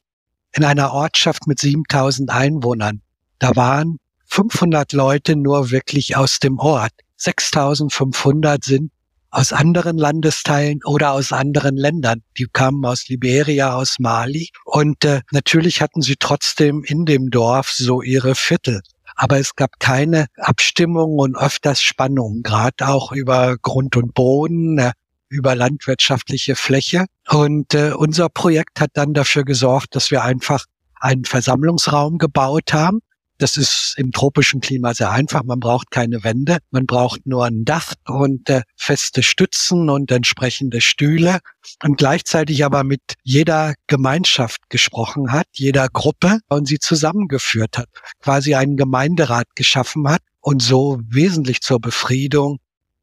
in 0.52 0.64
einer 0.64 0.92
Ortschaft 0.92 1.46
mit 1.46 1.58
7000 1.58 2.30
Einwohnern. 2.30 3.00
Da 3.38 3.56
waren 3.56 3.96
500 4.26 4.92
Leute 4.92 5.34
nur 5.34 5.70
wirklich 5.70 6.14
aus 6.16 6.38
dem 6.38 6.58
Ort. 6.58 6.92
6500 7.16 8.62
sind 8.62 8.92
aus 9.32 9.52
anderen 9.52 9.96
Landesteilen 9.96 10.80
oder 10.84 11.12
aus 11.12 11.32
anderen 11.32 11.76
Ländern. 11.76 12.22
Die 12.38 12.46
kamen 12.52 12.84
aus 12.84 13.08
Liberia, 13.08 13.74
aus 13.74 13.96
Mali. 13.98 14.50
Und 14.64 15.04
äh, 15.04 15.22
natürlich 15.32 15.80
hatten 15.80 16.02
sie 16.02 16.16
trotzdem 16.18 16.84
in 16.84 17.06
dem 17.06 17.30
Dorf 17.30 17.70
so 17.72 18.02
ihre 18.02 18.34
Viertel. 18.36 18.82
aber 19.16 19.38
es 19.38 19.56
gab 19.56 19.78
keine 19.78 20.26
Abstimmung 20.36 21.18
und 21.18 21.36
öfters 21.36 21.82
Spannungen, 21.82 22.42
gerade 22.42 22.88
auch 22.88 23.12
über 23.12 23.56
Grund 23.60 23.96
und 23.96 24.14
Boden, 24.14 24.78
äh, 24.78 24.92
über 25.28 25.54
landwirtschaftliche 25.54 26.56
Fläche. 26.56 27.06
Und 27.28 27.74
äh, 27.74 27.92
unser 27.92 28.28
Projekt 28.28 28.80
hat 28.80 28.90
dann 28.94 29.14
dafür 29.14 29.44
gesorgt, 29.44 29.96
dass 29.96 30.10
wir 30.10 30.22
einfach 30.22 30.66
einen 31.00 31.24
Versammlungsraum 31.24 32.18
gebaut 32.18 32.72
haben, 32.72 33.00
das 33.42 33.56
ist 33.56 33.94
im 33.96 34.12
tropischen 34.12 34.60
Klima 34.60 34.94
sehr 34.94 35.10
einfach. 35.10 35.42
Man 35.42 35.58
braucht 35.58 35.90
keine 35.90 36.22
Wände, 36.22 36.58
man 36.70 36.86
braucht 36.86 37.26
nur 37.26 37.44
ein 37.44 37.64
Dach 37.64 37.94
und 38.06 38.48
äh, 38.48 38.62
feste 38.76 39.22
Stützen 39.22 39.90
und 39.90 40.12
entsprechende 40.12 40.80
Stühle 40.80 41.40
und 41.82 41.98
gleichzeitig 41.98 42.64
aber 42.64 42.84
mit 42.84 43.02
jeder 43.24 43.74
Gemeinschaft 43.88 44.70
gesprochen 44.70 45.32
hat, 45.32 45.46
jeder 45.52 45.88
Gruppe 45.88 46.38
und 46.48 46.66
sie 46.68 46.78
zusammengeführt 46.78 47.78
hat, 47.78 47.88
quasi 48.20 48.54
einen 48.54 48.76
Gemeinderat 48.76 49.48
geschaffen 49.56 50.08
hat 50.08 50.22
und 50.40 50.62
so 50.62 51.00
wesentlich 51.08 51.60
zur 51.60 51.80
Befriedung 51.80 52.58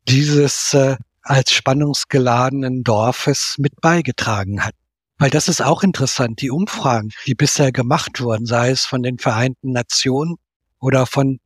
dieses 0.07 0.73
äh, 0.73 0.95
als 1.21 1.51
spannungsgeladenen 1.51 2.83
Dorfes 2.83 3.55
mit 3.57 3.79
beigetragen 3.81 4.63
hat. 4.63 4.73
Weil 5.19 5.29
das 5.29 5.49
ist 5.49 5.61
auch 5.61 5.83
interessant. 5.83 6.41
Die 6.41 6.49
Umfragen, 6.49 7.09
die 7.27 7.35
bisher 7.35 7.71
gemacht 7.71 8.21
wurden, 8.21 8.45
sei 8.45 8.69
es 8.71 8.85
von 8.85 9.03
den 9.03 9.19
Vereinten 9.19 9.73
Nationen 9.73 10.37
oder 10.79 11.05
von 11.05 11.39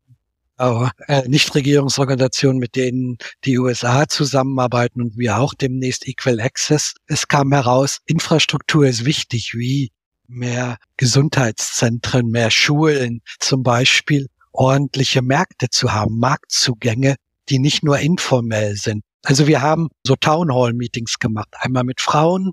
äh, 0.59 1.28
Nichtregierungsorganisationen, 1.28 2.59
mit 2.59 2.76
denen 2.76 3.17
die 3.43 3.57
USA 3.57 4.07
zusammenarbeiten 4.07 5.01
und 5.01 5.17
wir 5.17 5.39
auch 5.39 5.55
demnächst 5.55 6.07
Equal 6.07 6.39
Access. 6.39 6.93
Es 7.07 7.28
kam 7.28 7.51
heraus, 7.51 7.99
Infrastruktur 8.05 8.86
ist 8.86 9.05
wichtig, 9.05 9.55
wie 9.55 9.91
mehr 10.28 10.78
Gesundheitszentren, 10.97 12.28
mehr 12.30 12.51
Schulen 12.51 13.21
zum 13.39 13.63
Beispiel, 13.63 14.28
ordentliche 14.51 15.24
Märkte 15.24 15.69
zu 15.69 15.93
haben, 15.93 16.19
Marktzugänge, 16.19 17.15
die 17.49 17.57
nicht 17.57 17.84
nur 17.84 17.97
informell 17.97 18.76
sind. 18.76 19.03
Also 19.24 19.47
wir 19.47 19.61
haben 19.61 19.89
so 20.05 20.15
Town 20.15 20.53
Hall 20.53 20.74
Meetings 20.74 21.17
gemacht, 21.17 21.49
einmal 21.59 21.84
mit 21.84 22.01
Frauen, 22.01 22.51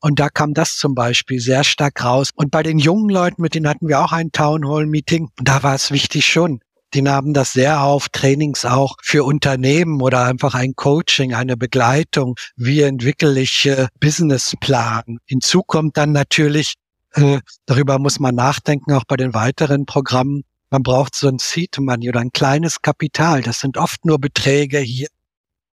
und 0.00 0.18
da 0.18 0.28
kam 0.28 0.54
das 0.54 0.76
zum 0.76 0.94
Beispiel 0.94 1.40
sehr 1.40 1.64
stark 1.64 2.02
raus. 2.04 2.30
Und 2.34 2.50
bei 2.50 2.62
den 2.62 2.78
jungen 2.78 3.10
Leuten, 3.10 3.42
mit 3.42 3.54
denen 3.54 3.68
hatten 3.68 3.88
wir 3.88 4.00
auch 4.00 4.12
ein 4.12 4.32
Town 4.32 4.66
Hall 4.66 4.86
Meeting, 4.86 5.28
da 5.36 5.62
war 5.62 5.74
es 5.74 5.90
wichtig 5.90 6.26
schon. 6.26 6.60
Die 6.92 7.02
nahmen 7.02 7.34
das 7.34 7.52
sehr 7.52 7.82
auf, 7.82 8.08
Trainings 8.08 8.64
auch 8.64 8.96
für 9.00 9.22
Unternehmen 9.22 10.00
oder 10.00 10.24
einfach 10.24 10.54
ein 10.54 10.74
Coaching, 10.74 11.34
eine 11.34 11.56
Begleitung. 11.56 12.34
Wie 12.56 12.80
entwickle 12.80 13.40
ich 13.40 13.66
äh, 13.66 13.86
Businessplan? 14.00 15.18
Hinzu 15.24 15.62
kommt 15.62 15.96
dann 15.96 16.10
natürlich, 16.10 16.74
äh, 17.14 17.38
darüber 17.66 18.00
muss 18.00 18.18
man 18.18 18.34
nachdenken, 18.34 18.92
auch 18.94 19.04
bei 19.04 19.16
den 19.16 19.34
weiteren 19.34 19.86
Programmen. 19.86 20.42
Man 20.70 20.82
braucht 20.82 21.14
so 21.14 21.28
ein 21.28 21.38
Seed 21.38 21.78
Money 21.78 22.08
oder 22.08 22.20
ein 22.20 22.32
kleines 22.32 22.82
Kapital. 22.82 23.42
Das 23.42 23.60
sind 23.60 23.76
oft 23.76 24.04
nur 24.04 24.18
Beträge 24.18 24.78
hier 24.78 25.08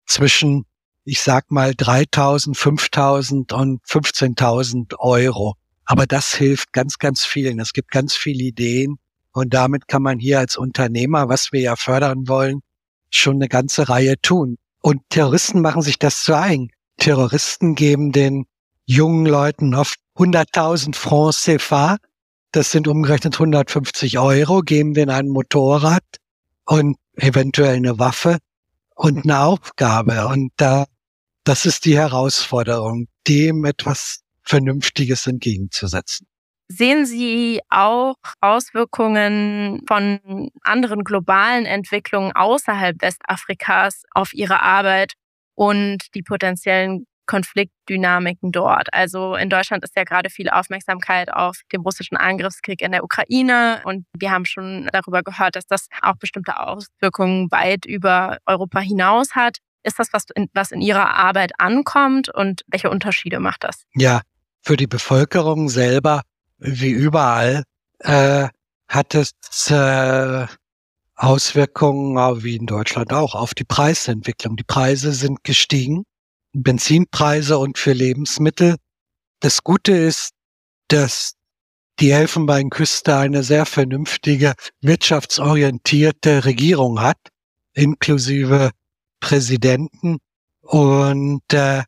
zwischen 0.05 0.66
ich 1.07 1.21
sag 1.21 1.51
mal 1.51 1.73
3000, 1.73 2.57
5000 2.57 3.53
und 3.53 3.81
15.000 3.85 4.99
Euro. 4.99 5.55
Aber 5.85 6.05
das 6.05 6.33
hilft 6.33 6.73
ganz, 6.73 6.97
ganz 6.97 7.23
vielen. 7.23 7.61
Es 7.61 7.71
gibt 7.71 7.91
ganz 7.91 8.13
viele 8.13 8.43
Ideen 8.43 8.97
und 9.31 9.53
damit 9.53 9.87
kann 9.87 10.01
man 10.01 10.19
hier 10.19 10.39
als 10.39 10.57
Unternehmer, 10.57 11.29
was 11.29 11.53
wir 11.53 11.61
ja 11.61 11.75
fördern 11.77 12.27
wollen, 12.27 12.59
schon 13.09 13.35
eine 13.35 13.47
ganze 13.47 13.87
Reihe 13.87 14.19
tun. 14.21 14.57
Und 14.81 15.01
Terroristen 15.09 15.61
machen 15.61 15.81
sich 15.81 15.97
das 15.97 16.23
zu 16.23 16.35
eigen. 16.37 16.71
Terroristen 16.97 17.75
geben 17.75 18.11
den 18.11 18.45
jungen 18.85 19.25
Leuten 19.25 19.75
oft 19.75 19.97
100.000 20.17 20.93
Francs 20.93 21.43
CFA. 21.43 21.97
Das 22.51 22.71
sind 22.71 22.89
umgerechnet 22.89 23.35
150 23.35 24.19
Euro, 24.19 24.59
geben 24.59 24.93
denen 24.93 25.11
ein 25.11 25.29
Motorrad 25.29 26.03
und 26.65 26.97
eventuell 27.15 27.77
eine 27.77 27.97
Waffe 27.97 28.39
und 28.95 29.23
eine 29.23 29.39
Aufgabe. 29.39 30.27
Und 30.27 30.51
da 30.57 30.85
das 31.47 31.65
ist 31.65 31.85
die 31.85 31.97
Herausforderung, 31.97 33.07
dem 33.27 33.63
etwas 33.63 34.21
Vernünftiges 34.43 35.27
entgegenzusetzen. 35.27 36.27
Sehen 36.69 37.05
Sie 37.05 37.61
auch 37.69 38.15
Auswirkungen 38.41 39.81
von 39.87 40.49
anderen 40.61 41.05
globalen 41.05 41.65
Entwicklungen 41.65 42.33
außerhalb 42.33 43.01
Westafrikas 43.01 44.03
auf 44.11 44.33
Ihre 44.33 44.61
Arbeit 44.61 45.13
und 45.55 46.13
die 46.13 46.23
potenziellen 46.23 47.05
Konfliktdynamiken 47.27 48.51
dort. 48.51 48.93
Also 48.93 49.35
in 49.35 49.49
Deutschland 49.49 49.83
ist 49.83 49.95
ja 49.95 50.03
gerade 50.03 50.29
viel 50.29 50.49
Aufmerksamkeit 50.49 51.31
auf 51.31 51.61
dem 51.71 51.81
russischen 51.81 52.17
Angriffskrieg 52.17 52.81
in 52.81 52.91
der 52.91 53.03
Ukraine 53.03 53.81
und 53.85 54.05
wir 54.17 54.31
haben 54.31 54.45
schon 54.45 54.89
darüber 54.91 55.23
gehört, 55.23 55.55
dass 55.55 55.67
das 55.67 55.87
auch 56.01 56.15
bestimmte 56.15 56.59
Auswirkungen 56.59 57.49
weit 57.51 57.85
über 57.85 58.37
Europa 58.45 58.79
hinaus 58.79 59.35
hat. 59.35 59.57
Ist 59.83 59.99
das 59.99 60.09
was 60.11 60.25
in, 60.35 60.49
was 60.53 60.71
in 60.71 60.81
Ihrer 60.81 61.15
Arbeit 61.15 61.51
ankommt 61.59 62.29
und 62.29 62.63
welche 62.67 62.89
Unterschiede 62.89 63.39
macht 63.39 63.63
das? 63.63 63.83
Ja, 63.95 64.21
für 64.61 64.77
die 64.77 64.87
Bevölkerung 64.87 65.69
selber, 65.69 66.21
wie 66.57 66.89
überall, 66.89 67.63
äh, 67.99 68.47
hat 68.87 69.15
es 69.15 69.31
äh, 69.69 70.47
Auswirkungen, 71.15 72.43
wie 72.43 72.55
in 72.55 72.65
Deutschland 72.65 73.11
auch, 73.11 73.33
auf 73.33 73.53
die 73.53 73.63
Preisentwicklung. 73.63 74.55
Die 74.55 74.63
Preise 74.63 75.13
sind 75.13 75.43
gestiegen, 75.43 76.03
Benzinpreise 76.53 77.57
und 77.57 77.77
für 77.77 77.93
Lebensmittel. 77.93 78.75
Das 79.39 79.63
Gute 79.63 79.93
ist, 79.93 80.31
dass 80.87 81.33
die 81.99 82.11
Elfenbeinküste 82.11 83.17
eine 83.17 83.43
sehr 83.43 83.65
vernünftige, 83.65 84.53
wirtschaftsorientierte 84.81 86.45
Regierung 86.45 87.01
hat, 87.01 87.17
inklusive 87.73 88.71
Präsidenten 89.19 90.17
und 90.61 91.41
äh, 91.53 91.83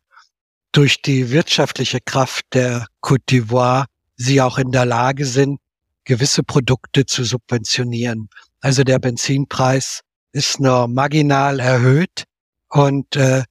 durch 0.72 1.02
die 1.02 1.32
wirtschaftliche 1.32 2.00
Kraft 2.04 2.46
der 2.54 2.88
Côte 3.02 3.24
d'Ivoire 3.28 3.86
sie 4.16 4.42
auch 4.42 4.58
in 4.58 4.72
der 4.72 4.86
Lage 4.86 5.26
sind, 5.26 5.60
gewisse 6.04 6.44
Produkte 6.44 7.06
zu 7.06 7.24
subventionieren. 7.24 8.30
Also 8.62 8.84
der 8.84 9.00
Benzinpreis 9.00 10.02
ist 10.32 10.60
nur 10.60 10.88
marginal 10.88 11.60
erhöht 11.60 12.26
und 12.70 13.16
äh, 13.16 13.44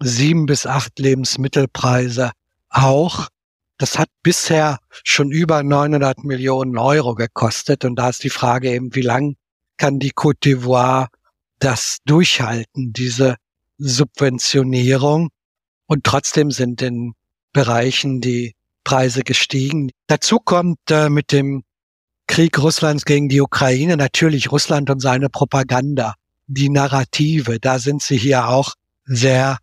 sieben 0.00 0.46
bis 0.46 0.66
acht 0.66 0.98
Lebensmittelpreise 0.98 2.32
auch. 2.68 3.28
Das 3.78 3.98
hat 3.98 4.08
bisher 4.22 4.78
schon 5.04 5.30
über 5.30 5.62
900 5.62 6.24
Millionen 6.24 6.78
Euro 6.78 7.14
gekostet. 7.14 7.84
Und 7.84 7.96
da 7.96 8.08
ist 8.08 8.24
die 8.24 8.30
Frage 8.30 8.70
eben, 8.72 8.94
wie 8.94 9.02
lang 9.02 9.36
kann 9.76 9.98
die 9.98 10.12
Côte 10.12 10.38
d'Ivoire 10.42 11.08
das 11.58 11.98
durchhalten, 12.04 12.92
diese 12.92 13.36
Subventionierung. 13.78 15.30
Und 15.86 16.04
trotzdem 16.04 16.50
sind 16.50 16.82
in 16.82 17.14
Bereichen 17.52 18.20
die 18.20 18.54
Preise 18.84 19.22
gestiegen. 19.22 19.90
Dazu 20.06 20.38
kommt 20.38 20.78
äh, 20.90 21.08
mit 21.08 21.32
dem 21.32 21.64
Krieg 22.26 22.58
Russlands 22.58 23.04
gegen 23.04 23.28
die 23.28 23.40
Ukraine 23.40 23.96
natürlich 23.96 24.50
Russland 24.50 24.90
und 24.90 25.00
seine 25.00 25.28
Propaganda, 25.28 26.14
die 26.46 26.68
Narrative. 26.68 27.58
Da 27.60 27.78
sind 27.78 28.02
sie 28.02 28.16
hier 28.16 28.48
auch 28.48 28.74
sehr 29.04 29.58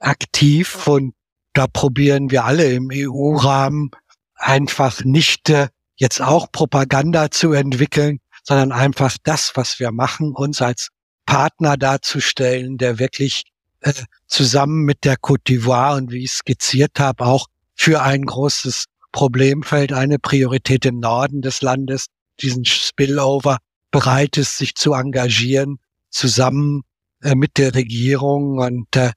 aktiv 0.00 0.86
und 0.86 1.14
da 1.52 1.66
probieren 1.66 2.30
wir 2.30 2.44
alle 2.44 2.72
im 2.72 2.90
EU-Rahmen 2.92 3.90
einfach 4.34 5.04
nicht 5.04 5.50
äh, 5.50 5.68
jetzt 5.96 6.20
auch 6.20 6.50
Propaganda 6.50 7.30
zu 7.30 7.52
entwickeln, 7.52 8.20
sondern 8.42 8.72
einfach 8.72 9.16
das, 9.22 9.52
was 9.54 9.78
wir 9.78 9.92
machen, 9.92 10.32
uns 10.32 10.62
als 10.62 10.88
Partner 11.30 11.76
darzustellen, 11.76 12.76
der 12.76 12.98
wirklich 12.98 13.44
äh, 13.82 13.92
zusammen 14.26 14.82
mit 14.82 15.04
der 15.04 15.14
Côte 15.16 15.46
d'Ivoire 15.46 15.96
und 15.96 16.10
wie 16.10 16.24
ich 16.24 16.32
skizziert 16.32 16.98
habe, 16.98 17.24
auch 17.24 17.46
für 17.76 18.02
ein 18.02 18.22
großes 18.22 18.86
Problemfeld, 19.12 19.92
eine 19.92 20.18
Priorität 20.18 20.84
im 20.86 20.98
Norden 20.98 21.40
des 21.40 21.62
Landes, 21.62 22.06
diesen 22.42 22.64
Spillover 22.64 23.58
bereit 23.92 24.38
ist, 24.38 24.56
sich 24.56 24.74
zu 24.74 24.92
engagieren, 24.92 25.78
zusammen 26.08 26.82
äh, 27.22 27.36
mit 27.36 27.58
der 27.58 27.76
Regierung 27.76 28.58
und 28.58 28.96
äh, 28.96 29.12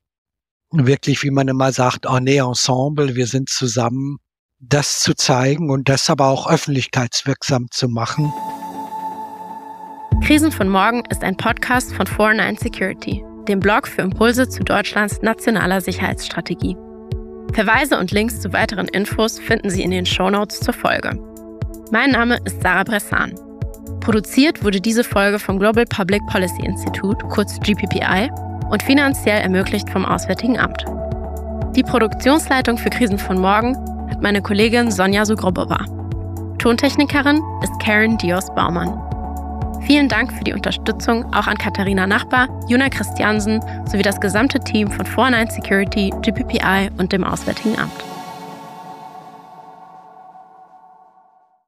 wirklich, 0.69 1.23
wie 1.23 1.31
man 1.31 1.47
immer 1.47 1.71
sagt, 1.71 2.05
en 2.05 2.27
ensemble, 2.27 3.15
wir 3.15 3.25
sind 3.25 3.49
zusammen, 3.49 4.17
das 4.59 4.99
zu 4.99 5.15
zeigen 5.15 5.71
und 5.71 5.89
das 5.89 6.11
aber 6.11 6.27
auch 6.27 6.47
öffentlichkeitswirksam 6.47 7.71
zu 7.71 7.89
machen. 7.89 8.31
Krisen 10.25 10.53
von 10.53 10.69
morgen 10.69 11.03
ist 11.09 11.21
ein 11.21 11.35
Podcast 11.35 11.93
von 11.93 12.05
49 12.07 12.57
Security, 12.57 13.25
dem 13.49 13.59
Blog 13.59 13.89
für 13.89 14.03
Impulse 14.03 14.47
zu 14.47 14.63
Deutschlands 14.63 15.21
nationaler 15.21 15.81
Sicherheitsstrategie. 15.81 16.77
Verweise 17.51 17.99
und 17.99 18.11
Links 18.11 18.39
zu 18.39 18.53
weiteren 18.53 18.87
Infos 18.87 19.37
finden 19.37 19.69
Sie 19.69 19.83
in 19.83 19.91
den 19.91 20.05
Shownotes 20.05 20.61
zur 20.61 20.73
Folge. 20.73 21.19
Mein 21.91 22.11
Name 22.11 22.37
ist 22.45 22.61
Sarah 22.61 22.85
Bressan. 22.85 23.35
Produziert 23.99 24.63
wurde 24.63 24.79
diese 24.79 25.03
Folge 25.03 25.39
vom 25.39 25.59
Global 25.59 25.85
Public 25.85 26.21
Policy 26.27 26.65
Institute, 26.65 27.25
kurz 27.27 27.59
GPPI, 27.59 28.31
und 28.69 28.81
finanziell 28.81 29.41
ermöglicht 29.41 29.89
vom 29.89 30.05
Auswärtigen 30.05 30.57
Amt. 30.57 30.85
Die 31.75 31.83
Produktionsleitung 31.83 32.77
für 32.77 32.89
Krisen 32.89 33.19
von 33.19 33.41
morgen 33.41 33.75
hat 34.09 34.21
meine 34.21 34.41
Kollegin 34.41 34.89
Sonja 34.89 35.25
Sugrobova. 35.25 35.83
Tontechnikerin 36.59 37.41
ist 37.61 37.77
Karen 37.81 38.17
Dios 38.17 38.45
Baumann. 38.55 39.12
Vielen 39.85 40.07
Dank 40.07 40.31
für 40.31 40.43
die 40.43 40.53
Unterstützung 40.53 41.25
auch 41.33 41.47
an 41.47 41.57
Katharina 41.57 42.07
Nachbar, 42.07 42.47
Juna 42.69 42.89
Christiansen 42.89 43.61
sowie 43.85 44.01
das 44.01 44.21
gesamte 44.21 44.59
Team 44.59 44.89
von 44.89 45.05
49 45.05 45.55
Security, 45.61 46.09
GPPI 46.21 46.89
und 46.97 47.11
dem 47.11 47.23
Auswärtigen 47.23 47.77
Amt. 47.77 48.12